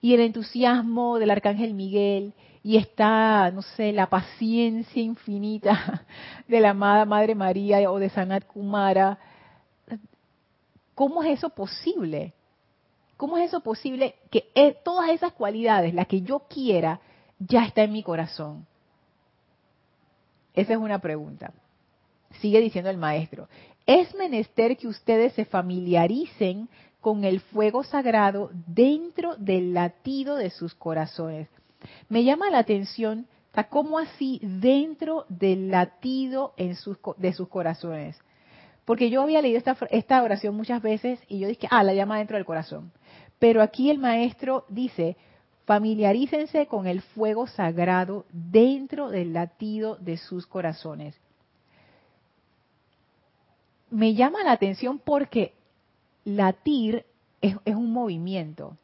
y 0.00 0.14
el 0.14 0.20
entusiasmo 0.20 1.18
del 1.18 1.30
arcángel 1.30 1.74
Miguel 1.74 2.32
y 2.64 2.78
está, 2.78 3.52
no 3.52 3.62
sé, 3.62 3.92
la 3.92 4.08
paciencia 4.08 5.00
infinita 5.00 6.04
de 6.48 6.58
la 6.58 6.70
amada 6.70 7.04
Madre 7.04 7.36
María 7.36 7.88
o 7.88 8.00
de 8.00 8.08
Sanat 8.08 8.44
Kumara 8.46 9.18
¿Cómo 10.96 11.22
es 11.22 11.38
eso 11.38 11.50
posible? 11.50 12.32
¿Cómo 13.16 13.38
es 13.38 13.48
eso 13.48 13.60
posible 13.60 14.16
que 14.30 14.50
e, 14.54 14.72
todas 14.84 15.10
esas 15.10 15.32
cualidades, 15.32 15.94
las 15.94 16.06
que 16.06 16.22
yo 16.22 16.40
quiera, 16.48 17.00
ya 17.38 17.64
está 17.64 17.82
en 17.82 17.92
mi 17.92 18.02
corazón? 18.02 18.66
Esa 20.54 20.72
es 20.72 20.78
una 20.78 20.98
pregunta. 20.98 21.52
Sigue 22.40 22.60
diciendo 22.60 22.90
el 22.90 22.96
maestro. 22.96 23.48
Es 23.86 24.14
menester 24.14 24.76
que 24.76 24.88
ustedes 24.88 25.32
se 25.34 25.44
familiaricen 25.44 26.68
con 27.00 27.24
el 27.24 27.40
fuego 27.40 27.84
sagrado 27.84 28.50
dentro 28.66 29.36
del 29.36 29.74
latido 29.74 30.36
de 30.36 30.50
sus 30.50 30.74
corazones. 30.74 31.48
Me 32.08 32.24
llama 32.24 32.50
la 32.50 32.58
atención 32.58 33.26
cómo 33.64 33.98
así 33.98 34.40
dentro 34.42 35.24
del 35.28 35.70
latido 35.70 36.54
de 36.56 37.32
sus 37.32 37.48
corazones. 37.48 38.16
Porque 38.84 39.10
yo 39.10 39.22
había 39.22 39.42
leído 39.42 39.58
esta, 39.58 39.76
esta 39.90 40.22
oración 40.22 40.54
muchas 40.54 40.80
veces 40.80 41.18
y 41.28 41.40
yo 41.40 41.48
dije, 41.48 41.66
ah, 41.70 41.82
la 41.82 41.94
llama 41.94 42.18
dentro 42.18 42.36
del 42.36 42.44
corazón. 42.44 42.92
Pero 43.38 43.62
aquí 43.62 43.90
el 43.90 43.98
maestro 43.98 44.64
dice, 44.68 45.16
familiarícense 45.66 46.66
con 46.66 46.86
el 46.86 47.02
fuego 47.02 47.46
sagrado 47.46 48.24
dentro 48.30 49.10
del 49.10 49.32
latido 49.32 49.96
de 49.96 50.16
sus 50.16 50.46
corazones. 50.46 51.14
Me 53.90 54.14
llama 54.14 54.42
la 54.42 54.52
atención 54.52 54.98
porque 54.98 55.54
latir 56.24 57.04
es, 57.40 57.56
un 57.66 57.92
movimiento, 57.92 58.76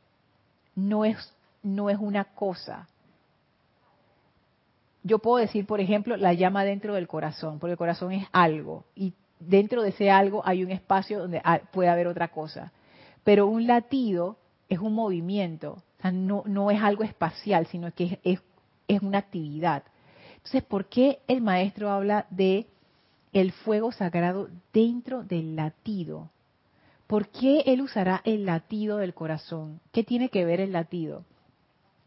no 0.75 1.05
es, 1.05 1.17
no 1.63 1.89
es 1.89 1.99
una 1.99 2.25
cosa. 2.25 2.89
Yo 5.03 5.19
puedo 5.19 5.39
decir, 5.39 5.67
por 5.67 5.81
ejemplo, 5.81 6.17
la 6.17 6.33
llama 6.33 6.65
dentro 6.65 6.95
del 6.95 7.09
corazón, 7.09 7.59
porque 7.59 7.73
el 7.73 7.79
corazón 7.79 8.13
es 8.13 8.27
algo 8.33 8.85
y 8.95 9.15
dentro 9.41 9.83
de 9.83 9.89
ese 9.89 10.11
algo 10.11 10.43
hay 10.45 10.63
un 10.63 10.71
espacio 10.71 11.19
donde 11.19 11.43
puede 11.73 11.89
haber 11.89 12.07
otra 12.07 12.29
cosa. 12.29 12.73
Pero 13.25 13.47
un 13.47 13.67
latido 13.67 14.37
es 14.73 14.79
un 14.79 14.95
movimiento, 14.95 15.83
no, 16.11 16.71
es 16.71 16.83
algo 16.83 17.05
espacial, 17.05 17.67
sino 17.67 17.93
que 17.93 18.19
es, 18.25 18.41
es, 18.89 19.03
una 19.03 19.19
actividad. 19.19 19.83
Entonces, 20.37 20.63
¿por 20.63 20.87
qué 20.87 21.19
el 21.29 21.43
maestro 21.43 21.91
habla 21.91 22.27
de 22.31 22.67
el 23.35 23.53
fuego 23.53 23.93
sagrado 23.93 24.49
dentro 24.73 25.25
del 25.25 25.57
latido? 25.57 26.31
¿Por 27.07 27.29
qué 27.29 27.65
él 27.67 27.83
usará 27.83 28.23
el 28.25 28.47
latido 28.47 28.97
del 28.97 29.13
corazón? 29.13 29.79
¿Qué 29.93 30.05
tiene 30.05 30.31
que 30.31 30.47
ver 30.47 30.61
el 30.61 30.73
latido? 30.73 31.25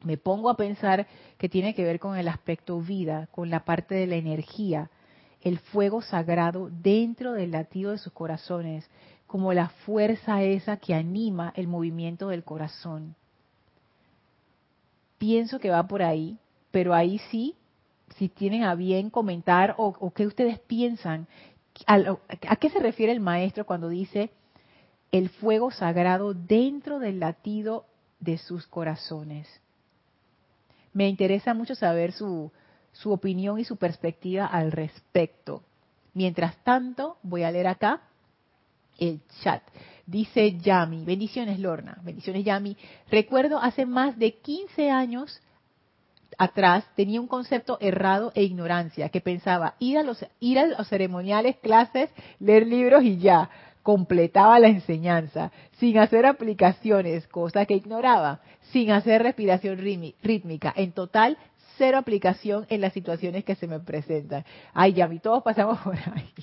Me 0.03 0.17
pongo 0.17 0.49
a 0.49 0.57
pensar 0.57 1.05
que 1.37 1.49
tiene 1.49 1.75
que 1.75 1.83
ver 1.83 1.99
con 1.99 2.17
el 2.17 2.27
aspecto 2.27 2.81
vida, 2.81 3.27
con 3.31 3.51
la 3.51 3.63
parte 3.63 3.93
de 3.93 4.07
la 4.07 4.15
energía, 4.15 4.89
el 5.41 5.59
fuego 5.59 6.01
sagrado 6.01 6.71
dentro 6.71 7.33
del 7.33 7.51
latido 7.51 7.91
de 7.91 7.99
sus 7.99 8.11
corazones, 8.11 8.89
como 9.35 9.51
la 9.51 9.67
fuerza 9.67 10.43
esa 10.43 10.77
que 10.77 10.93
anima 10.93 11.51
el 11.57 11.67
movimiento 11.67 12.29
del 12.29 12.45
corazón. 12.45 13.15
Pienso 15.17 15.59
que 15.59 15.69
va 15.69 15.85
por 15.89 16.03
ahí, 16.03 16.37
pero 16.71 16.93
ahí 16.93 17.19
sí, 17.29 17.53
si 18.15 18.29
tienen 18.29 18.63
a 18.63 18.75
bien 18.75 19.09
comentar 19.09 19.75
o, 19.77 20.09
qué 20.11 20.25
ustedes 20.25 20.59
piensan, 20.59 21.27
a 21.85 22.55
qué 22.55 22.69
se 22.69 22.79
refiere 22.79 23.11
el 23.11 23.19
maestro 23.19 23.65
cuando 23.65 23.89
dice 23.89 24.29
el 25.11 25.27
fuego 25.27 25.69
sagrado 25.69 26.33
dentro 26.33 26.99
del 26.99 27.19
latido 27.19 27.87
de 28.21 28.37
sus 28.37 28.65
corazones. 28.67 29.49
Me 30.93 31.09
interesa 31.09 31.53
mucho 31.53 31.75
saber 31.75 32.13
su, 32.13 32.53
su 32.93 33.11
opinión 33.11 33.59
y 33.59 33.65
su 33.65 33.75
perspectiva 33.75 34.45
al 34.45 34.71
respecto. 34.71 35.61
Mientras 36.13 36.55
tanto, 36.63 37.17
voy 37.21 37.43
a 37.43 37.51
leer 37.51 37.67
acá 37.67 38.01
el 38.99 39.21
chat. 39.41 39.61
Dice 40.05 40.57
Yami, 40.59 41.03
bendiciones 41.03 41.59
Lorna, 41.59 41.97
bendiciones 42.03 42.45
Yami. 42.45 42.77
Recuerdo 43.09 43.59
hace 43.59 43.85
más 43.85 44.17
de 44.19 44.35
15 44.35 44.91
años 44.91 45.41
atrás 46.37 46.85
tenía 46.95 47.21
un 47.21 47.27
concepto 47.27 47.77
errado 47.81 48.31
e 48.35 48.43
ignorancia, 48.43 49.09
que 49.09 49.21
pensaba 49.21 49.75
ir 49.79 49.97
a 49.97 50.03
los, 50.03 50.25
ceremoniales, 50.87 51.57
clases, 51.57 52.09
leer 52.39 52.67
libros 52.67 53.03
y 53.03 53.17
ya, 53.17 53.49
completaba 53.83 54.59
la 54.59 54.67
enseñanza, 54.67 55.51
sin 55.77 55.97
hacer 55.99 56.25
aplicaciones, 56.25 57.27
cosa 57.27 57.65
que 57.65 57.75
ignoraba, 57.75 58.41
sin 58.71 58.91
hacer 58.91 59.21
respiración 59.21 59.77
rítmica. 59.77 60.73
En 60.75 60.91
total, 60.91 61.37
cero 61.77 61.99
aplicación 61.99 62.65
en 62.69 62.81
las 62.81 62.93
situaciones 62.93 63.43
que 63.43 63.55
se 63.55 63.67
me 63.67 63.79
presentan. 63.79 64.43
Ay, 64.73 64.93
ya 64.93 65.09
todos 65.21 65.43
pasamos 65.43 65.79
por 65.79 65.95
ahí. 65.95 66.33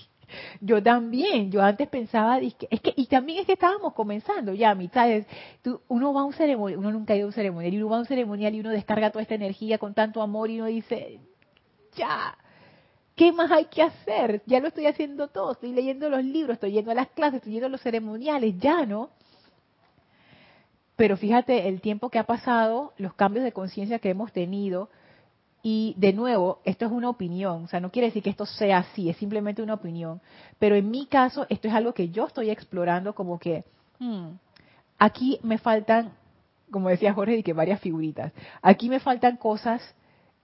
Yo 0.61 0.83
también, 0.83 1.51
yo 1.51 1.62
antes 1.62 1.89
pensaba, 1.89 2.39
es 2.39 2.55
que, 2.55 2.68
y 2.97 3.07
también 3.07 3.41
es 3.41 3.47
que 3.47 3.55
estábamos 3.55 3.95
comenzando 3.95 4.55
ya 4.55 4.70
a 4.70 4.74
mitades, 4.74 5.26
uno 5.89 6.12
va 6.12 6.22
a 6.22 6.24
un 6.24 6.33
ceremonial, 6.33 6.78
uno 6.78 6.93
nunca 6.93 7.14
ha 7.14 7.16
ido 7.16 7.26
a 7.26 7.28
un 7.28 7.33
ceremonial, 7.33 7.74
y 7.74 7.76
uno 7.78 7.89
va 7.89 7.97
a 7.97 8.01
un 8.01 8.07
ceremonial 8.07 8.55
y 8.55 8.61
uno 8.61 8.70
descarga 8.70 9.11
toda 9.11 9.22
esta 9.22 9.35
energía 9.35 9.78
con 9.78 9.95
tanto 9.95 10.22
amor 10.22 10.51
y 10.51 10.57
uno 10.59 10.66
dice, 10.66 11.20
ya, 11.97 12.37
¿qué 13.16 13.33
más 13.33 13.51
hay 13.51 13.66
que 13.66 13.83
hacer? 13.83 14.43
Ya 14.47 14.61
lo 14.61 14.68
estoy 14.68 14.87
haciendo 14.87 15.28
todo, 15.28 15.53
estoy 15.53 15.72
leyendo 15.72 16.09
los 16.09 16.24
libros, 16.24 16.55
estoy 16.55 16.72
yendo 16.72 16.91
a 16.91 16.95
las 16.95 17.09
clases, 17.09 17.37
estoy 17.37 17.53
yendo 17.53 17.66
a 17.66 17.70
los 17.70 17.83
ceremoniales, 17.83 18.59
ya, 18.59 18.87
¿no? 18.87 19.11
Pero 20.97 21.16
fíjate 21.16 21.68
el 21.68 21.80
tiempo 21.80 22.11
que 22.11 22.18
ha 22.18 22.24
pasado, 22.24 22.93
los 22.97 23.14
cambios 23.14 23.45
de 23.45 23.53
conciencia 23.53 23.99
que 23.99 24.11
hemos 24.11 24.33
tenido, 24.33 24.89
y 25.62 25.94
de 25.96 26.12
nuevo, 26.12 26.60
esto 26.64 26.86
es 26.86 26.92
una 26.92 27.08
opinión, 27.08 27.64
o 27.64 27.68
sea, 27.68 27.78
no 27.78 27.92
quiere 27.92 28.08
decir 28.08 28.22
que 28.22 28.30
esto 28.30 28.46
sea 28.46 28.78
así, 28.78 29.08
es 29.08 29.16
simplemente 29.18 29.62
una 29.62 29.74
opinión. 29.74 30.20
Pero 30.58 30.74
en 30.74 30.90
mi 30.90 31.06
caso, 31.06 31.46
esto 31.48 31.68
es 31.68 31.74
algo 31.74 31.94
que 31.94 32.08
yo 32.08 32.26
estoy 32.26 32.50
explorando 32.50 33.14
como 33.14 33.38
que, 33.38 33.64
hmm, 34.00 34.30
aquí 34.98 35.38
me 35.44 35.58
faltan, 35.58 36.14
como 36.72 36.88
decía 36.88 37.14
Jorge, 37.14 37.36
y 37.36 37.42
que 37.44 37.52
varias 37.52 37.80
figuritas. 37.80 38.32
Aquí 38.60 38.88
me 38.88 38.98
faltan 38.98 39.36
cosas 39.36 39.94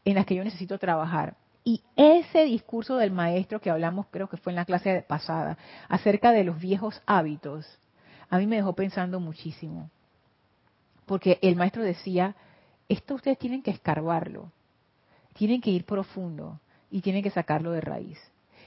en 0.04 0.14
las 0.14 0.24
que 0.24 0.36
yo 0.36 0.44
necesito 0.44 0.78
trabajar. 0.78 1.36
Y 1.64 1.82
ese 1.96 2.44
discurso 2.44 2.96
del 2.96 3.10
maestro 3.10 3.60
que 3.60 3.70
hablamos, 3.70 4.06
creo 4.12 4.28
que 4.28 4.36
fue 4.36 4.52
en 4.52 4.56
la 4.56 4.64
clase 4.64 5.04
pasada, 5.06 5.58
acerca 5.88 6.30
de 6.30 6.44
los 6.44 6.60
viejos 6.60 7.02
hábitos, 7.06 7.66
a 8.30 8.38
mí 8.38 8.46
me 8.46 8.56
dejó 8.56 8.74
pensando 8.74 9.18
muchísimo. 9.18 9.90
Porque 11.06 11.40
el 11.42 11.56
maestro 11.56 11.82
decía, 11.82 12.36
esto 12.88 13.16
ustedes 13.16 13.38
tienen 13.38 13.62
que 13.62 13.72
escarbarlo 13.72 14.52
tienen 15.39 15.61
que 15.61 15.70
ir 15.70 15.84
profundo 15.84 16.59
y 16.91 17.01
tienen 17.01 17.22
que 17.22 17.30
sacarlo 17.30 17.70
de 17.70 17.80
raíz. 17.80 18.18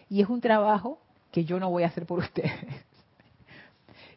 Y 0.10 0.22
es 0.22 0.30
un 0.30 0.40
trabajo 0.40 1.00
que 1.30 1.44
yo 1.44 1.60
no 1.60 1.70
voy 1.70 1.84
a 1.84 1.88
hacer 1.88 2.06
por 2.06 2.20
ustedes. 2.20 2.54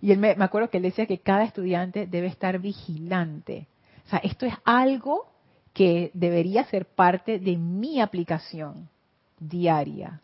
Y 0.01 0.13
él 0.13 0.19
me, 0.19 0.31
acuerdo 0.39 0.71
que 0.71 0.77
él 0.77 0.85
decía 0.85 1.07
que 1.07 1.19
cada 1.19 1.43
estudiante 1.43 2.07
debe 2.07 2.27
estar 2.27 2.59
vigilante 2.59 3.67
O 4.07 4.11
sea, 4.11 4.21
esto 4.21 4.47
es 4.47 4.55
algo 4.65 5.27
que 5.73 6.13
debería 6.15 6.65
ser 6.67 6.87
parte 6.87 7.41
de 7.41 7.57
mi 7.57 8.01
aplicación 8.01 8.89
diaria. 9.41 10.21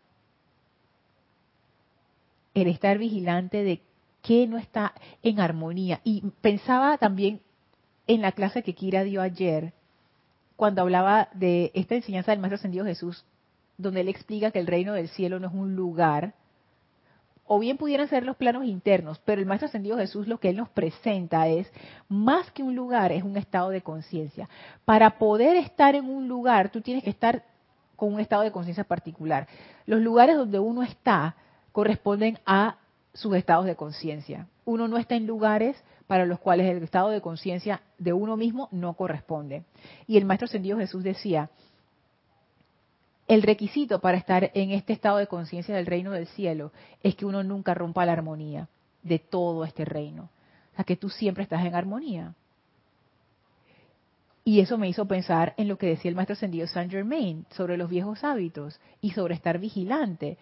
El 2.53 2.67
estar 2.67 2.97
vigilante 2.97 3.63
de 3.63 3.81
qué 4.21 4.47
no 4.47 4.57
está 4.57 4.93
en 5.21 5.41
armonía. 5.41 5.99
Y 6.05 6.23
pensaba 6.39 6.97
también 6.97 7.41
en 8.07 8.21
la 8.21 8.31
clase 8.31 8.63
que 8.63 8.73
Kira 8.73 9.03
dio 9.03 9.21
ayer, 9.21 9.73
cuando 10.61 10.83
hablaba 10.83 11.27
de 11.33 11.71
esta 11.73 11.95
enseñanza 11.95 12.29
del 12.29 12.39
Maestro 12.39 12.57
Ascendido 12.57 12.85
Jesús, 12.85 13.25
donde 13.79 14.01
él 14.01 14.09
explica 14.09 14.51
que 14.51 14.59
el 14.59 14.67
reino 14.67 14.93
del 14.93 15.09
cielo 15.09 15.39
no 15.39 15.47
es 15.47 15.53
un 15.55 15.75
lugar, 15.75 16.35
o 17.47 17.57
bien 17.57 17.77
pudieran 17.77 18.07
ser 18.07 18.23
los 18.23 18.35
planos 18.35 18.65
internos, 18.65 19.19
pero 19.25 19.41
el 19.41 19.47
Maestro 19.47 19.69
Ascendido 19.69 19.97
Jesús 19.97 20.27
lo 20.27 20.39
que 20.39 20.49
él 20.49 20.57
nos 20.57 20.69
presenta 20.69 21.47
es, 21.47 21.67
más 22.09 22.51
que 22.51 22.61
un 22.61 22.75
lugar, 22.75 23.11
es 23.11 23.23
un 23.23 23.37
estado 23.37 23.71
de 23.71 23.81
conciencia. 23.81 24.49
Para 24.85 25.17
poder 25.17 25.57
estar 25.57 25.95
en 25.95 26.07
un 26.07 26.27
lugar, 26.27 26.69
tú 26.69 26.79
tienes 26.81 27.03
que 27.03 27.09
estar 27.09 27.43
con 27.95 28.13
un 28.13 28.19
estado 28.19 28.43
de 28.43 28.51
conciencia 28.51 28.83
particular. 28.83 29.47
Los 29.87 29.99
lugares 29.99 30.35
donde 30.37 30.59
uno 30.59 30.83
está 30.83 31.37
corresponden 31.71 32.37
a 32.45 32.77
sus 33.15 33.35
estados 33.35 33.65
de 33.65 33.75
conciencia. 33.75 34.45
Uno 34.63 34.87
no 34.87 34.99
está 34.99 35.15
en 35.15 35.25
lugares 35.25 35.75
para 36.11 36.25
los 36.25 36.39
cuales 36.39 36.67
el 36.67 36.83
estado 36.83 37.07
de 37.07 37.21
conciencia 37.21 37.83
de 37.97 38.11
uno 38.11 38.35
mismo 38.35 38.67
no 38.73 38.95
corresponde. 38.95 39.63
Y 40.07 40.17
el 40.17 40.25
Maestro 40.25 40.43
Ascendido 40.43 40.77
Jesús 40.77 41.05
decía, 41.05 41.49
el 43.29 43.41
requisito 43.41 44.01
para 44.01 44.17
estar 44.17 44.51
en 44.53 44.71
este 44.71 44.91
estado 44.91 45.19
de 45.19 45.27
conciencia 45.27 45.73
del 45.73 45.85
reino 45.85 46.11
del 46.11 46.27
cielo 46.27 46.73
es 47.01 47.15
que 47.15 47.25
uno 47.25 47.43
nunca 47.43 47.73
rompa 47.73 48.05
la 48.05 48.11
armonía 48.11 48.67
de 49.03 49.19
todo 49.19 49.63
este 49.63 49.85
reino. 49.85 50.23
O 50.73 50.75
sea, 50.75 50.83
que 50.83 50.97
tú 50.97 51.07
siempre 51.07 51.43
estás 51.43 51.63
en 51.65 51.75
armonía. 51.75 52.33
Y 54.43 54.59
eso 54.59 54.77
me 54.77 54.89
hizo 54.89 55.05
pensar 55.05 55.53
en 55.55 55.69
lo 55.69 55.77
que 55.77 55.87
decía 55.87 56.09
el 56.09 56.15
maestro 56.15 56.33
ascendido 56.33 56.67
Saint 56.67 56.91
Germain 56.91 57.45
sobre 57.51 57.77
los 57.77 57.89
viejos 57.89 58.21
hábitos 58.25 58.81
y 58.99 59.11
sobre 59.11 59.33
estar 59.33 59.59
vigilante. 59.59 60.37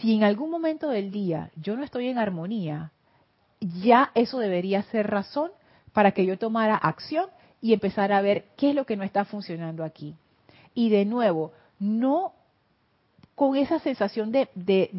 Si 0.00 0.14
en 0.14 0.22
algún 0.22 0.50
momento 0.50 0.90
del 0.90 1.10
día 1.10 1.50
yo 1.56 1.76
no 1.78 1.82
estoy 1.82 2.08
en 2.08 2.18
armonía, 2.18 2.92
ya 3.60 4.10
eso 4.14 4.38
debería 4.38 4.82
ser 4.84 5.08
razón 5.08 5.50
para 5.92 6.12
que 6.12 6.24
yo 6.24 6.38
tomara 6.38 6.76
acción 6.76 7.26
y 7.60 7.72
empezara 7.72 8.18
a 8.18 8.22
ver 8.22 8.44
qué 8.56 8.70
es 8.70 8.76
lo 8.76 8.86
que 8.86 8.96
no 8.96 9.02
está 9.02 9.24
funcionando 9.24 9.84
aquí. 9.84 10.14
Y 10.74 10.90
de 10.90 11.04
nuevo, 11.04 11.52
no 11.78 12.34
con 13.34 13.56
esa 13.56 13.78
sensación 13.78 14.32
de, 14.32 14.48
de, 14.54 14.90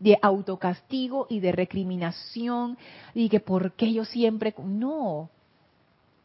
de, 0.00 0.18
autocastigo 0.20 1.26
y 1.30 1.40
de 1.40 1.52
recriminación 1.52 2.76
y 3.14 3.28
que 3.28 3.40
por 3.40 3.72
qué 3.72 3.92
yo 3.92 4.04
siempre... 4.04 4.52
No, 4.58 5.30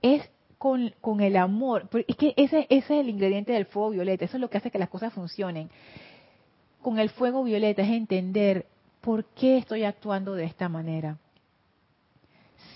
es 0.01 0.27
con, 0.57 1.21
el 1.21 1.37
amor. 1.37 1.89
Es 2.07 2.15
que 2.15 2.33
ese, 2.37 2.65
ese 2.69 2.75
es 2.75 2.89
el 2.89 3.09
ingrediente 3.09 3.51
del 3.51 3.65
fuego 3.65 3.91
violeta, 3.91 4.25
eso 4.25 4.37
es 4.37 4.41
lo 4.41 4.49
que 4.49 4.57
hace 4.57 4.71
que 4.71 4.79
las 4.79 4.89
cosas 4.89 5.13
funcionen. 5.13 5.69
Con 6.81 6.99
el 6.99 7.09
fuego 7.09 7.43
violeta 7.43 7.83
es 7.83 7.89
entender 7.89 8.65
por 9.01 9.25
qué 9.25 9.57
estoy 9.57 9.83
actuando 9.83 10.33
de 10.33 10.45
esta 10.45 10.69
manera. 10.69 11.17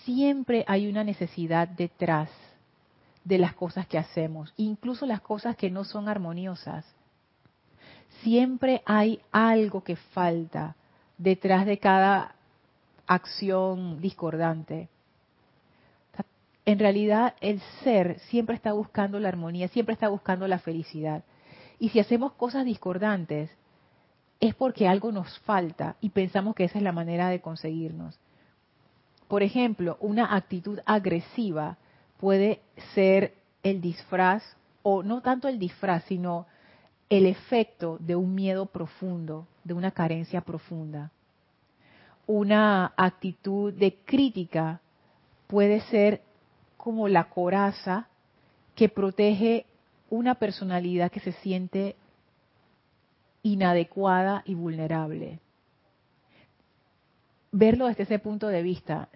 Siempre 0.07 0.63
hay 0.69 0.87
una 0.87 1.03
necesidad 1.03 1.67
detrás 1.67 2.29
de 3.25 3.37
las 3.37 3.53
cosas 3.53 3.85
que 3.87 3.97
hacemos, 3.97 4.53
incluso 4.55 5.05
las 5.05 5.19
cosas 5.19 5.57
que 5.57 5.69
no 5.69 5.83
son 5.83 6.07
armoniosas. 6.07 6.85
Siempre 8.21 8.81
hay 8.85 9.19
algo 9.33 9.83
que 9.83 9.97
falta 9.97 10.77
detrás 11.17 11.65
de 11.65 11.77
cada 11.77 12.35
acción 13.05 13.99
discordante. 13.99 14.87
En 16.65 16.79
realidad 16.79 17.35
el 17.41 17.59
ser 17.83 18.19
siempre 18.29 18.55
está 18.55 18.71
buscando 18.71 19.19
la 19.19 19.27
armonía, 19.27 19.67
siempre 19.67 19.91
está 19.91 20.07
buscando 20.07 20.47
la 20.47 20.59
felicidad. 20.59 21.25
Y 21.79 21.89
si 21.89 21.99
hacemos 21.99 22.31
cosas 22.31 22.63
discordantes, 22.63 23.51
es 24.39 24.55
porque 24.55 24.87
algo 24.87 25.11
nos 25.11 25.37
falta 25.39 25.97
y 25.99 26.11
pensamos 26.11 26.55
que 26.55 26.63
esa 26.63 26.77
es 26.77 26.83
la 26.85 26.93
manera 26.93 27.27
de 27.27 27.41
conseguirnos. 27.41 28.17
Por 29.27 29.43
ejemplo, 29.43 29.97
una 29.99 30.35
actitud 30.35 30.79
agresiva 30.85 31.77
puede 32.17 32.61
ser 32.93 33.33
el 33.63 33.81
disfraz, 33.81 34.43
o 34.83 35.03
no 35.03 35.21
tanto 35.21 35.47
el 35.47 35.59
disfraz, 35.59 36.03
sino 36.05 36.47
el 37.09 37.25
efecto 37.25 37.97
de 37.99 38.15
un 38.15 38.33
miedo 38.33 38.67
profundo, 38.67 39.47
de 39.63 39.73
una 39.73 39.91
carencia 39.91 40.41
profunda. 40.41 41.11
Una 42.25 42.93
actitud 42.97 43.73
de 43.73 43.95
crítica 44.05 44.81
puede 45.47 45.81
ser 45.81 46.21
como 46.77 47.07
la 47.07 47.25
coraza 47.25 48.07
que 48.75 48.89
protege 48.89 49.65
una 50.09 50.35
personalidad 50.35 51.11
que 51.11 51.19
se 51.19 51.33
siente 51.33 51.95
inadecuada 53.43 54.43
y 54.45 54.55
vulnerable. 54.55 55.39
Verlo 57.51 57.87
desde 57.87 58.03
ese 58.03 58.19
punto 58.19 58.47
de 58.47 58.61
vista, 58.61 59.09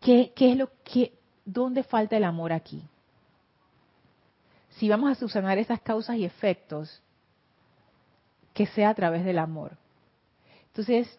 ¿qué, 0.00 0.32
qué 0.34 0.52
es 0.52 0.56
lo 0.56 0.70
que, 0.84 1.12
¿dónde 1.44 1.82
falta 1.82 2.16
el 2.16 2.24
amor 2.24 2.52
aquí? 2.52 2.82
Si 4.70 4.88
vamos 4.88 5.10
a 5.10 5.14
subsanar 5.14 5.58
esas 5.58 5.80
causas 5.80 6.16
y 6.16 6.24
efectos, 6.24 7.02
que 8.54 8.66
sea 8.66 8.90
a 8.90 8.94
través 8.94 9.24
del 9.24 9.38
amor. 9.38 9.76
Entonces, 10.68 11.18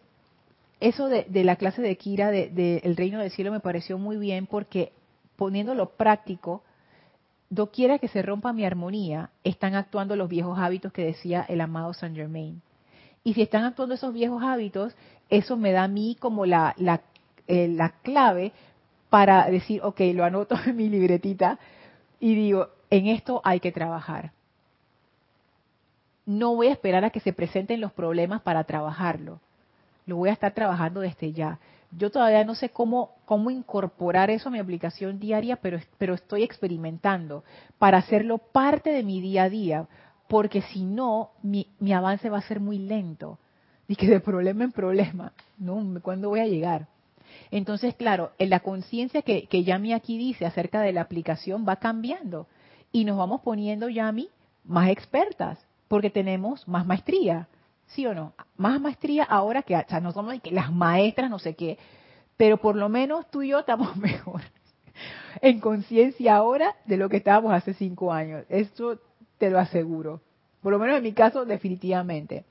eso 0.80 1.08
de, 1.08 1.26
la 1.44 1.56
clase 1.56 1.82
de 1.82 1.96
Kira 1.96 2.30
de, 2.30 2.80
El 2.84 2.96
Reino 2.96 3.20
del 3.20 3.30
Cielo 3.30 3.52
me 3.52 3.60
pareció 3.60 3.98
muy 3.98 4.16
bien 4.16 4.46
porque 4.46 4.92
poniéndolo 5.36 5.90
práctico, 5.90 6.62
doquiera 7.50 7.98
que 7.98 8.08
se 8.08 8.22
rompa 8.22 8.52
mi 8.52 8.64
armonía, 8.64 9.30
están 9.42 9.74
actuando 9.74 10.16
los 10.16 10.28
viejos 10.28 10.58
hábitos 10.58 10.92
que 10.92 11.04
decía 11.04 11.44
el 11.48 11.60
amado 11.60 11.92
Saint 11.92 12.16
Germain. 12.16 12.62
Y 13.22 13.34
si 13.34 13.42
están 13.42 13.64
actuando 13.64 13.94
esos 13.94 14.12
viejos 14.12 14.42
hábitos, 14.42 14.94
eso 15.36 15.56
me 15.56 15.72
da 15.72 15.84
a 15.84 15.88
mí 15.88 16.16
como 16.18 16.46
la, 16.46 16.74
la, 16.76 17.02
eh, 17.46 17.68
la 17.68 17.90
clave 18.02 18.52
para 19.10 19.46
decir, 19.48 19.80
ok, 19.82 20.00
lo 20.12 20.24
anoto 20.24 20.56
en 20.66 20.76
mi 20.76 20.88
libretita 20.88 21.58
y 22.20 22.34
digo, 22.34 22.68
en 22.90 23.06
esto 23.06 23.40
hay 23.44 23.60
que 23.60 23.72
trabajar. 23.72 24.32
No 26.26 26.54
voy 26.54 26.68
a 26.68 26.72
esperar 26.72 27.04
a 27.04 27.10
que 27.10 27.20
se 27.20 27.32
presenten 27.32 27.80
los 27.80 27.92
problemas 27.92 28.40
para 28.42 28.64
trabajarlo. 28.64 29.40
Lo 30.06 30.16
voy 30.16 30.30
a 30.30 30.32
estar 30.32 30.52
trabajando 30.52 31.00
desde 31.00 31.32
ya. 31.32 31.58
Yo 31.90 32.10
todavía 32.10 32.44
no 32.44 32.54
sé 32.54 32.70
cómo, 32.70 33.10
cómo 33.24 33.50
incorporar 33.50 34.30
eso 34.30 34.48
a 34.48 34.52
mi 34.52 34.58
aplicación 34.58 35.20
diaria, 35.20 35.56
pero, 35.56 35.78
pero 35.98 36.14
estoy 36.14 36.42
experimentando 36.42 37.44
para 37.78 37.98
hacerlo 37.98 38.38
parte 38.38 38.90
de 38.90 39.02
mi 39.02 39.20
día 39.20 39.44
a 39.44 39.50
día, 39.50 39.86
porque 40.28 40.62
si 40.62 40.84
no, 40.84 41.30
mi, 41.42 41.68
mi 41.78 41.92
avance 41.92 42.30
va 42.30 42.38
a 42.38 42.48
ser 42.48 42.58
muy 42.58 42.78
lento. 42.78 43.38
Y 43.88 43.96
que 43.96 44.06
de 44.06 44.20
problema 44.20 44.64
en 44.64 44.72
problema, 44.72 45.32
¿no? 45.58 46.00
¿Cuándo 46.00 46.30
voy 46.30 46.40
a 46.40 46.46
llegar? 46.46 46.88
Entonces, 47.50 47.94
claro, 47.94 48.32
en 48.38 48.50
la 48.50 48.60
conciencia 48.60 49.22
que, 49.22 49.46
que 49.46 49.64
Yami 49.64 49.92
aquí 49.92 50.16
dice 50.16 50.46
acerca 50.46 50.80
de 50.80 50.92
la 50.92 51.02
aplicación 51.02 51.66
va 51.68 51.76
cambiando 51.76 52.46
y 52.92 53.04
nos 53.04 53.18
vamos 53.18 53.42
poniendo, 53.42 53.88
Yami, 53.88 54.28
más 54.64 54.88
expertas, 54.88 55.58
porque 55.88 56.10
tenemos 56.10 56.66
más 56.66 56.86
maestría, 56.86 57.48
¿sí 57.88 58.06
o 58.06 58.14
no? 58.14 58.32
Más 58.56 58.80
maestría 58.80 59.24
ahora 59.24 59.62
que, 59.62 59.76
o 59.76 59.84
sea, 59.86 60.00
no 60.00 60.12
somos 60.12 60.34
las 60.50 60.72
maestras, 60.72 61.28
no 61.28 61.38
sé 61.38 61.54
qué, 61.54 61.78
pero 62.36 62.56
por 62.56 62.76
lo 62.76 62.88
menos 62.88 63.30
tú 63.30 63.42
y 63.42 63.48
yo 63.48 63.60
estamos 63.60 63.96
mejor 63.98 64.42
en 65.40 65.60
conciencia 65.60 66.36
ahora 66.36 66.74
de 66.86 66.96
lo 66.96 67.08
que 67.08 67.18
estábamos 67.18 67.52
hace 67.52 67.74
cinco 67.74 68.12
años. 68.12 68.44
Eso 68.48 68.98
te 69.38 69.50
lo 69.50 69.58
aseguro. 69.58 70.20
Por 70.62 70.72
lo 70.72 70.78
menos 70.78 70.96
en 70.96 71.02
mi 71.02 71.12
caso, 71.12 71.44
definitivamente. 71.44 72.44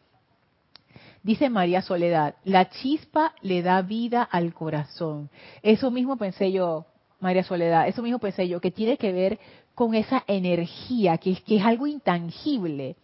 Dice 1.23 1.49
María 1.49 1.81
Soledad, 1.81 2.35
la 2.43 2.69
chispa 2.69 3.33
le 3.41 3.61
da 3.61 3.81
vida 3.81 4.23
al 4.23 4.53
corazón. 4.53 5.29
Eso 5.61 5.89
mismo 5.89 6.17
pensé 6.17 6.51
yo, 6.51 6.85
María 7.21 7.43
Soledad, 7.43 7.87
eso 7.87 8.01
mismo 8.03 8.19
pensé 8.19 8.49
yo, 8.49 8.59
que 8.59 8.71
tiene 8.71 8.97
que 8.97 9.13
ver 9.13 9.39
con 9.73 9.95
esa 9.95 10.25
energía, 10.27 11.17
que 11.17 11.31
es, 11.31 11.41
que 11.41 11.55
es 11.57 11.63
algo 11.63 11.87
intangible. 11.87 12.97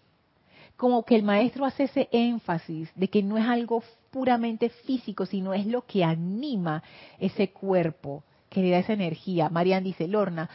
Como 0.76 1.04
que 1.04 1.16
el 1.16 1.24
maestro 1.24 1.64
hace 1.64 1.84
ese 1.84 2.10
énfasis 2.12 2.92
de 2.94 3.08
que 3.08 3.24
no 3.24 3.38
es 3.38 3.46
algo 3.46 3.82
puramente 4.12 4.68
físico, 4.70 5.26
sino 5.26 5.54
es 5.54 5.66
lo 5.66 5.86
que 5.86 6.04
anima 6.04 6.84
ese 7.20 7.52
cuerpo, 7.52 8.26
que 8.50 8.62
le 8.62 8.72
da 8.72 8.80
esa 8.80 8.94
energía. 8.94 9.48
Marian 9.48 9.84
dice, 9.84 10.10
Lorna, 10.10 10.50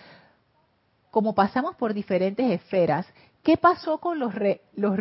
como 1.11 1.35
pasamos 1.35 1.77
por 1.77 1.95
diferentes 1.95 2.51
esferas, 2.51 3.07
¿qué 3.43 3.57
pasó 3.57 3.99
con 3.99 4.19
los, 4.19 4.35
los, 4.75 4.99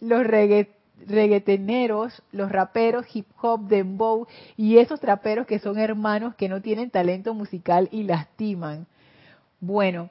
los 0.00 0.26
reggaetoneros, 0.26 0.79
los 1.06 2.52
raperos 2.52 3.06
hip 3.14 3.26
hop, 3.40 3.66
dembow 3.66 4.26
y 4.56 4.78
esos 4.78 5.00
traperos 5.00 5.46
que 5.46 5.58
son 5.58 5.78
hermanos 5.78 6.34
que 6.34 6.48
no 6.48 6.60
tienen 6.60 6.90
talento 6.90 7.34
musical 7.34 7.88
y 7.90 8.04
lastiman. 8.04 8.86
Bueno, 9.60 10.10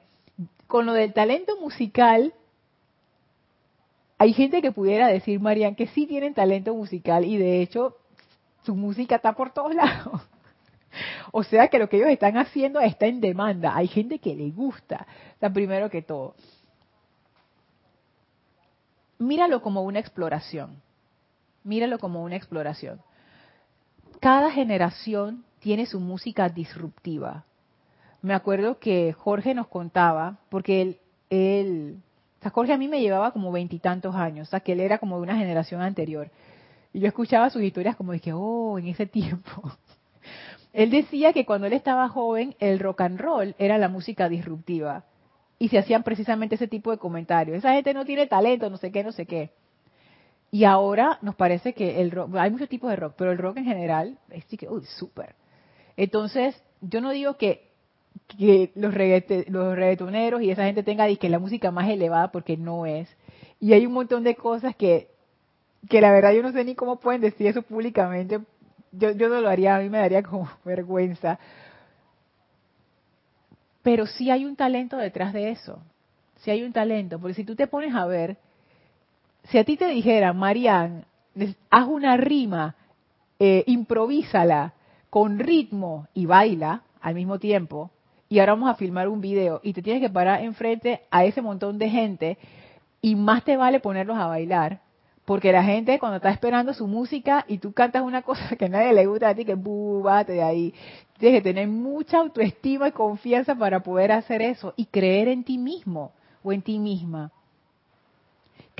con 0.66 0.86
lo 0.86 0.92
del 0.92 1.12
talento 1.12 1.58
musical, 1.60 2.32
hay 4.18 4.32
gente 4.32 4.62
que 4.62 4.72
pudiera 4.72 5.08
decir, 5.08 5.40
Marian, 5.40 5.74
que 5.74 5.86
sí 5.88 6.06
tienen 6.06 6.34
talento 6.34 6.74
musical 6.74 7.24
y 7.24 7.36
de 7.36 7.62
hecho 7.62 7.96
su 8.64 8.74
música 8.74 9.16
está 9.16 9.32
por 9.32 9.52
todos 9.52 9.74
lados. 9.74 10.20
o 11.32 11.42
sea 11.42 11.68
que 11.68 11.78
lo 11.78 11.88
que 11.88 11.96
ellos 11.96 12.10
están 12.10 12.36
haciendo 12.36 12.80
está 12.80 13.06
en 13.06 13.20
demanda. 13.20 13.76
Hay 13.76 13.88
gente 13.88 14.18
que 14.18 14.34
le 14.34 14.50
gusta. 14.50 15.06
O 15.40 15.52
primero 15.52 15.88
que 15.88 16.02
todo, 16.02 16.34
míralo 19.20 19.62
como 19.62 19.82
una 19.82 20.00
exploración. 20.00 20.82
Míralo 21.62 21.98
como 21.98 22.24
una 22.24 22.36
exploración. 22.36 23.00
Cada 24.18 24.50
generación 24.50 25.44
tiene 25.60 25.86
su 25.86 26.00
música 26.00 26.48
disruptiva. 26.48 27.44
Me 28.22 28.34
acuerdo 28.34 28.78
que 28.78 29.12
Jorge 29.12 29.54
nos 29.54 29.68
contaba, 29.68 30.38
porque 30.48 30.82
él, 30.82 30.98
él 31.28 31.98
o 32.38 32.42
sea, 32.42 32.50
Jorge 32.50 32.72
a 32.72 32.78
mí 32.78 32.88
me 32.88 33.00
llevaba 33.00 33.32
como 33.32 33.52
veintitantos 33.52 34.14
años, 34.14 34.48
o 34.48 34.50
sea, 34.50 34.60
que 34.60 34.72
él 34.72 34.80
era 34.80 34.98
como 34.98 35.16
de 35.16 35.22
una 35.22 35.36
generación 35.36 35.82
anterior. 35.82 36.30
Y 36.92 37.00
yo 37.00 37.06
escuchaba 37.06 37.50
sus 37.50 37.62
historias 37.62 37.96
como 37.96 38.12
de 38.12 38.20
que, 38.20 38.32
oh, 38.32 38.78
en 38.78 38.88
ese 38.88 39.06
tiempo. 39.06 39.70
él 40.72 40.90
decía 40.90 41.34
que 41.34 41.44
cuando 41.44 41.66
él 41.66 41.74
estaba 41.74 42.08
joven, 42.08 42.56
el 42.58 42.78
rock 42.78 43.02
and 43.02 43.20
roll 43.20 43.54
era 43.58 43.76
la 43.76 43.88
música 43.88 44.30
disruptiva. 44.30 45.04
Y 45.60 45.68
se 45.68 45.78
hacían 45.78 46.02
precisamente 46.02 46.56
ese 46.56 46.66
tipo 46.66 46.90
de 46.90 46.98
comentarios. 46.98 47.58
Esa 47.58 47.74
gente 47.74 47.94
no 47.94 48.04
tiene 48.04 48.26
talento, 48.26 48.68
no 48.68 48.78
sé 48.78 48.90
qué, 48.90 49.04
no 49.04 49.12
sé 49.12 49.26
qué. 49.26 49.50
Y 50.50 50.64
ahora 50.64 51.18
nos 51.22 51.36
parece 51.36 51.74
que 51.74 52.00
el 52.00 52.10
rock, 52.10 52.34
hay 52.36 52.50
muchos 52.50 52.68
tipos 52.68 52.90
de 52.90 52.96
rock, 52.96 53.14
pero 53.16 53.30
el 53.30 53.38
rock 53.38 53.58
en 53.58 53.66
general 53.66 54.18
es 54.30 54.44
que, 54.46 54.68
uy, 54.68 54.82
súper. 54.84 55.36
Entonces, 55.96 56.60
yo 56.80 57.00
no 57.00 57.10
digo 57.10 57.36
que, 57.36 57.70
los, 58.74 58.94
los 58.96 59.74
reggaetoneros 59.74 60.42
y 60.42 60.50
esa 60.50 60.64
gente 60.64 60.82
tenga 60.82 61.14
que 61.14 61.28
la 61.28 61.38
música 61.38 61.70
más 61.70 61.88
elevada, 61.88 62.32
porque 62.32 62.56
no 62.56 62.86
es. 62.86 63.08
Y 63.60 63.74
hay 63.74 63.86
un 63.86 63.92
montón 63.92 64.24
de 64.24 64.34
cosas 64.34 64.74
que, 64.74 65.08
que 65.88 66.00
la 66.00 66.10
verdad 66.10 66.32
yo 66.32 66.42
no 66.42 66.52
sé 66.52 66.64
ni 66.64 66.74
cómo 66.74 66.98
pueden 66.98 67.20
decir 67.20 67.46
eso 67.46 67.62
públicamente. 67.62 68.40
Yo, 68.92 69.12
yo 69.12 69.28
no 69.28 69.40
lo 69.40 69.48
haría, 69.48 69.76
a 69.76 69.80
mí 69.80 69.88
me 69.88 69.98
daría 69.98 70.22
como 70.22 70.50
vergüenza. 70.64 71.38
Pero 73.82 74.06
sí 74.06 74.30
hay 74.30 74.44
un 74.44 74.56
talento 74.56 74.96
detrás 74.96 75.32
de 75.32 75.50
eso. 75.50 75.80
Sí 76.36 76.50
hay 76.50 76.62
un 76.62 76.72
talento, 76.72 77.18
porque 77.18 77.34
si 77.34 77.44
tú 77.44 77.54
te 77.54 77.66
pones 77.66 77.94
a 77.94 78.06
ver, 78.06 78.38
si 79.44 79.58
a 79.58 79.64
ti 79.64 79.76
te 79.76 79.86
dijera, 79.86 80.32
Marian, 80.32 81.04
haz 81.70 81.86
una 81.86 82.16
rima, 82.16 82.76
eh, 83.38 83.64
improvísala 83.66 84.74
con 85.10 85.38
ritmo 85.38 86.06
y 86.14 86.26
baila 86.26 86.82
al 87.00 87.14
mismo 87.14 87.38
tiempo, 87.38 87.90
y 88.28 88.38
ahora 88.38 88.52
vamos 88.52 88.70
a 88.70 88.74
filmar 88.74 89.08
un 89.08 89.20
video 89.20 89.60
y 89.62 89.72
te 89.72 89.82
tienes 89.82 90.00
que 90.00 90.08
parar 90.08 90.42
enfrente 90.42 91.02
a 91.10 91.24
ese 91.24 91.42
montón 91.42 91.78
de 91.78 91.90
gente 91.90 92.38
y 93.02 93.16
más 93.16 93.44
te 93.44 93.56
vale 93.56 93.80
ponerlos 93.80 94.16
a 94.18 94.26
bailar, 94.26 94.80
porque 95.24 95.52
la 95.52 95.62
gente 95.62 95.98
cuando 95.98 96.16
está 96.16 96.30
esperando 96.30 96.74
su 96.74 96.86
música 96.86 97.44
y 97.46 97.58
tú 97.58 97.72
cantas 97.72 98.02
una 98.02 98.22
cosa 98.22 98.56
que 98.58 98.66
a 98.66 98.68
nadie 98.68 98.92
le 98.92 99.06
gusta 99.06 99.28
a 99.28 99.34
ti, 99.34 99.44
que 99.44 99.54
búbate 99.54 100.32
de 100.32 100.42
ahí. 100.42 100.74
Tienes 101.18 101.42
que 101.42 101.50
tener 101.52 101.68
mucha 101.68 102.18
autoestima 102.18 102.88
y 102.88 102.92
confianza 102.92 103.54
para 103.54 103.80
poder 103.80 104.12
hacer 104.12 104.42
eso 104.42 104.74
y 104.76 104.86
creer 104.86 105.28
en 105.28 105.44
ti 105.44 105.58
mismo 105.58 106.12
o 106.42 106.52
en 106.52 106.62
ti 106.62 106.78
misma 106.78 107.30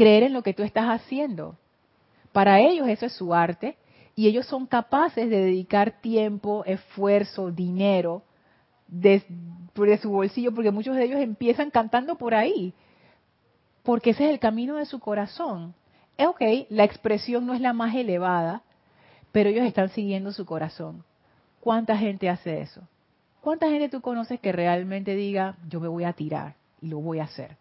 creer 0.01 0.23
en 0.23 0.33
lo 0.33 0.43
que 0.43 0.55
tú 0.55 0.63
estás 0.63 0.87
haciendo. 0.87 1.59
Para 2.33 2.59
ellos 2.61 2.89
eso 2.89 3.05
es 3.05 3.13
su 3.13 3.35
arte 3.35 3.77
y 4.17 4.29
ellos 4.29 4.47
son 4.47 4.67
capaces 4.67 5.29
de 5.29 5.37
dedicar 5.37 6.01
tiempo, 6.01 6.65
esfuerzo, 6.65 7.51
dinero 7.51 8.23
de, 8.89 9.23
su 10.01 10.11
bolsillo, 10.11 10.55
porque 10.55 10.71
muchos 10.71 10.97
de 10.97 11.05
ellos 11.05 11.21
empiezan 11.21 11.71
cantando 11.71 12.17
por 12.17 12.35
ahí, 12.35 12.73
porque 13.83 14.11
ese 14.11 14.25
es 14.25 14.31
el 14.31 14.39
camino 14.39 14.77
de 14.77 14.87
su 14.87 15.01
corazón. 15.01 15.75
Es 16.21 16.27
ok, 16.27 16.67
la 16.69 16.85
expresión 16.85 17.47
no 17.47 17.55
es 17.55 17.63
la 17.63 17.73
más 17.73 17.95
elevada, 17.95 18.63
pero 19.33 19.49
ellos 19.49 19.65
están 19.65 19.89
siguiendo 19.89 20.33
su 20.33 20.45
corazón. 20.45 21.03
¿Cuánta 21.61 21.97
gente 21.97 22.29
hace 22.29 22.61
eso? 22.61 22.83
¿Cuánta 23.41 23.71
gente 23.71 23.89
tú 23.89 24.03
conoces 24.03 24.39
que 24.39 24.53
realmente 24.53 25.15
diga, 25.15 25.57
yo 25.67 25.81
me 25.81 25.89
voy 25.89 26.05
a 26.05 26.13
tirar 26.13 26.57
y 26.83 26.89
lo 26.89 27.01
voy 27.01 27.21
a 27.21 27.25
hacer? 27.25 27.57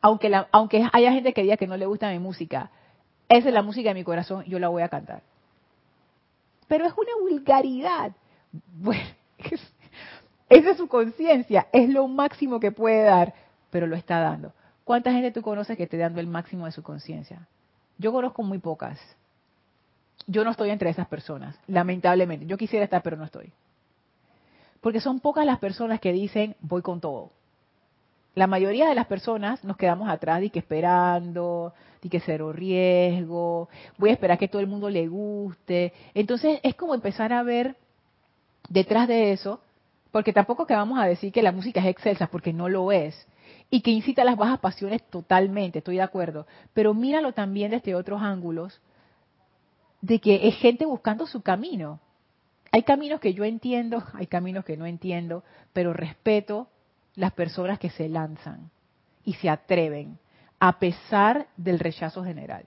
aunque, 0.00 0.30
aunque 0.50 0.86
haya 0.92 1.12
gente 1.12 1.32
que 1.32 1.42
diga 1.42 1.56
que 1.56 1.68
no 1.68 1.76
le 1.76 1.86
gusta 1.86 2.10
mi 2.10 2.18
música, 2.18 2.70
esa 3.28 3.48
es 3.48 3.54
la 3.54 3.62
música 3.62 3.90
de 3.90 3.94
mi 3.94 4.02
corazón, 4.02 4.44
yo 4.44 4.58
la 4.58 4.68
voy 4.68 4.82
a 4.82 4.88
cantar. 4.88 5.22
Pero 6.66 6.84
es 6.86 6.92
una 6.92 7.30
vulgaridad. 7.30 8.10
Bueno, 8.76 9.04
esa 10.48 10.70
es 10.70 10.76
su 10.76 10.88
conciencia, 10.88 11.68
es 11.72 11.88
lo 11.88 12.08
máximo 12.08 12.58
que 12.58 12.72
puede 12.72 13.04
dar, 13.04 13.34
pero 13.70 13.86
lo 13.86 13.94
está 13.94 14.18
dando. 14.18 14.52
¿Cuánta 14.82 15.12
gente 15.12 15.30
tú 15.30 15.42
conoces 15.42 15.76
que 15.76 15.84
esté 15.84 15.96
dando 15.96 16.20
el 16.20 16.26
máximo 16.26 16.66
de 16.66 16.72
su 16.72 16.82
conciencia? 16.82 17.46
Yo 17.98 18.12
conozco 18.12 18.42
muy 18.42 18.58
pocas. 18.58 18.98
Yo 20.26 20.44
no 20.44 20.50
estoy 20.50 20.70
entre 20.70 20.90
esas 20.90 21.06
personas, 21.08 21.58
lamentablemente. 21.66 22.46
Yo 22.46 22.56
quisiera 22.56 22.84
estar, 22.84 23.02
pero 23.02 23.16
no 23.16 23.24
estoy. 23.24 23.52
Porque 24.80 25.00
son 25.00 25.20
pocas 25.20 25.44
las 25.46 25.58
personas 25.58 26.00
que 26.00 26.12
dicen, 26.12 26.56
voy 26.60 26.82
con 26.82 27.00
todo 27.00 27.30
la 28.34 28.46
mayoría 28.46 28.88
de 28.88 28.94
las 28.94 29.06
personas 29.06 29.62
nos 29.64 29.76
quedamos 29.76 30.08
atrás 30.08 30.42
y 30.42 30.50
que 30.50 30.58
esperando, 30.58 31.72
y 32.02 32.08
que 32.08 32.20
cero 32.20 32.52
riesgo, 32.52 33.68
voy 33.96 34.10
a 34.10 34.12
esperar 34.12 34.38
que 34.38 34.48
todo 34.48 34.60
el 34.60 34.66
mundo 34.66 34.90
le 34.90 35.06
guste. 35.06 35.92
Entonces 36.14 36.60
es 36.62 36.74
como 36.74 36.94
empezar 36.94 37.32
a 37.32 37.42
ver 37.42 37.76
detrás 38.68 39.06
de 39.06 39.32
eso, 39.32 39.60
porque 40.10 40.32
tampoco 40.32 40.66
que 40.66 40.74
vamos 40.74 40.98
a 40.98 41.06
decir 41.06 41.32
que 41.32 41.42
la 41.42 41.52
música 41.52 41.80
es 41.80 41.86
excelsa, 41.86 42.26
porque 42.26 42.52
no 42.52 42.68
lo 42.68 42.90
es, 42.92 43.26
y 43.74 43.80
que 43.80 43.90
incita 43.90 44.22
a 44.22 44.24
las 44.24 44.36
bajas 44.36 44.60
pasiones 44.60 45.02
totalmente, 45.10 45.80
estoy 45.80 45.96
de 45.96 46.02
acuerdo, 46.02 46.46
pero 46.74 46.94
míralo 46.94 47.32
también 47.32 47.72
desde 47.72 47.96
otros 47.96 48.22
ángulos, 48.22 48.80
de 50.00 50.20
que 50.20 50.46
es 50.46 50.54
gente 50.58 50.86
buscando 50.86 51.26
su 51.26 51.42
camino. 51.42 51.98
Hay 52.70 52.84
caminos 52.84 53.18
que 53.18 53.34
yo 53.34 53.42
entiendo, 53.42 54.04
hay 54.14 54.28
caminos 54.28 54.64
que 54.64 54.76
no 54.76 54.86
entiendo, 54.86 55.42
pero 55.72 55.92
respeto 55.92 56.68
las 57.16 57.32
personas 57.32 57.80
que 57.80 57.90
se 57.90 58.08
lanzan 58.08 58.70
y 59.24 59.32
se 59.34 59.50
atreven 59.50 60.20
a 60.60 60.78
pesar 60.78 61.48
del 61.56 61.80
rechazo 61.80 62.22
general. 62.22 62.66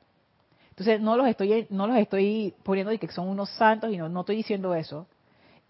Entonces 0.72 1.00
no 1.00 1.16
los 1.16 1.30
estoy 1.30 1.68
no 1.70 1.88
los 1.88 1.96
estoy 2.00 2.54
poniendo 2.64 2.92
de 2.92 3.00
que 3.00 3.08
son 3.08 3.30
unos 3.30 3.50
santos 3.52 3.94
y 3.94 3.98
no, 3.98 4.10
no 4.10 4.20
estoy 4.20 4.36
diciendo 4.36 4.76
eso. 4.76 5.08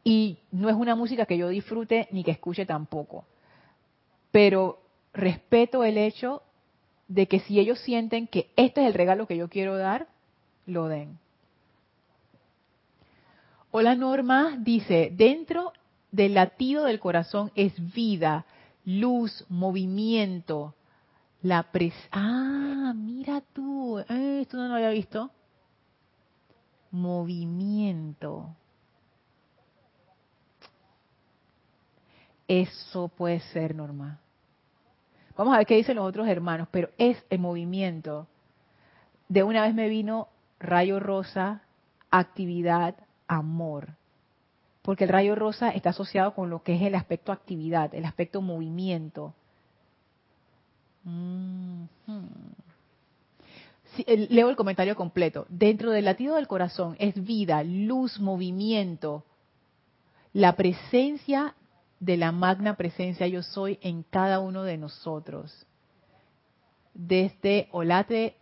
Y 0.04 0.40
no 0.52 0.68
es 0.68 0.76
una 0.76 0.96
música 0.96 1.28
que 1.28 1.38
yo 1.38 1.50
disfrute 1.50 2.08
ni 2.10 2.24
que 2.24 2.32
escuche 2.32 2.66
tampoco. 2.66 3.26
Pero 4.32 4.80
respeto 5.18 5.84
el 5.84 5.98
hecho 5.98 6.44
de 7.08 7.28
que 7.28 7.40
si 7.42 7.60
ellos 7.60 7.80
sienten 7.80 8.28
que 8.28 8.52
este 8.56 8.82
es 8.82 8.88
el 8.88 8.94
regalo 8.94 9.28
que 9.28 9.38
yo 9.38 9.50
quiero 9.50 9.76
dar, 9.78 10.08
lo 10.66 10.88
den. 10.88 11.18
Hola 13.72 13.96
Norma 13.96 14.58
dice, 14.60 15.12
dentro 15.14 15.74
del 16.12 16.36
latido 16.36 16.86
del 16.86 17.00
corazón 17.00 17.52
es 17.56 17.74
vida, 17.94 18.46
luz, 18.86 19.46
movimiento, 19.50 20.74
la 21.42 21.64
pres 21.64 21.94
ah, 22.12 22.94
mira 22.96 23.42
tú, 23.54 24.00
eh, 24.00 24.40
esto 24.42 24.58
no 24.58 24.68
lo 24.68 24.76
había 24.76 24.90
visto. 24.90 25.32
Movimiento. 26.92 28.56
Eso 32.48 33.10
puede 33.10 33.42
ser 33.42 33.76
normal. 33.76 34.20
Vamos 35.38 35.54
a 35.54 35.58
ver 35.58 35.68
qué 35.68 35.76
dicen 35.76 35.98
los 35.98 36.08
otros 36.08 36.28
hermanos, 36.28 36.68
pero 36.72 36.90
es 36.98 37.24
el 37.30 37.40
movimiento. 37.40 38.28
De 39.30 39.44
una 39.44 39.62
vez 39.62 39.74
me 39.76 39.88
vino 39.88 40.30
rayo 40.60 41.00
rosa, 41.00 41.62
actividad, 42.10 42.96
amor 43.28 43.98
porque 44.88 45.04
el 45.04 45.10
rayo 45.10 45.36
rosa 45.36 45.72
está 45.72 45.90
asociado 45.90 46.34
con 46.34 46.50
lo 46.50 46.64
que 46.64 46.74
es 46.74 46.82
el 46.82 46.96
aspecto 46.96 47.34
actividad, 47.34 47.94
el 47.94 48.06
aspecto 48.06 48.42
movimiento. 48.42 49.34
leo 54.06 54.50
el 54.50 54.56
comentario 54.56 54.96
completo. 54.96 55.46
Dentro 55.50 55.92
del 55.92 56.06
latido 56.06 56.36
del 56.36 56.48
corazón 56.48 56.96
es 57.00 57.22
vida, 57.22 57.66
luz, 57.66 58.18
movimiento, 58.22 59.26
la 60.32 60.56
presencia 60.56 61.54
de 62.00 62.18
la 62.18 62.32
magna 62.32 62.76
presencia 62.76 63.28
yo 63.28 63.44
soy 63.44 63.80
en 63.82 64.04
cada 64.04 64.40
uno 64.40 64.64
de 64.64 64.78
nosotros. 64.78 65.66
Desde 66.94 67.68
Olate, 67.72 68.36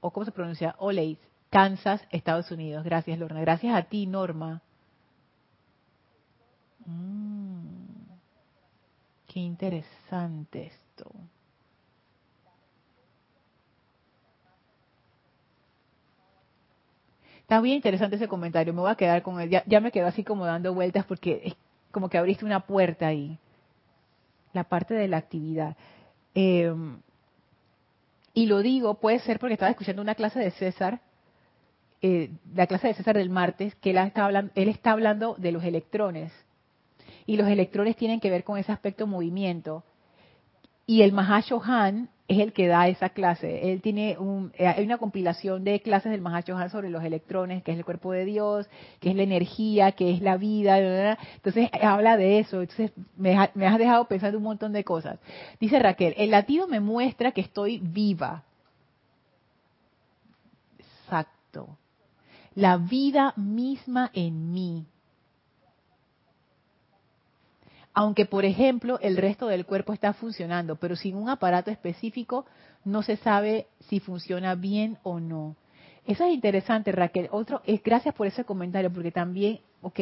o 0.00 0.10
cómo 0.10 0.24
se 0.24 0.32
pronuncia, 0.32 0.74
Oleis, 0.78 1.18
Kansas, 1.50 2.02
Estados 2.10 2.50
Unidos. 2.50 2.84
Gracias, 2.84 3.18
Lorna. 3.18 3.40
Gracias 3.40 3.74
a 3.74 3.82
ti, 3.82 4.06
Norma. 4.06 4.62
Mm. 6.86 7.60
qué 9.26 9.40
interesante 9.40 10.66
esto. 10.66 11.12
Está 17.50 17.60
bien 17.60 17.76
interesante 17.76 18.14
ese 18.14 18.28
comentario, 18.28 18.72
me 18.72 18.80
voy 18.80 18.90
a 18.90 18.94
quedar 18.94 19.22
con 19.22 19.40
él. 19.40 19.50
Ya, 19.50 19.80
me 19.80 19.90
quedo 19.90 20.06
así 20.06 20.22
como 20.22 20.46
dando 20.46 20.72
vueltas 20.72 21.04
porque 21.04 21.56
como 21.90 22.08
que 22.08 22.18
abriste 22.18 22.44
una 22.44 22.60
puerta 22.60 23.06
ahí. 23.06 23.38
La 24.52 24.64
parte 24.64 24.94
de 24.94 25.08
la 25.08 25.18
actividad. 25.18 25.76
Em, 26.34 26.98
y 28.34 28.46
lo 28.46 28.60
digo, 28.60 28.94
puede 28.94 29.18
ser 29.20 29.38
porque 29.38 29.54
estaba 29.54 29.70
escuchando 29.70 30.02
una 30.02 30.14
clase 30.14 30.38
de 30.38 30.50
César 30.52 31.00
eh, 32.02 32.30
la 32.54 32.66
clase 32.66 32.88
de 32.88 32.94
César 32.94 33.16
del 33.16 33.28
martes, 33.28 33.74
que 33.76 33.90
él 33.90 33.98
está, 33.98 34.24
hablando, 34.24 34.52
él 34.54 34.68
está 34.68 34.92
hablando 34.92 35.34
de 35.38 35.52
los 35.52 35.64
electrones. 35.64 36.32
Y 37.26 37.36
los 37.36 37.48
electrones 37.48 37.96
tienen 37.96 38.20
que 38.20 38.30
ver 38.30 38.42
con 38.42 38.58
ese 38.58 38.72
aspecto 38.72 39.06
movimiento. 39.06 39.84
Y 40.90 41.02
el 41.02 41.12
Mahashohan 41.12 42.08
es 42.26 42.40
el 42.40 42.52
que 42.52 42.66
da 42.66 42.88
esa 42.88 43.10
clase. 43.10 43.70
Él 43.70 43.80
tiene 43.80 44.18
un, 44.18 44.50
eh, 44.58 44.66
hay 44.66 44.84
una 44.84 44.98
compilación 44.98 45.62
de 45.62 45.80
clases 45.82 46.10
del 46.10 46.20
Mahashohan 46.20 46.68
sobre 46.68 46.90
los 46.90 47.04
electrones, 47.04 47.62
que 47.62 47.70
es 47.70 47.78
el 47.78 47.84
cuerpo 47.84 48.10
de 48.10 48.24
Dios, 48.24 48.68
que 48.98 49.10
es 49.10 49.14
la 49.14 49.22
energía, 49.22 49.92
que 49.92 50.10
es 50.10 50.20
la 50.20 50.36
vida. 50.36 51.16
Entonces 51.36 51.70
habla 51.80 52.16
de 52.16 52.40
eso. 52.40 52.62
Entonces 52.62 52.90
me, 53.16 53.38
me 53.54 53.68
has 53.68 53.78
dejado 53.78 54.08
pensando 54.08 54.38
un 54.38 54.42
montón 54.42 54.72
de 54.72 54.82
cosas. 54.82 55.20
Dice 55.60 55.78
Raquel, 55.78 56.12
el 56.16 56.32
latido 56.32 56.66
me 56.66 56.80
muestra 56.80 57.30
que 57.30 57.42
estoy 57.42 57.78
viva. 57.78 58.42
Exacto. 60.76 61.78
La 62.56 62.78
vida 62.78 63.32
misma 63.36 64.10
en 64.12 64.52
mí. 64.52 64.86
Aunque, 67.92 68.24
por 68.24 68.44
ejemplo, 68.44 68.98
el 69.00 69.16
resto 69.16 69.46
del 69.48 69.66
cuerpo 69.66 69.92
está 69.92 70.12
funcionando, 70.12 70.76
pero 70.76 70.94
sin 70.96 71.16
un 71.16 71.28
aparato 71.28 71.70
específico 71.70 72.46
no 72.84 73.02
se 73.02 73.16
sabe 73.16 73.66
si 73.88 74.00
funciona 74.00 74.54
bien 74.54 74.98
o 75.02 75.18
no. 75.20 75.56
Eso 76.06 76.24
es 76.24 76.32
interesante, 76.32 76.92
Raquel. 76.92 77.28
Otro, 77.30 77.62
es 77.66 77.82
gracias 77.82 78.14
por 78.14 78.26
ese 78.26 78.44
comentario, 78.44 78.92
porque 78.92 79.10
también, 79.10 79.60
ok, 79.82 80.00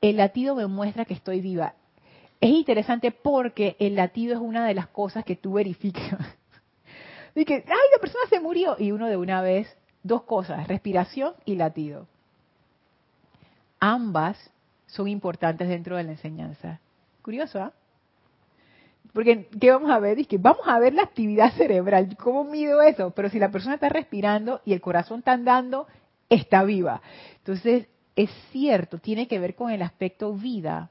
el 0.00 0.16
latido 0.16 0.54
me 0.54 0.66
muestra 0.66 1.04
que 1.04 1.14
estoy 1.14 1.40
viva. 1.40 1.74
Es 2.40 2.50
interesante 2.50 3.10
porque 3.10 3.76
el 3.78 3.96
latido 3.96 4.34
es 4.34 4.40
una 4.40 4.66
de 4.66 4.74
las 4.74 4.88
cosas 4.88 5.24
que 5.24 5.36
tú 5.36 5.54
verificas. 5.54 6.18
Y 7.34 7.44
que, 7.44 7.54
ay, 7.54 7.62
la 7.92 8.00
persona 8.00 8.24
se 8.28 8.40
murió. 8.40 8.74
Y 8.80 8.90
uno 8.90 9.06
de 9.06 9.16
una 9.16 9.40
vez, 9.42 9.72
dos 10.02 10.22
cosas, 10.22 10.66
respiración 10.66 11.34
y 11.44 11.54
latido. 11.54 12.08
Ambas 13.78 14.50
son 14.88 15.08
importantes 15.08 15.68
dentro 15.68 15.96
de 15.96 16.04
la 16.04 16.12
enseñanza. 16.12 16.80
Curioso, 17.22 17.60
¿ah? 17.60 17.72
Porque, 19.12 19.48
¿qué 19.60 19.70
vamos 19.70 19.90
a 19.90 19.98
ver? 19.98 20.18
Es 20.18 20.26
que 20.26 20.38
vamos 20.38 20.66
a 20.66 20.78
ver 20.78 20.94
la 20.94 21.02
actividad 21.02 21.52
cerebral. 21.52 22.16
¿Cómo 22.16 22.44
mido 22.44 22.82
eso? 22.82 23.10
Pero 23.12 23.30
si 23.30 23.38
la 23.38 23.50
persona 23.50 23.74
está 23.74 23.88
respirando 23.88 24.60
y 24.64 24.72
el 24.72 24.80
corazón 24.80 25.20
está 25.20 25.32
andando, 25.32 25.86
está 26.28 26.62
viva. 26.64 27.00
Entonces, 27.38 27.88
es 28.16 28.30
cierto, 28.50 28.98
tiene 28.98 29.26
que 29.26 29.38
ver 29.38 29.54
con 29.54 29.70
el 29.70 29.82
aspecto 29.82 30.34
vida. 30.34 30.90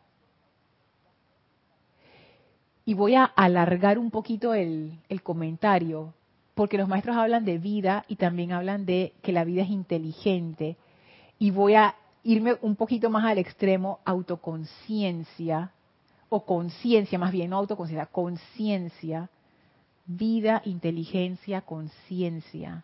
Y 2.85 2.93
voy 2.93 3.15
a 3.15 3.25
alargar 3.25 3.99
un 3.99 4.11
poquito 4.11 4.53
el, 4.53 4.99
el 5.09 5.21
comentario, 5.21 6.13
porque 6.55 6.77
los 6.77 6.87
maestros 6.87 7.17
hablan 7.17 7.45
de 7.45 7.57
vida 7.57 8.05
y 8.07 8.15
también 8.15 8.51
hablan 8.51 8.85
de 8.85 9.13
que 9.21 9.33
la 9.33 9.43
vida 9.43 9.63
es 9.63 9.69
inteligente. 9.69 10.77
Y 11.37 11.51
voy 11.51 11.75
a 11.75 11.95
irme 12.27 12.57
un 12.61 12.75
poquito 12.75 13.09
más 13.09 13.23
al 13.23 13.37
extremo, 13.37 14.01
autoconciencia, 14.03 15.71
o 16.27 16.45
conciencia 16.45 17.17
más 17.17 17.31
bien, 17.31 17.51
no 17.51 17.57
autoconciencia, 17.57 18.05
conciencia, 18.07 19.29
vida, 20.05 20.61
inteligencia, 20.65 21.61
conciencia, 21.61 22.83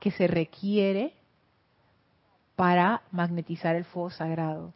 que 0.00 0.10
se 0.10 0.26
requiere 0.26 1.14
para 2.56 3.02
magnetizar 3.12 3.76
el 3.76 3.84
fuego 3.84 4.10
sagrado. 4.10 4.74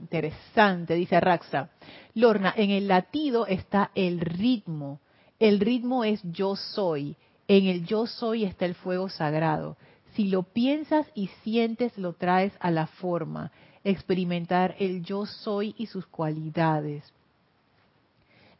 Interesante, 0.00 0.94
dice 0.94 1.18
Raxa. 1.18 1.70
Lorna, 2.14 2.54
en 2.56 2.70
el 2.70 2.86
latido 2.86 3.44
está 3.48 3.90
el 3.96 4.20
ritmo. 4.20 5.00
El 5.40 5.58
ritmo 5.58 6.04
es 6.04 6.20
yo 6.22 6.54
soy. 6.54 7.16
En 7.48 7.66
el 7.66 7.86
yo 7.86 8.06
soy 8.06 8.44
está 8.44 8.64
el 8.64 8.74
fuego 8.74 9.08
sagrado. 9.08 9.76
Si 10.14 10.28
lo 10.28 10.42
piensas 10.42 11.06
y 11.14 11.28
sientes, 11.44 11.96
lo 11.98 12.14
traes 12.14 12.52
a 12.60 12.70
la 12.70 12.86
forma. 12.86 13.52
Experimentar 13.84 14.74
el 14.78 15.02
yo 15.04 15.26
soy 15.26 15.74
y 15.78 15.86
sus 15.86 16.06
cualidades. 16.06 17.04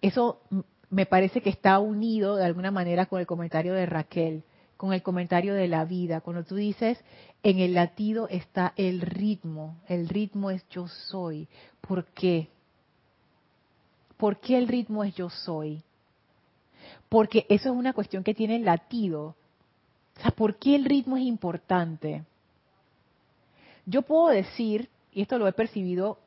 Eso 0.03 0.41
me 0.91 1.07
parece 1.07 1.41
que 1.41 1.51
está 1.51 1.78
unido 1.78 2.37
de 2.37 2.45
alguna 2.45 2.70
manera 2.70 3.07
con 3.07 3.20
el 3.20 3.26
comentario 3.26 3.74
de 3.74 3.87
Raquel, 3.87 4.45
con 4.76 4.93
el 4.93 5.03
comentario 5.03 5.55
de 5.55 5.66
la 5.66 5.84
vida. 5.84 6.20
Cuando 6.20 6.45
tú 6.45 6.55
dices, 6.55 7.03
en 7.43 7.59
el 7.59 7.74
latido 7.74 8.28
está 8.28 8.72
el 8.76 9.01
ritmo, 9.01 9.76
el 9.89 10.09
ritmo 10.09 10.51
es 10.51 10.68
yo 10.68 10.87
soy. 10.87 11.49
¿Por 11.80 12.05
qué? 12.07 12.49
¿Por 14.16 14.39
qué 14.41 14.59
el 14.59 14.68
ritmo 14.68 15.05
es 15.05 15.14
yo 15.14 15.28
soy? 15.28 15.82
Porque 17.16 17.46
eso 17.48 17.70
es 17.70 17.74
una 17.74 17.94
cuestión 17.94 18.22
que 18.22 18.34
tiene 18.34 18.58
latido. 18.58 19.36
O 20.18 20.20
sea, 20.20 20.32
¿por 20.32 20.56
qué 20.56 20.76
el 20.76 20.84
ritmo 20.84 21.16
es 21.16 21.22
importante? 21.22 22.24
Yo 23.86 24.02
puedo 24.02 24.28
decir, 24.28 24.90
y 25.14 25.22
esto 25.22 25.38
lo 25.38 25.48
he 25.48 25.54
percibido 25.54 26.18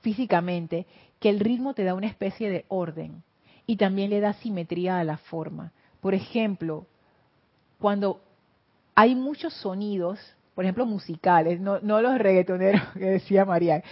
físicamente, 0.00 0.84
que 1.20 1.28
el 1.28 1.38
ritmo 1.38 1.74
te 1.74 1.84
da 1.84 1.94
una 1.94 2.08
especie 2.08 2.50
de 2.50 2.64
orden 2.66 3.22
y 3.66 3.76
también 3.76 4.10
le 4.10 4.18
da 4.18 4.32
simetría 4.32 4.98
a 4.98 5.04
la 5.04 5.18
forma. 5.18 5.70
Por 6.00 6.12
ejemplo, 6.14 6.84
cuando 7.78 8.20
hay 8.96 9.14
muchos 9.14 9.54
sonidos 9.54 10.18
por 10.54 10.64
ejemplo, 10.64 10.86
musicales, 10.86 11.60
no, 11.60 11.78
los 11.80 12.18
reggaetoneros 12.18 12.82
que 12.94 13.06
decía 13.06 13.44
María, 13.44 13.82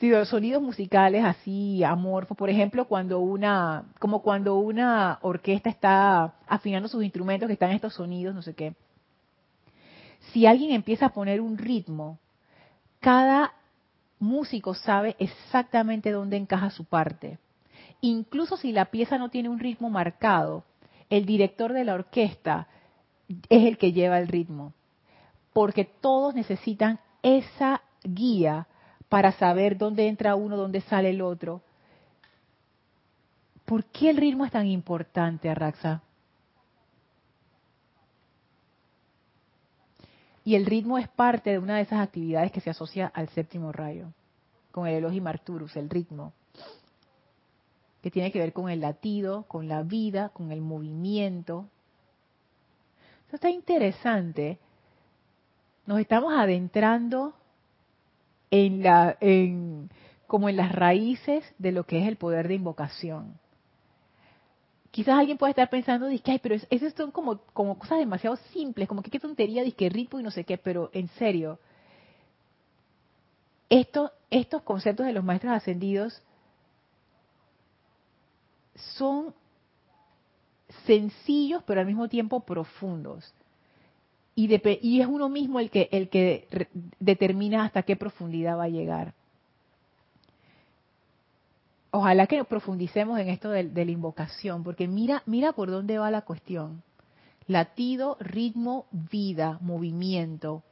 sino 0.00 0.24
sonidos 0.24 0.62
musicales 0.62 1.24
así 1.24 1.84
amorfos, 1.84 2.36
por 2.36 2.48
ejemplo, 2.48 2.86
cuando 2.86 3.20
una, 3.20 3.84
como 3.98 4.22
cuando 4.22 4.56
una 4.56 5.18
orquesta 5.22 5.68
está 5.68 6.34
afinando 6.46 6.88
sus 6.88 7.04
instrumentos 7.04 7.46
que 7.46 7.52
están 7.52 7.70
estos 7.70 7.94
sonidos, 7.94 8.34
no 8.34 8.42
sé 8.42 8.54
qué. 8.54 8.74
Si 10.32 10.46
alguien 10.46 10.72
empieza 10.72 11.06
a 11.06 11.12
poner 11.12 11.40
un 11.40 11.58
ritmo, 11.58 12.18
cada 13.00 13.52
músico 14.18 14.74
sabe 14.74 15.16
exactamente 15.18 16.10
dónde 16.10 16.36
encaja 16.36 16.70
su 16.70 16.84
parte. 16.84 17.38
Incluso 18.00 18.56
si 18.56 18.72
la 18.72 18.86
pieza 18.86 19.18
no 19.18 19.28
tiene 19.28 19.48
un 19.50 19.58
ritmo 19.58 19.90
marcado, 19.90 20.64
el 21.10 21.26
director 21.26 21.72
de 21.72 21.84
la 21.84 21.94
orquesta 21.94 22.66
es 23.28 23.64
el 23.64 23.78
que 23.78 23.92
lleva 23.92 24.18
el 24.18 24.28
ritmo 24.28 24.72
porque 25.56 25.86
todos 25.86 26.34
necesitan 26.34 27.00
esa 27.22 27.80
guía 28.04 28.66
para 29.08 29.32
saber 29.32 29.78
dónde 29.78 30.06
entra 30.06 30.34
uno, 30.34 30.54
dónde 30.54 30.82
sale 30.82 31.08
el 31.08 31.22
otro. 31.22 31.62
¿Por 33.64 33.86
qué 33.86 34.10
el 34.10 34.18
ritmo 34.18 34.44
es 34.44 34.52
tan 34.52 34.66
importante, 34.66 35.48
Arraxa? 35.48 36.02
Y 40.44 40.56
el 40.56 40.66
ritmo 40.66 40.98
es 40.98 41.08
parte 41.08 41.52
de 41.52 41.58
una 41.58 41.76
de 41.76 41.84
esas 41.84 42.00
actividades 42.00 42.52
que 42.52 42.60
se 42.60 42.68
asocia 42.68 43.06
al 43.14 43.30
séptimo 43.30 43.72
rayo, 43.72 44.08
con 44.72 44.86
el 44.86 44.96
Elohim 44.96 45.26
Arturus, 45.26 45.74
el 45.76 45.88
ritmo, 45.88 46.34
que 48.02 48.10
tiene 48.10 48.30
que 48.30 48.40
ver 48.40 48.52
con 48.52 48.68
el 48.68 48.80
latido, 48.80 49.44
con 49.44 49.68
la 49.68 49.82
vida, 49.82 50.28
con 50.28 50.52
el 50.52 50.60
movimiento. 50.60 51.64
Eso 53.26 53.36
está 53.36 53.48
interesante 53.48 54.58
nos 55.86 56.00
estamos 56.00 56.34
adentrando 56.34 57.34
en 58.50 58.82
la, 58.82 59.16
en, 59.20 59.90
como 60.26 60.48
en 60.48 60.56
las 60.56 60.72
raíces 60.72 61.44
de 61.58 61.72
lo 61.72 61.84
que 61.84 62.02
es 62.02 62.08
el 62.08 62.16
poder 62.16 62.48
de 62.48 62.54
invocación. 62.54 63.38
Quizás 64.90 65.18
alguien 65.18 65.38
pueda 65.38 65.50
estar 65.50 65.68
pensando, 65.68 66.08
que, 66.08 66.32
ay, 66.32 66.40
pero 66.42 66.54
eso 66.54 66.90
son 66.96 67.10
como, 67.10 67.38
cosas 67.52 67.98
demasiado 67.98 68.36
simples, 68.52 68.88
como 68.88 69.02
que 69.02 69.10
qué 69.10 69.20
tontería, 69.20 69.62
que 69.72 69.88
ritmo 69.88 70.18
y 70.18 70.22
no 70.22 70.30
sé 70.30 70.44
qué, 70.44 70.58
pero 70.58 70.90
en 70.92 71.08
serio, 71.10 71.58
esto, 73.68 74.10
estos 74.30 74.62
conceptos 74.62 75.06
de 75.06 75.12
los 75.12 75.22
maestros 75.22 75.52
ascendidos 75.52 76.22
son 78.74 79.34
sencillos, 80.86 81.62
pero 81.66 81.80
al 81.80 81.86
mismo 81.86 82.08
tiempo 82.08 82.40
profundos 82.40 83.34
y, 84.38 85.00
es 85.00 85.06
uno 85.06 85.30
mismo 85.30 85.58
el 85.60 85.70
que, 85.70 85.88
el 85.90 86.10
que 86.10 86.46
determina 87.00 87.64
hasta 87.64 87.82
qué 87.82 87.96
profundidad 87.96 88.58
va 88.58 88.64
a 88.64 88.68
llegar. 88.68 89.14
Ojalá 91.90 92.26
que 92.26 92.44
profundicemos 92.44 93.18
en 93.18 93.28
esto 93.30 93.48
de, 93.48 93.64
la 93.64 93.90
invocación, 93.90 94.62
porque 94.62 94.86
mira, 94.86 95.22
mira 95.24 95.52
por 95.52 95.70
dónde 95.70 95.96
va 95.96 96.10
la 96.10 96.20
cuestión. 96.20 96.82
Latido, 97.46 98.18
ritmo, 98.20 98.84
vida, 98.90 99.56
movimiento. 99.62 100.62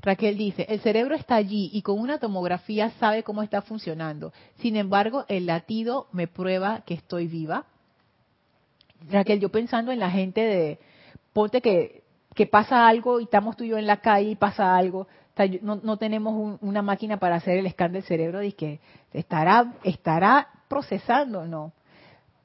Raquel 0.00 0.38
dice, 0.38 0.64
el 0.70 0.80
cerebro 0.80 1.14
está 1.14 1.34
allí 1.34 1.68
y 1.72 1.82
con 1.82 1.98
una 1.98 2.18
tomografía 2.18 2.90
sabe 2.92 3.22
cómo 3.22 3.42
está 3.42 3.60
funcionando. 3.60 4.32
Sin 4.60 4.76
embargo, 4.76 5.26
el 5.28 5.44
latido 5.46 6.06
me 6.12 6.28
prueba 6.28 6.80
que 6.86 6.94
estoy 6.94 7.26
viva. 7.26 7.66
Raquel, 9.10 9.40
yo 9.40 9.50
pensando 9.50 9.92
en 9.92 9.98
la 9.98 10.10
gente 10.10 10.40
de, 10.40 10.78
ponte 11.34 11.60
que 11.60 12.03
que 12.34 12.46
pasa 12.46 12.86
algo 12.86 13.20
y 13.20 13.24
estamos 13.24 13.56
tú 13.56 13.64
y 13.64 13.68
yo 13.68 13.78
en 13.78 13.86
la 13.86 13.98
calle 13.98 14.30
y 14.30 14.36
pasa 14.36 14.76
algo, 14.76 15.06
no, 15.62 15.96
tenemos 15.96 16.58
una 16.60 16.82
máquina 16.82 17.18
para 17.18 17.36
hacer 17.36 17.58
el 17.58 17.70
scan 17.70 17.92
del 17.92 18.02
cerebro 18.04 18.42
y 18.42 18.52
que 18.52 18.80
estará, 19.12 19.74
estará 19.82 20.48
procesando, 20.68 21.46
no. 21.46 21.72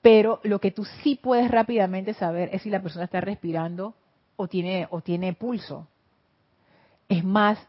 pero 0.02 0.40
lo 0.44 0.60
que 0.60 0.72
tú 0.72 0.86
sí 1.04 1.20
puedes 1.22 1.50
rápidamente 1.52 2.14
saber 2.14 2.50
es 2.54 2.62
si 2.62 2.70
la 2.70 2.82
persona 2.82 3.06
está 3.06 3.22
respirando 3.22 3.94
o 4.36 4.48
tiene, 4.48 4.88
o 4.92 5.02
tiene 5.02 5.34
pulso. 5.34 5.88
Es 7.08 7.24
más, 7.24 7.60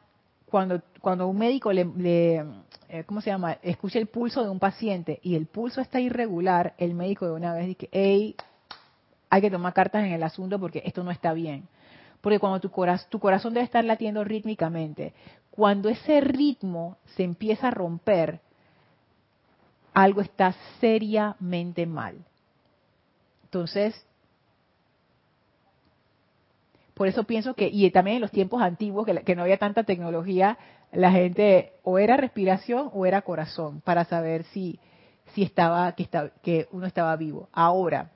cuando, 0.47 0.83
cuando 1.01 1.27
un 1.29 1.39
médico 1.39 1.73
le, 1.73 2.45
eh, 2.89 3.05
¿cómo 3.07 3.21
se 3.21 3.31
llama? 3.31 3.59
Escucha 3.62 3.99
el 3.99 4.07
pulso 4.07 4.43
de 4.43 4.51
un 4.51 4.59
paciente 4.59 5.21
y 5.23 5.35
el 5.35 5.47
pulso 5.47 5.81
está 5.81 6.01
irregular, 6.01 6.75
el 6.79 6.95
médico 6.95 7.27
de 7.27 7.33
una 7.33 7.55
vez 7.55 7.66
dice, 7.66 7.89
hey, 7.93 8.37
hay 9.31 9.41
que 9.41 9.51
tomar 9.51 9.73
cartas 9.73 10.05
en 10.05 10.12
el 10.12 10.23
asunto 10.23 10.59
porque 10.59 10.83
esto 10.85 11.05
no 11.05 11.11
está 11.11 11.33
bien. 11.33 11.68
Porque 12.21 12.39
cuando 12.39 12.61
tu 12.61 12.71
corazón, 12.71 13.09
tu 13.11 13.18
corazón 13.18 13.55
debe 13.55 13.64
estar 13.64 13.85
latiendo 13.85 14.25
rítmicamente, 14.25 15.14
cuando 15.51 15.89
ese 15.89 16.21
ritmo 16.21 16.99
se 17.16 17.25
empieza 17.25 17.68
a 17.68 17.71
romper, 17.71 18.41
algo 19.93 20.21
está 20.21 20.55
seriamente 20.81 21.87
mal. 21.87 22.25
Entonces, 23.45 24.07
por 26.95 27.09
eso 27.09 27.25
pienso 27.25 27.55
que, 27.55 27.68
y 27.68 27.91
también 27.91 28.16
en 28.16 28.21
los 28.21 28.31
tiempos 28.31 28.62
antiguos, 28.62 29.07
que, 29.25 29.35
no 29.35 29.43
había 29.43 29.59
tanta 29.59 29.85
tecnología, 29.85 30.59
la 30.93 31.11
gente 31.11 31.73
o 31.83 31.99
era 31.99 32.16
respiración 32.16 32.91
o 32.93 33.07
era 33.07 33.23
corazón 33.23 33.81
para 33.81 34.05
saber 34.05 34.45
si, 34.45 34.79
si 35.33 35.43
estaba, 35.43 35.93
que, 35.93 36.09
que 36.43 36.68
uno 36.73 36.87
estaba 36.87 37.16
vivo. 37.16 37.49
Ahora, 37.53 38.11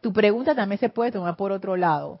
tu 0.00 0.12
pregunta 0.12 0.54
también 0.54 0.78
se 0.78 0.88
puede 0.88 1.12
tomar 1.12 1.36
por 1.36 1.52
otro 1.52 1.76
lado. 1.76 2.20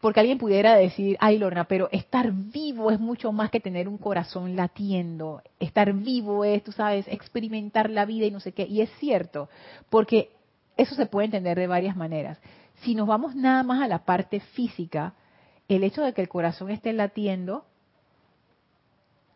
Porque 0.00 0.20
alguien 0.20 0.38
pudiera 0.38 0.76
decir, 0.76 1.18
ay 1.20 1.38
Lorna, 1.38 1.64
pero 1.64 1.88
estar 1.92 2.32
vivo 2.32 2.90
es 2.90 2.98
mucho 2.98 3.32
más 3.32 3.50
que 3.50 3.60
tener 3.60 3.86
un 3.86 3.98
corazón 3.98 4.56
latiendo. 4.56 5.42
Estar 5.58 5.92
vivo 5.92 6.44
es, 6.44 6.64
tú 6.64 6.72
sabes, 6.72 7.06
experimentar 7.08 7.90
la 7.90 8.06
vida 8.06 8.24
y 8.24 8.30
no 8.30 8.40
sé 8.40 8.52
qué. 8.52 8.64
Y 8.64 8.80
es 8.80 8.90
cierto, 8.98 9.50
porque 9.90 10.30
eso 10.78 10.94
se 10.94 11.04
puede 11.04 11.26
entender 11.26 11.58
de 11.58 11.66
varias 11.66 11.96
maneras. 11.96 12.38
Si 12.82 12.94
nos 12.94 13.06
vamos 13.06 13.36
nada 13.36 13.62
más 13.62 13.82
a 13.82 13.88
la 13.88 14.06
parte 14.06 14.40
física, 14.40 15.12
el 15.68 15.84
hecho 15.84 16.02
de 16.02 16.14
que 16.14 16.22
el 16.22 16.28
corazón 16.30 16.70
esté 16.70 16.94
latiendo, 16.94 17.66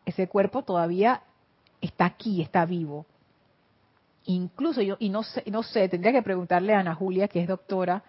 ese 0.05 0.27
cuerpo 0.27 0.63
todavía 0.63 1.21
está 1.79 2.05
aquí, 2.05 2.41
está 2.41 2.65
vivo. 2.65 3.05
Incluso 4.25 4.81
yo, 4.81 4.97
y 4.97 5.09
no 5.09 5.21
sé, 5.21 5.43
no 5.51 5.61
sé, 5.61 5.87
tendría 5.89 6.11
que 6.11 6.23
preguntarle 6.23 6.73
a 6.73 6.79
Ana 6.79 6.95
Julia, 6.95 7.27
que 7.27 7.39
es 7.39 7.47
doctora, 7.47 8.03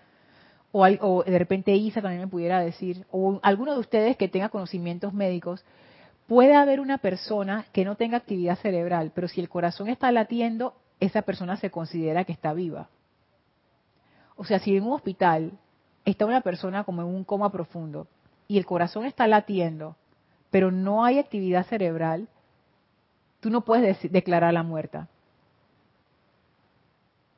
o, 0.76 1.24
de 1.24 1.38
repente 1.38 1.74
Isa 1.74 2.02
también 2.02 2.22
me 2.22 2.28
pudiera 2.28 2.60
decir, 2.60 3.06
o 3.10 3.40
alguno 3.42 3.72
de 3.72 3.80
ustedes 3.80 4.16
que 4.16 4.28
tenga 4.28 4.48
conocimientos 4.48 5.12
médicos, 5.12 5.64
puede 6.26 6.54
haber 6.54 6.80
una 6.80 6.98
persona 6.98 7.66
que 7.72 7.84
no 7.84 7.96
tenga 7.96 8.18
actividad 8.18 8.58
cerebral, 8.58 9.12
pero 9.14 9.28
si 9.28 9.40
el 9.40 9.48
corazón 9.48 9.88
está 9.88 10.12
latiendo, 10.12 10.74
esa 11.00 11.22
persona 11.22 11.56
se 11.56 11.70
considera 11.70 12.24
que 12.24 12.32
está 12.32 12.52
viva. 12.52 12.88
O 14.36 14.44
sea, 14.44 14.58
si 14.58 14.76
en 14.76 14.84
un 14.84 14.92
hospital 14.92 15.52
está 16.04 16.26
una 16.26 16.42
persona 16.42 16.84
como 16.84 17.02
en 17.02 17.08
un 17.08 17.24
coma 17.24 17.50
profundo 17.50 18.06
y 18.48 18.58
el 18.58 18.66
corazón 18.66 19.06
está 19.06 19.26
latiendo, 19.26 19.96
pero 20.50 20.70
no 20.70 21.04
hay 21.04 21.18
actividad 21.18 21.66
cerebral, 21.66 22.28
tú 23.40 23.50
no 23.50 23.62
puedes 23.62 23.98
declarar 24.12 24.52
la 24.52 24.62
muerta. 24.62 25.08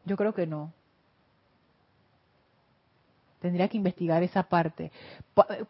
Yo 0.04 0.16
creo 0.16 0.34
que 0.34 0.46
no. 0.46 0.72
Tendría 3.40 3.68
que 3.68 3.76
investigar 3.76 4.22
esa 4.22 4.42
parte. 4.42 4.90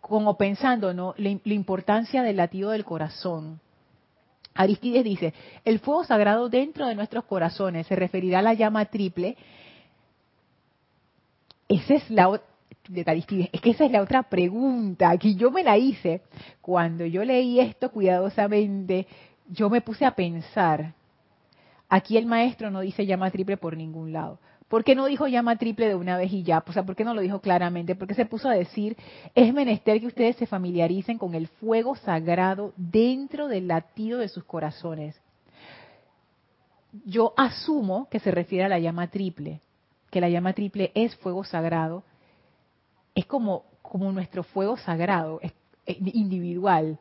Como 0.00 0.36
pensando, 0.36 0.94
¿no? 0.94 1.14
La, 1.18 1.28
importancia 1.52 2.22
del 2.22 2.36
latido 2.36 2.70
del 2.70 2.84
corazón. 2.84 3.60
Aristides 4.54 5.04
dice, 5.04 5.34
el 5.64 5.78
fuego 5.78 6.04
sagrado 6.04 6.48
dentro 6.48 6.86
de 6.86 6.94
nuestros 6.94 7.24
corazones 7.24 7.86
se 7.86 7.94
referirá 7.94 8.40
a 8.40 8.42
la 8.42 8.54
llama 8.54 8.86
triple. 8.86 9.36
Esa 11.68 11.94
es 11.94 12.10
la 12.10 12.40
de 12.88 13.04
Aristides, 13.06 13.50
es 13.52 13.60
que 13.60 13.70
esa 13.70 13.84
es 13.84 13.90
la 13.90 14.00
otra 14.00 14.22
pregunta 14.22 15.16
que 15.18 15.34
yo 15.34 15.50
me 15.50 15.62
la 15.62 15.76
hice 15.76 16.22
cuando 16.62 17.04
yo 17.04 17.22
leí 17.22 17.60
esto 17.60 17.90
cuidadosamente. 17.90 19.06
Yo 19.46 19.68
me 19.68 19.82
puse 19.82 20.04
a 20.06 20.12
pensar. 20.12 20.94
Aquí 21.88 22.16
el 22.16 22.26
maestro 22.26 22.70
no 22.70 22.80
dice 22.80 23.06
llama 23.06 23.30
triple 23.30 23.56
por 23.56 23.76
ningún 23.76 24.12
lado. 24.12 24.38
¿Por 24.68 24.84
qué 24.84 24.94
no 24.94 25.06
dijo 25.06 25.26
llama 25.26 25.56
triple 25.56 25.88
de 25.88 25.94
una 25.94 26.18
vez 26.18 26.30
y 26.32 26.42
ya? 26.42 26.62
O 26.66 26.72
sea, 26.72 26.84
¿por 26.84 26.94
qué 26.94 27.02
no 27.02 27.14
lo 27.14 27.22
dijo 27.22 27.40
claramente? 27.40 27.94
Porque 27.94 28.14
se 28.14 28.26
puso 28.26 28.50
a 28.50 28.54
decir, 28.54 28.96
es 29.34 29.52
menester 29.54 29.98
que 29.98 30.06
ustedes 30.06 30.36
se 30.36 30.46
familiaricen 30.46 31.16
con 31.16 31.34
el 31.34 31.48
fuego 31.48 31.96
sagrado 31.96 32.74
dentro 32.76 33.48
del 33.48 33.66
latido 33.66 34.18
de 34.18 34.28
sus 34.28 34.44
corazones. 34.44 35.18
Yo 37.06 37.32
asumo 37.36 38.08
que 38.10 38.20
se 38.20 38.30
refiere 38.30 38.64
a 38.64 38.68
la 38.68 38.78
llama 38.78 39.08
triple, 39.08 39.62
que 40.10 40.20
la 40.20 40.28
llama 40.28 40.52
triple 40.52 40.92
es 40.94 41.16
fuego 41.16 41.44
sagrado, 41.44 42.04
es 43.14 43.24
como, 43.24 43.64
como 43.80 44.12
nuestro 44.12 44.42
fuego 44.42 44.76
sagrado, 44.76 45.40
es 45.42 45.52
individual, 45.86 46.98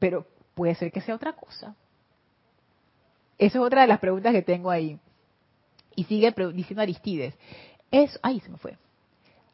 pero 0.00 0.26
puede 0.54 0.74
ser 0.74 0.90
que 0.90 1.00
sea 1.00 1.14
otra 1.14 1.32
cosa. 1.32 1.76
Esa 3.38 3.58
es 3.58 3.64
otra 3.64 3.82
de 3.82 3.86
las 3.86 4.00
preguntas 4.00 4.32
que 4.32 4.42
tengo 4.42 4.70
ahí. 4.70 4.98
Y 5.96 6.04
sigue 6.04 6.32
diciendo 6.54 6.82
Aristides, 6.82 7.34
eso, 7.90 8.18
ahí 8.22 8.38
se 8.40 8.50
me 8.50 8.58
fue. 8.58 8.78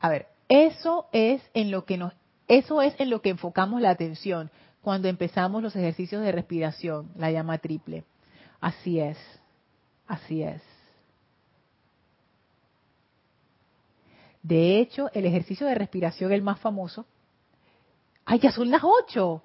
A 0.01 0.11
ver, 0.11 0.27
eso 0.49 1.07
es 1.13 1.41
en 1.55 1.71
lo 1.71 1.87
que 1.87 1.97
nos, 1.97 2.13
eso 2.49 2.83
es 2.83 2.95
en 2.99 3.09
lo 3.09 3.23
que 3.23 3.31
enfocamos 3.31 3.81
la 3.81 3.91
atención 3.91 4.51
cuando 4.83 5.09
empezamos 5.09 5.63
los 5.63 5.77
ejercicios 5.77 6.23
de 6.23 6.33
respiración, 6.33 7.11
la 7.17 7.31
llama 7.31 7.59
triple. 7.59 8.05
Así 8.61 8.99
es, 8.99 9.17
así 10.07 10.43
es. 10.43 10.61
De 14.43 14.81
hecho, 14.81 15.09
el 15.15 15.25
ejercicio 15.25 15.67
de 15.67 15.77
respiración, 15.77 16.33
el 16.33 16.43
más 16.43 16.59
famoso, 16.59 17.07
¡ay, 18.25 18.41
ya 18.41 18.51
son 18.51 18.71
las 18.71 18.83
ocho! 18.83 19.43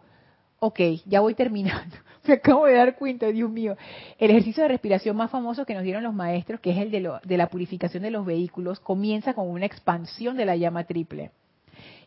Ok, 0.59 0.79
ya 1.05 1.21
voy 1.21 1.35
terminando. 1.35 1.95
Me 2.27 2.35
acabo 2.35 2.65
de 2.65 2.73
dar 2.73 2.95
cuenta, 2.95 3.27
Dios 3.27 3.49
mío. 3.49 3.77
El 4.17 4.31
ejercicio 4.31 4.63
de 4.63 4.69
respiración 4.69 5.15
más 5.15 5.29
famoso 5.29 5.65
que 5.65 5.73
nos 5.73 5.83
dieron 5.83 6.03
los 6.03 6.13
maestros, 6.13 6.59
que 6.59 6.71
es 6.71 6.77
el 6.77 6.91
de, 6.91 7.11
de 7.23 7.37
la 7.37 7.49
purificación 7.49 8.03
de 8.03 8.11
los 8.11 8.25
vehículos, 8.25 8.79
comienza 8.79 9.33
con 9.33 9.49
una 9.49 9.65
expansión 9.65 10.35
de 10.35 10.45
la 10.45 10.55
llama 10.55 10.85
triple. 10.85 11.31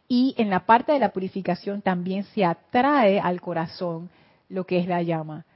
Y 0.09 0.35
en 0.37 0.51
la 0.51 0.67
parte 0.67 0.93
de 0.93 0.99
la 0.99 1.13
purificación 1.13 1.83
también 1.83 2.25
se 2.25 2.45
atrae 2.45 3.21
al 3.21 3.41
corazón 3.41 4.11
lo 4.49 4.65
que 4.65 4.79
es 4.79 4.89
la 4.89 5.03
llama. 5.03 5.47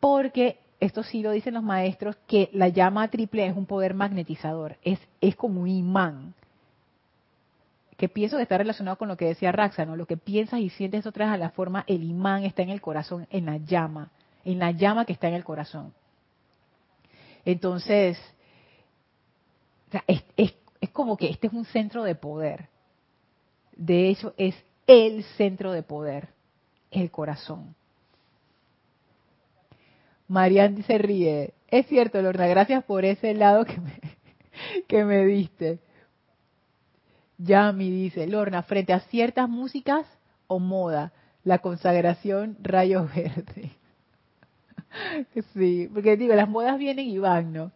Porque 0.00 0.58
esto 0.80 1.02
sí 1.02 1.22
lo 1.22 1.32
dicen 1.32 1.54
los 1.54 1.62
maestros, 1.62 2.16
que 2.26 2.48
la 2.52 2.68
llama 2.68 3.08
triple 3.08 3.46
es 3.46 3.56
un 3.56 3.66
poder 3.66 3.94
magnetizador, 3.94 4.76
es, 4.82 4.98
es 5.20 5.36
como 5.36 5.60
un 5.60 5.68
imán 5.68 6.34
que 7.98 8.08
pienso 8.08 8.36
que 8.36 8.44
está 8.44 8.56
relacionado 8.56 8.96
con 8.96 9.08
lo 9.08 9.16
que 9.16 9.26
decía 9.26 9.52
Raxa, 9.52 9.84
¿no? 9.84 9.96
Lo 9.96 10.06
que 10.06 10.16
piensas 10.16 10.60
y 10.60 10.70
sientes 10.70 11.04
otra 11.04 11.26
vez 11.26 11.34
a 11.34 11.36
la 11.36 11.50
forma, 11.50 11.84
el 11.88 12.04
imán 12.04 12.44
está 12.44 12.62
en 12.62 12.70
el 12.70 12.80
corazón, 12.80 13.26
en 13.30 13.44
la 13.46 13.58
llama, 13.58 14.12
en 14.44 14.60
la 14.60 14.70
llama 14.70 15.04
que 15.04 15.12
está 15.12 15.28
en 15.28 15.34
el 15.34 15.44
corazón. 15.44 15.92
Entonces, 17.44 18.16
es, 20.06 20.22
es 20.80 20.90
como 20.90 21.16
que 21.16 21.28
este 21.28 21.48
es 21.48 21.52
un 21.52 21.64
centro 21.64 22.04
de 22.04 22.14
poder. 22.14 22.68
De 23.76 24.08
hecho, 24.08 24.32
es 24.36 24.54
el 24.86 25.24
centro 25.36 25.72
de 25.72 25.82
poder, 25.82 26.28
el 26.92 27.10
corazón. 27.10 27.74
Marian 30.28 30.84
se 30.84 30.98
ríe. 30.98 31.52
Es 31.66 31.86
cierto, 31.86 32.22
Lorna, 32.22 32.46
gracias 32.46 32.84
por 32.84 33.04
ese 33.04 33.34
lado 33.34 33.64
que 33.64 33.80
me, 33.80 34.00
que 34.86 35.04
me 35.04 35.26
diste. 35.26 35.80
Yami 37.38 37.90
dice, 37.90 38.26
Lorna, 38.26 38.62
frente 38.62 38.92
a 38.92 39.00
ciertas 39.00 39.48
músicas 39.48 40.06
o 40.46 40.58
moda, 40.58 41.12
la 41.44 41.58
consagración 41.58 42.56
rayo 42.60 43.08
verde. 43.14 43.72
sí, 45.54 45.88
porque 45.92 46.16
digo, 46.16 46.34
las 46.34 46.48
modas 46.48 46.78
vienen 46.78 47.06
y 47.06 47.18
van, 47.18 47.52
¿no? 47.52 47.72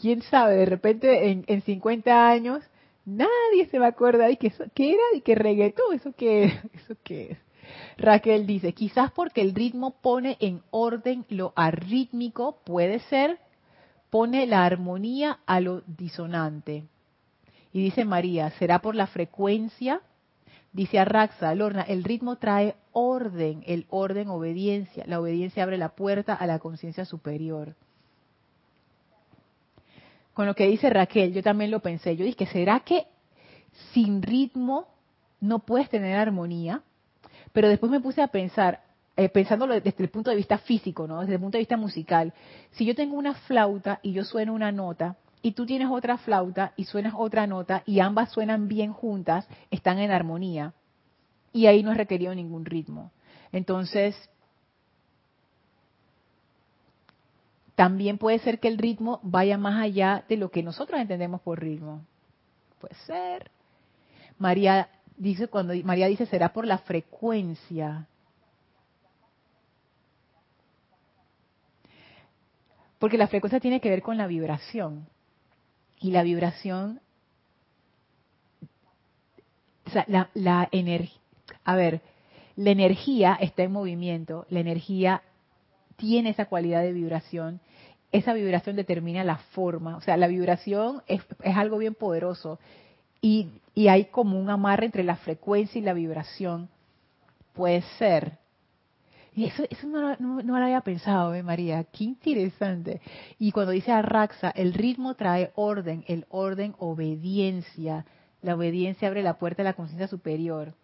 ¿Quién 0.00 0.22
sabe? 0.22 0.56
De 0.56 0.66
repente 0.66 1.30
en, 1.30 1.44
en 1.46 1.62
50 1.62 2.28
años 2.28 2.62
nadie 3.04 3.66
se 3.70 3.78
va 3.78 3.86
a 3.86 3.90
acordar 3.90 4.28
de 4.28 4.36
que 4.36 4.48
eso, 4.48 4.64
¿qué 4.74 4.90
era? 4.92 5.02
¿Y 5.14 5.20
que 5.20 5.34
reggaetón? 5.34 5.94
¿Eso 5.94 6.12
qué, 6.16 6.44
¿Eso 6.74 6.96
qué 7.02 7.32
es? 7.32 7.38
Raquel 7.96 8.46
dice, 8.46 8.72
quizás 8.72 9.10
porque 9.12 9.40
el 9.40 9.54
ritmo 9.54 10.00
pone 10.02 10.36
en 10.40 10.62
orden 10.70 11.24
lo 11.28 11.52
arrítmico, 11.56 12.58
puede 12.64 13.00
ser, 13.00 13.38
pone 14.10 14.46
la 14.46 14.64
armonía 14.64 15.38
a 15.46 15.60
lo 15.60 15.82
disonante. 15.86 16.84
Y 17.74 17.82
dice 17.82 18.04
María, 18.04 18.50
¿será 18.50 18.78
por 18.78 18.94
la 18.94 19.08
frecuencia? 19.08 20.00
Dice 20.72 21.00
Arraxa, 21.00 21.52
Lorna, 21.56 21.82
el 21.82 22.04
ritmo 22.04 22.36
trae 22.36 22.76
orden, 22.92 23.64
el 23.66 23.84
orden 23.90 24.28
obediencia. 24.28 25.02
La 25.08 25.18
obediencia 25.18 25.64
abre 25.64 25.76
la 25.76 25.88
puerta 25.88 26.34
a 26.34 26.46
la 26.46 26.60
conciencia 26.60 27.04
superior. 27.04 27.74
Con 30.34 30.46
lo 30.46 30.54
que 30.54 30.68
dice 30.68 30.88
Raquel, 30.88 31.32
yo 31.32 31.42
también 31.42 31.72
lo 31.72 31.80
pensé. 31.80 32.14
Yo 32.16 32.24
dije, 32.24 32.46
¿será 32.46 32.78
que 32.78 33.08
sin 33.92 34.22
ritmo 34.22 34.86
no 35.40 35.58
puedes 35.58 35.90
tener 35.90 36.16
armonía? 36.16 36.80
Pero 37.52 37.68
después 37.68 37.90
me 37.90 37.98
puse 37.98 38.22
a 38.22 38.28
pensar, 38.28 38.84
eh, 39.16 39.28
pensándolo 39.28 39.74
desde 39.74 39.92
el 39.98 40.10
punto 40.10 40.30
de 40.30 40.36
vista 40.36 40.58
físico, 40.58 41.08
¿no? 41.08 41.22
Desde 41.22 41.34
el 41.34 41.40
punto 41.40 41.58
de 41.58 41.62
vista 41.62 41.76
musical. 41.76 42.32
Si 42.70 42.84
yo 42.84 42.94
tengo 42.94 43.16
una 43.16 43.34
flauta 43.34 43.98
y 44.00 44.12
yo 44.12 44.22
sueno 44.22 44.54
una 44.54 44.70
nota, 44.70 45.16
y 45.44 45.52
tú 45.52 45.66
tienes 45.66 45.88
otra 45.90 46.16
flauta 46.16 46.72
y 46.74 46.86
suenas 46.86 47.12
otra 47.14 47.46
nota, 47.46 47.82
y 47.84 48.00
ambas 48.00 48.32
suenan 48.32 48.66
bien 48.66 48.94
juntas, 48.94 49.46
están 49.70 49.98
en 49.98 50.10
armonía. 50.10 50.72
Y 51.52 51.66
ahí 51.66 51.82
no 51.82 51.92
es 51.92 51.98
requerido 51.98 52.34
ningún 52.34 52.64
ritmo. 52.64 53.12
Entonces, 53.52 54.16
también 57.74 58.16
puede 58.16 58.38
ser 58.38 58.58
que 58.58 58.68
el 58.68 58.78
ritmo 58.78 59.20
vaya 59.22 59.58
más 59.58 59.82
allá 59.82 60.24
de 60.30 60.38
lo 60.38 60.50
que 60.50 60.62
nosotros 60.62 60.98
entendemos 60.98 61.42
por 61.42 61.60
ritmo. 61.60 62.00
Puede 62.80 62.94
ser. 63.06 63.50
María 64.38 64.88
dice 65.18 65.48
cuando 65.48 65.74
María 65.84 66.06
dice 66.06 66.24
será 66.24 66.54
por 66.54 66.66
la 66.66 66.78
frecuencia. 66.78 68.06
Porque 72.98 73.18
la 73.18 73.28
frecuencia 73.28 73.60
tiene 73.60 73.82
que 73.82 73.90
ver 73.90 74.00
con 74.00 74.16
la 74.16 74.26
vibración. 74.26 75.12
Y 76.04 76.10
la 76.10 76.22
vibración, 76.22 77.00
la, 80.34 80.68
energía, 80.70 81.18
a 81.64 81.76
ver, 81.76 82.02
la 82.56 82.72
energía 82.72 83.38
está 83.40 83.62
en 83.62 83.72
movimiento, 83.72 84.44
la 84.50 84.60
energía 84.60 85.22
tiene 85.96 86.28
esa 86.28 86.44
cualidad 86.44 86.82
de 86.82 86.92
vibración, 86.92 87.58
esa 88.12 88.34
vibración 88.34 88.76
determina 88.76 89.24
la 89.24 89.38
forma, 89.54 89.96
o 89.96 90.02
sea, 90.02 90.18
la 90.18 90.26
vibración 90.26 91.02
es, 91.06 91.22
algo 91.42 91.78
bien 91.78 91.94
poderoso 91.94 92.58
y, 93.22 93.48
hay 93.74 94.04
como 94.04 94.38
un 94.38 94.50
amarre 94.50 94.84
entre 94.84 95.04
la 95.04 95.16
frecuencia 95.16 95.78
y 95.78 95.84
la 95.84 95.94
vibración. 95.94 96.68
Puede 97.54 97.80
ser. 97.98 98.36
Y 99.36 99.46
eso, 99.46 99.64
eso 99.68 99.88
no, 99.88 100.16
lo 100.42 100.56
había 100.56 100.80
pensado, 100.82 101.34
¿eh, 101.34 101.42
María? 101.42 101.82
Qué 101.84 102.04
interesante. 102.04 103.00
Y 103.38 103.50
cuando 103.50 103.72
dice 103.72 103.90
Arraxa, 103.90 104.50
el 104.50 104.72
ritmo 104.74 105.14
trae 105.14 105.52
orden, 105.56 106.04
el 106.06 106.24
orden 106.28 106.74
obediencia. 106.78 108.06
La 108.42 108.54
obediencia 108.54 109.08
abre 109.08 109.22
la 109.22 109.38
puerta 109.38 109.62
a 109.62 109.64
la 109.64 109.72
conciencia 109.72 110.06
superior. 110.06 110.74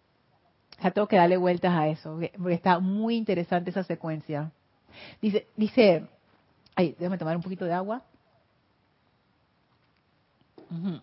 O 0.77 0.81
sea, 0.81 0.91
tengo 0.91 1.07
que 1.07 1.15
darle 1.15 1.37
vueltas 1.37 1.73
a 1.73 1.87
eso, 1.87 2.19
porque 2.37 2.55
está 2.55 2.79
muy 2.79 3.15
interesante 3.15 3.69
esa 3.69 3.83
secuencia. 3.83 4.51
Dice, 5.21 5.47
dice, 5.55 6.07
ay, 6.75 6.95
déjame 6.99 7.17
tomar 7.17 7.37
un 7.37 7.43
poquito 7.43 7.65
de 7.65 7.73
agua. 7.73 8.03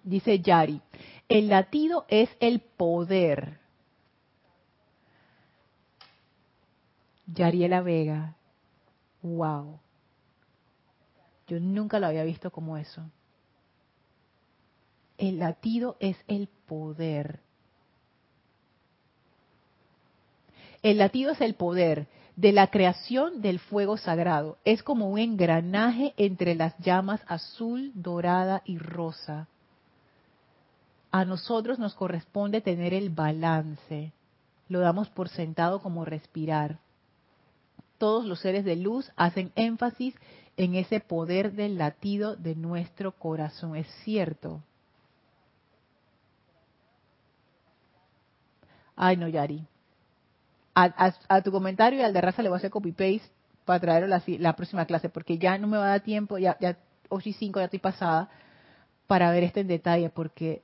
Dice 0.02 0.40
Yari, 0.40 0.80
el 1.28 1.48
latido 1.48 2.06
es 2.08 2.30
el 2.40 2.60
poder. 2.60 3.58
Yariela 7.32 7.82
Vega, 7.82 8.34
wow. 9.22 9.78
Yo 11.46 11.60
nunca 11.60 11.98
lo 11.98 12.06
había 12.06 12.24
visto 12.24 12.50
como 12.50 12.76
eso. 12.76 13.02
El 15.18 15.38
latido 15.38 15.96
es 16.00 16.16
el 16.26 16.48
poder. 16.66 17.40
El 20.82 20.98
latido 20.98 21.32
es 21.32 21.40
el 21.40 21.54
poder 21.54 22.06
de 22.36 22.52
la 22.52 22.68
creación 22.68 23.42
del 23.42 23.58
fuego 23.58 23.96
sagrado. 23.96 24.58
Es 24.64 24.82
como 24.82 25.10
un 25.10 25.18
engranaje 25.18 26.14
entre 26.16 26.54
las 26.54 26.78
llamas 26.78 27.20
azul, 27.26 27.90
dorada 27.94 28.62
y 28.64 28.78
rosa. 28.78 29.48
A 31.10 31.24
nosotros 31.24 31.78
nos 31.78 31.94
corresponde 31.94 32.60
tener 32.60 32.94
el 32.94 33.10
balance. 33.10 34.12
Lo 34.68 34.80
damos 34.80 35.08
por 35.08 35.28
sentado 35.30 35.80
como 35.80 36.04
respirar. 36.04 36.78
Todos 37.98 38.24
los 38.24 38.40
seres 38.40 38.64
de 38.64 38.76
luz 38.76 39.10
hacen 39.16 39.52
énfasis 39.56 40.14
en 40.56 40.74
ese 40.74 41.00
poder 41.00 41.52
del 41.52 41.78
latido 41.78 42.36
de 42.36 42.54
nuestro 42.54 43.12
corazón. 43.12 43.76
Es 43.76 43.88
cierto. 44.04 44.62
Ay, 48.96 49.16
no, 49.16 49.28
Yari 49.28 49.66
a, 50.78 51.42
tu 51.42 51.50
comentario 51.50 52.00
y 52.00 52.02
al 52.02 52.12
de 52.12 52.20
raza 52.20 52.42
le 52.42 52.48
voy 52.48 52.56
a 52.56 52.58
hacer 52.58 52.70
copy-paste 52.70 53.22
para 53.64 53.80
traerlo 53.80 54.06
la, 54.06 54.22
la, 54.26 54.54
próxima 54.54 54.86
clase, 54.86 55.08
porque 55.08 55.38
ya 55.38 55.58
no 55.58 55.66
me 55.66 55.76
va 55.76 55.86
a 55.86 55.88
dar 55.88 56.00
tiempo, 56.00 56.38
ya, 56.38 56.56
ya 56.60 56.78
8 57.08 57.28
y 57.28 57.32
5 57.32 57.58
ya 57.58 57.64
estoy 57.64 57.80
pasada, 57.80 58.30
para 59.06 59.30
ver 59.30 59.44
este 59.44 59.60
en 59.60 59.68
detalle, 59.68 60.10
porque, 60.10 60.62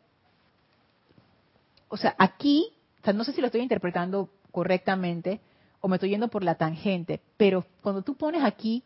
o 1.88 1.96
sea, 1.96 2.14
aquí, 2.18 2.72
o 3.00 3.04
sea, 3.04 3.12
no 3.12 3.24
sé 3.24 3.32
si 3.32 3.40
lo 3.40 3.46
estoy 3.48 3.62
interpretando 3.62 4.30
correctamente 4.50 5.40
o 5.84 5.88
me 5.88 5.96
estoy 5.96 6.08
yendo 6.08 6.28
por 6.28 6.42
la 6.42 6.54
tangente, 6.54 7.20
pero 7.36 7.66
cuando 7.82 8.00
tú 8.00 8.16
pones 8.16 8.42
aquí, 8.42 8.84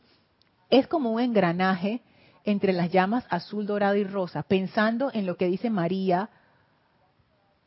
es 0.68 0.88
como 0.88 1.12
un 1.12 1.20
engranaje 1.20 2.02
entre 2.42 2.72
las 2.72 2.90
llamas 2.90 3.24
azul, 3.30 3.66
dorado 3.66 3.94
y 3.94 4.02
rosa, 4.02 4.42
pensando 4.42 5.08
en 5.14 5.24
lo 5.24 5.36
que 5.36 5.46
dice 5.46 5.70
María 5.70 6.28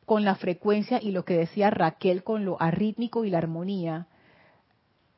con 0.05 0.25
la 0.25 0.35
frecuencia 0.35 0.99
y 1.01 1.11
lo 1.11 1.23
que 1.23 1.37
decía 1.37 1.69
Raquel 1.69 2.25
con 2.25 2.43
lo 2.43 2.61
arrítmico 2.61 3.23
y 3.23 3.29
la 3.29 3.37
armonía. 3.37 4.07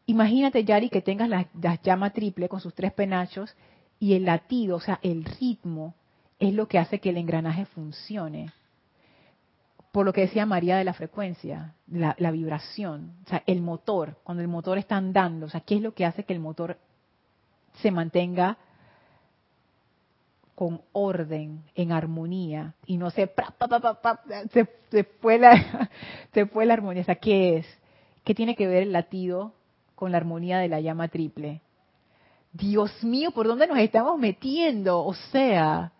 Imagínate, 0.05 0.63
Yari, 0.63 0.89
que 0.91 1.01
tengas 1.01 1.27
la, 1.27 1.47
llama 1.81 2.11
triple 2.11 2.47
con 2.49 2.59
sus 2.59 2.75
tres 2.75 2.93
penachos 2.93 3.55
y 3.99 4.13
el 4.13 4.25
latido, 4.25 4.75
o 4.75 4.79
sea, 4.79 4.99
el 5.01 5.25
ritmo, 5.25 5.95
es 6.37 6.53
lo 6.53 6.67
que 6.67 6.77
hace 6.77 6.99
que 6.99 7.09
el 7.09 7.17
engranaje 7.17 7.65
funcione. 7.65 8.53
Por 9.93 10.07
lo 10.07 10.11
que 10.11 10.21
decía 10.21 10.47
María 10.47 10.75
de 10.75 10.83
la 10.83 10.95
frecuencia, 10.95 11.75
la, 11.85 12.31
vibración, 12.31 13.13
o 13.27 13.29
sea, 13.29 13.43
el 13.45 13.61
motor, 13.61 14.17
cuando 14.23 14.41
el 14.41 14.47
motor 14.47 14.79
está 14.79 14.95
andando, 14.95 15.45
o 15.45 15.49
sea, 15.49 15.61
¿qué 15.61 15.75
es 15.75 15.81
lo 15.83 15.93
que 15.93 16.03
hace 16.03 16.23
que 16.23 16.33
el 16.33 16.39
motor 16.39 16.79
se 17.75 17.91
mantenga 17.91 18.57
con 20.55 20.81
orden, 20.93 21.61
en 21.75 21.91
armonía, 21.91 22.73
y 22.87 22.97
no 22.97 23.11
se, 23.11 23.31
se, 24.51 24.67
se, 24.89 25.03
fue 25.03 25.37
la, 25.37 25.89
se 26.33 26.47
fue 26.47 26.65
la 26.65 26.73
armonía. 26.73 27.03
O 27.03 27.05
sea, 27.05 27.17
¿qué 27.17 27.57
es? 27.57 27.67
¿Qué 28.23 28.33
tiene 28.33 28.55
que 28.55 28.65
ver 28.65 28.81
el 28.81 28.93
latido 28.93 29.53
con 29.93 30.11
la 30.11 30.17
armonía 30.17 30.57
de 30.57 30.69
la 30.69 30.79
llama 30.79 31.07
triple? 31.09 31.61
Dios 32.51 33.03
mío, 33.03 33.29
¿por 33.29 33.45
dónde 33.45 33.67
nos 33.67 33.77
estamos 33.77 34.17
metiendo? 34.17 35.05
O 35.05 35.13
sea, 35.13 35.91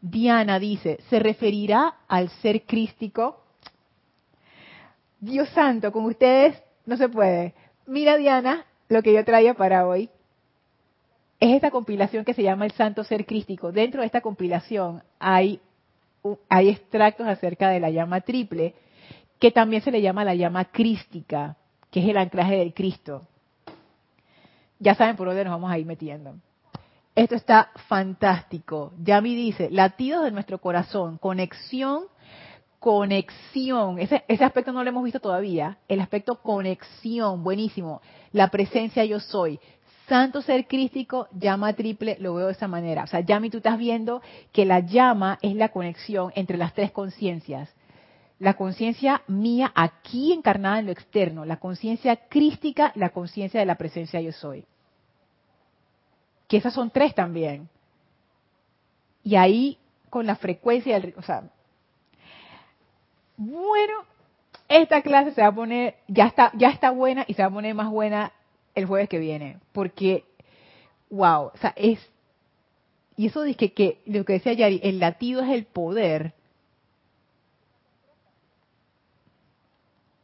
Diana 0.00 0.58
dice, 0.58 0.98
¿se 1.08 1.18
referirá 1.18 1.96
al 2.06 2.28
ser 2.40 2.62
crístico? 2.62 3.42
Dios 5.20 5.48
santo, 5.50 5.90
con 5.90 6.04
ustedes 6.04 6.62
no 6.86 6.96
se 6.96 7.08
puede. 7.08 7.54
Mira, 7.86 8.16
Diana, 8.16 8.64
lo 8.88 9.02
que 9.02 9.12
yo 9.12 9.24
traía 9.24 9.54
para 9.54 9.86
hoy 9.86 10.08
es 11.40 11.54
esta 11.54 11.70
compilación 11.70 12.24
que 12.24 12.34
se 12.34 12.42
llama 12.42 12.64
El 12.64 12.72
Santo 12.72 13.04
Ser 13.04 13.26
Crístico. 13.26 13.72
Dentro 13.72 14.00
de 14.00 14.06
esta 14.06 14.20
compilación 14.20 15.02
hay, 15.18 15.60
hay 16.48 16.68
extractos 16.68 17.26
acerca 17.26 17.68
de 17.70 17.80
la 17.80 17.90
llama 17.90 18.20
triple, 18.20 18.74
que 19.38 19.50
también 19.50 19.82
se 19.82 19.90
le 19.90 20.02
llama 20.02 20.24
la 20.24 20.34
llama 20.34 20.64
crística, 20.66 21.56
que 21.90 22.00
es 22.00 22.08
el 22.08 22.16
anclaje 22.16 22.56
del 22.56 22.74
Cristo. 22.74 23.26
Ya 24.80 24.94
saben 24.94 25.16
por 25.16 25.26
dónde 25.28 25.44
nos 25.44 25.52
vamos 25.52 25.70
a 25.70 25.78
ir 25.78 25.86
metiendo. 25.86 26.34
Esto 27.18 27.34
está 27.34 27.72
fantástico. 27.88 28.92
Yami 29.02 29.34
dice, 29.34 29.70
latidos 29.72 30.22
de 30.22 30.30
nuestro 30.30 30.60
corazón, 30.60 31.18
conexión, 31.18 32.04
conexión. 32.78 33.98
Ese, 33.98 34.22
ese 34.28 34.44
aspecto 34.44 34.72
no 34.72 34.84
lo 34.84 34.90
hemos 34.90 35.02
visto 35.02 35.18
todavía. 35.18 35.78
El 35.88 36.00
aspecto 36.00 36.36
conexión, 36.36 37.42
buenísimo. 37.42 38.02
La 38.30 38.50
presencia 38.52 39.04
yo 39.04 39.18
soy 39.18 39.58
santo 40.06 40.42
ser 40.42 40.68
crístico, 40.68 41.26
llama 41.32 41.72
triple, 41.72 42.18
lo 42.20 42.34
veo 42.34 42.46
de 42.46 42.52
esa 42.52 42.68
manera. 42.68 43.02
O 43.02 43.06
sea, 43.08 43.18
Yami, 43.18 43.50
tú 43.50 43.56
estás 43.56 43.78
viendo 43.78 44.22
que 44.52 44.64
la 44.64 44.78
llama 44.78 45.40
es 45.42 45.56
la 45.56 45.70
conexión 45.70 46.30
entre 46.36 46.56
las 46.56 46.72
tres 46.72 46.92
conciencias. 46.92 47.68
La 48.38 48.54
conciencia 48.54 49.22
mía 49.26 49.72
aquí 49.74 50.32
encarnada 50.32 50.78
en 50.78 50.86
lo 50.86 50.92
externo, 50.92 51.44
la 51.44 51.56
conciencia 51.56 52.14
crística, 52.28 52.92
la 52.94 53.08
conciencia 53.08 53.58
de 53.58 53.66
la 53.66 53.74
presencia 53.74 54.20
yo 54.20 54.30
soy. 54.30 54.64
Que 56.48 56.56
esas 56.56 56.74
son 56.74 56.90
tres 56.90 57.14
también. 57.14 57.68
Y 59.22 59.36
ahí 59.36 59.78
con 60.10 60.26
la 60.26 60.36
frecuencia 60.36 60.98
del, 60.98 61.14
o 61.16 61.22
sea, 61.22 61.44
bueno, 63.36 64.04
esta 64.68 65.02
clase 65.02 65.32
se 65.32 65.40
va 65.40 65.48
a 65.48 65.54
poner, 65.54 65.96
ya 66.08 66.26
está, 66.26 66.50
ya 66.54 66.70
está 66.70 66.90
buena 66.90 67.24
y 67.26 67.34
se 67.34 67.42
va 67.42 67.48
a 67.48 67.52
poner 67.52 67.74
más 67.74 67.90
buena 67.90 68.32
el 68.74 68.86
jueves 68.86 69.08
que 69.08 69.18
viene, 69.18 69.58
porque, 69.72 70.24
wow, 71.10 71.50
o 71.54 71.56
sea, 71.56 71.72
es, 71.76 71.98
y 73.16 73.26
eso 73.26 73.42
dice 73.42 73.72
que, 73.72 74.00
lo 74.06 74.24
que 74.24 74.34
decía 74.34 74.52
Yari, 74.52 74.80
el 74.82 74.98
latido 75.00 75.42
es 75.42 75.50
el 75.50 75.64
poder, 75.64 76.34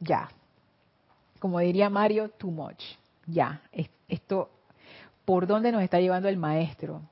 ya, 0.01 0.29
como 1.39 1.59
diría 1.61 1.91
Mario, 1.91 2.29
too 2.31 2.51
much, 2.51 2.83
ya, 3.27 3.63
esto, 4.09 4.51
¿por 5.25 5.47
dónde 5.47 5.73
nos 5.73 5.83
está 5.83 6.01
llevando 6.01 6.29
el 6.29 6.37
maestro? 6.37 7.03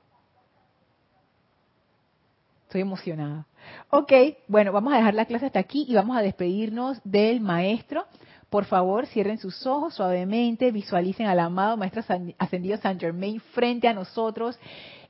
Estoy 2.63 2.81
emocionada. 2.81 3.45
Ok, 3.89 4.11
bueno, 4.47 4.71
vamos 4.71 4.93
a 4.93 4.97
dejar 4.97 5.13
la 5.13 5.25
clase 5.25 5.45
hasta 5.45 5.59
aquí 5.59 5.85
y 5.87 5.95
vamos 5.95 6.17
a 6.17 6.21
despedirnos 6.21 6.99
del 7.03 7.39
maestro 7.39 8.05
por 8.53 8.65
favor, 8.65 9.07
cierren 9.07 9.39
sus 9.39 9.65
ojos 9.65 9.95
suavemente, 9.95 10.69
visualicen 10.69 11.25
al 11.25 11.39
amado 11.39 11.75
Maestro 11.75 12.03
Ascendido 12.37 12.77
San 12.77 12.99
Germain 12.99 13.39
frente 13.39 13.87
a 13.87 13.95
nosotros. 13.95 14.59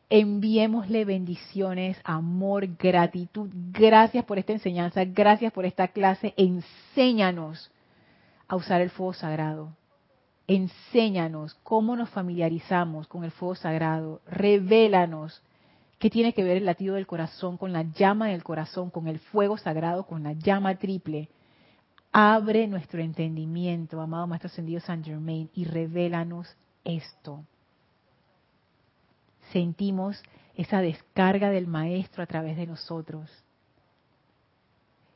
Enviémosle 0.10 1.04
bendiciones, 1.04 1.97
amor, 2.06 2.66
gratitud. 2.78 3.49
Gracias 3.74 4.24
por 4.24 4.39
esta 4.39 4.54
enseñanza, 4.54 5.04
gracias 5.04 5.51
por 5.51 5.66
esta 5.66 5.89
clase. 5.89 6.34
Enséñanos 6.38 7.70
a 8.47 8.56
usar 8.56 8.80
el 8.80 8.91
fuego 8.91 9.12
sagrado. 9.12 9.76
Enséñanos 10.48 11.56
cómo 11.64 11.96
nos 11.96 12.10
familiarizamos 12.10 13.08
con 13.08 13.24
el 13.24 13.32
fuego 13.32 13.56
sagrado. 13.56 14.22
Revélanos 14.28 15.41
qué 16.00 16.10
tiene 16.10 16.34
que 16.34 16.44
ver 16.44 16.58
el 16.58 16.66
latido 16.66 16.96
del 16.96 17.08
corazón 17.08 17.58
con 17.58 17.72
la 17.72 17.84
llama 17.84 18.28
del 18.28 18.44
corazón, 18.44 18.89
con 18.89 19.08
el 19.08 19.20
fuego 19.20 19.58
sagrado, 19.58 20.06
con 20.06 20.24
la 20.24 20.34
llama 20.34 20.76
triple 20.76 21.30
Abre 22.16 22.68
nuestro 22.68 23.02
entendimiento, 23.02 24.00
amado 24.00 24.28
Maestro 24.28 24.48
Ascendido 24.48 24.80
San 24.82 25.04
Germain, 25.04 25.50
y 25.56 25.66
revélanos 25.66 26.56
esto. 26.84 27.44
Sentimos 29.52 30.22
esa 30.54 30.82
descarga 30.82 31.50
del 31.50 31.66
Maestro 31.66 32.22
a 32.22 32.28
través 32.28 32.56
de 32.56 32.68
nosotros. 32.68 33.32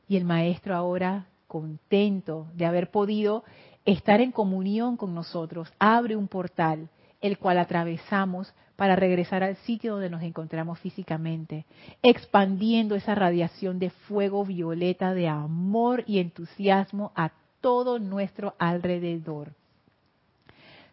Y 0.08 0.16
el 0.16 0.24
Maestro 0.24 0.74
ahora, 0.74 1.28
contento 1.46 2.48
de 2.54 2.66
haber 2.66 2.90
podido 2.90 3.44
estar 3.92 4.20
en 4.20 4.32
comunión 4.32 4.96
con 4.98 5.14
nosotros, 5.14 5.72
abre 5.78 6.14
un 6.14 6.28
portal, 6.28 6.90
el 7.22 7.38
cual 7.38 7.58
atravesamos 7.58 8.52
para 8.76 8.94
regresar 8.96 9.42
al 9.42 9.56
sitio 9.56 9.94
donde 9.94 10.10
nos 10.10 10.22
encontramos 10.22 10.78
físicamente, 10.78 11.64
expandiendo 12.02 12.94
esa 12.94 13.14
radiación 13.14 13.78
de 13.78 13.90
fuego 13.90 14.44
violeta 14.44 15.14
de 15.14 15.26
amor 15.28 16.04
y 16.06 16.18
entusiasmo 16.18 17.12
a 17.16 17.32
todo 17.60 17.98
nuestro 17.98 18.54
alrededor. 18.58 19.52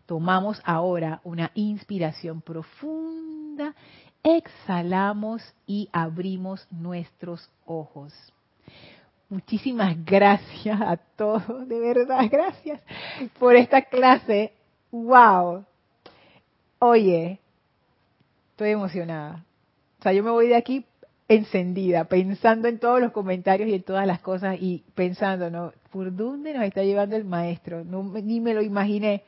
Tomamos 0.05 0.61
ahora 0.63 1.19
una 1.25 1.51
inspiración 1.53 2.41
profunda, 2.41 3.75
exhalamos 4.23 5.43
y 5.67 5.89
abrimos 5.91 6.65
nuestros 6.71 7.49
ojos. 7.65 8.13
Muchísimas 9.29 9.95
gracias 10.05 10.79
a 10.79 10.97
todos, 10.97 11.67
de 11.67 11.79
verdad, 11.79 12.25
gracias 12.31 12.81
por 13.39 13.55
esta 13.55 13.81
clase. 13.81 14.53
¡Wow! 14.91 15.65
Oye, 16.79 17.39
Estoy 18.55 18.69
emocionada. 18.69 19.43
O 19.99 20.03
sea, 20.03 20.13
yo 20.13 20.23
me 20.23 20.31
voy 20.31 20.47
de 20.47 20.55
aquí 20.55 20.85
encendida, 21.27 22.05
pensando 22.05 22.69
en 22.69 22.79
todos 22.79 23.01
los 23.01 23.11
comentarios 23.11 23.67
y 23.67 23.73
en 23.73 23.83
todas 23.83 24.07
las 24.07 24.21
cosas 24.21 24.55
y 24.61 24.81
pensando, 24.95 25.49
¿no? 25.49 25.73
¿Por 25.91 26.15
dónde 26.15 26.53
nos 26.53 26.63
está 26.63 26.81
llevando 26.81 27.17
el 27.17 27.25
maestro? 27.25 27.83
No, 27.83 28.01
ni 28.01 28.39
me 28.39 28.53
lo 28.53 28.61
imaginé. 28.61 29.23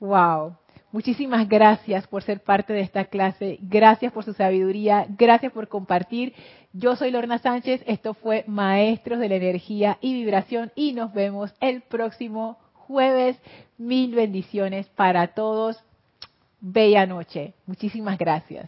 ¡Wow! 0.00 0.56
Muchísimas 0.90 1.48
gracias 1.48 2.06
por 2.06 2.22
ser 2.22 2.40
parte 2.40 2.72
de 2.72 2.80
esta 2.80 3.04
clase. 3.04 3.58
Gracias 3.60 4.12
por 4.12 4.24
su 4.24 4.32
sabiduría. 4.32 5.06
Gracias 5.18 5.52
por 5.52 5.68
compartir. 5.68 6.34
Yo 6.72 6.96
soy 6.96 7.10
Lorna 7.10 7.38
Sánchez. 7.38 7.82
Esto 7.86 8.14
fue 8.14 8.44
Maestros 8.46 9.18
de 9.18 9.28
la 9.28 9.36
Energía 9.36 9.98
y 10.00 10.14
Vibración 10.14 10.72
y 10.74 10.92
nos 10.92 11.12
vemos 11.12 11.54
el 11.60 11.82
próximo 11.82 12.58
jueves. 12.72 13.38
Mil 13.76 14.14
bendiciones 14.14 14.88
para 14.88 15.28
todos 15.28 15.84
bella 16.60 17.06
noche. 17.06 17.54
Muchísimas 17.66 18.18
gracias. 18.18 18.66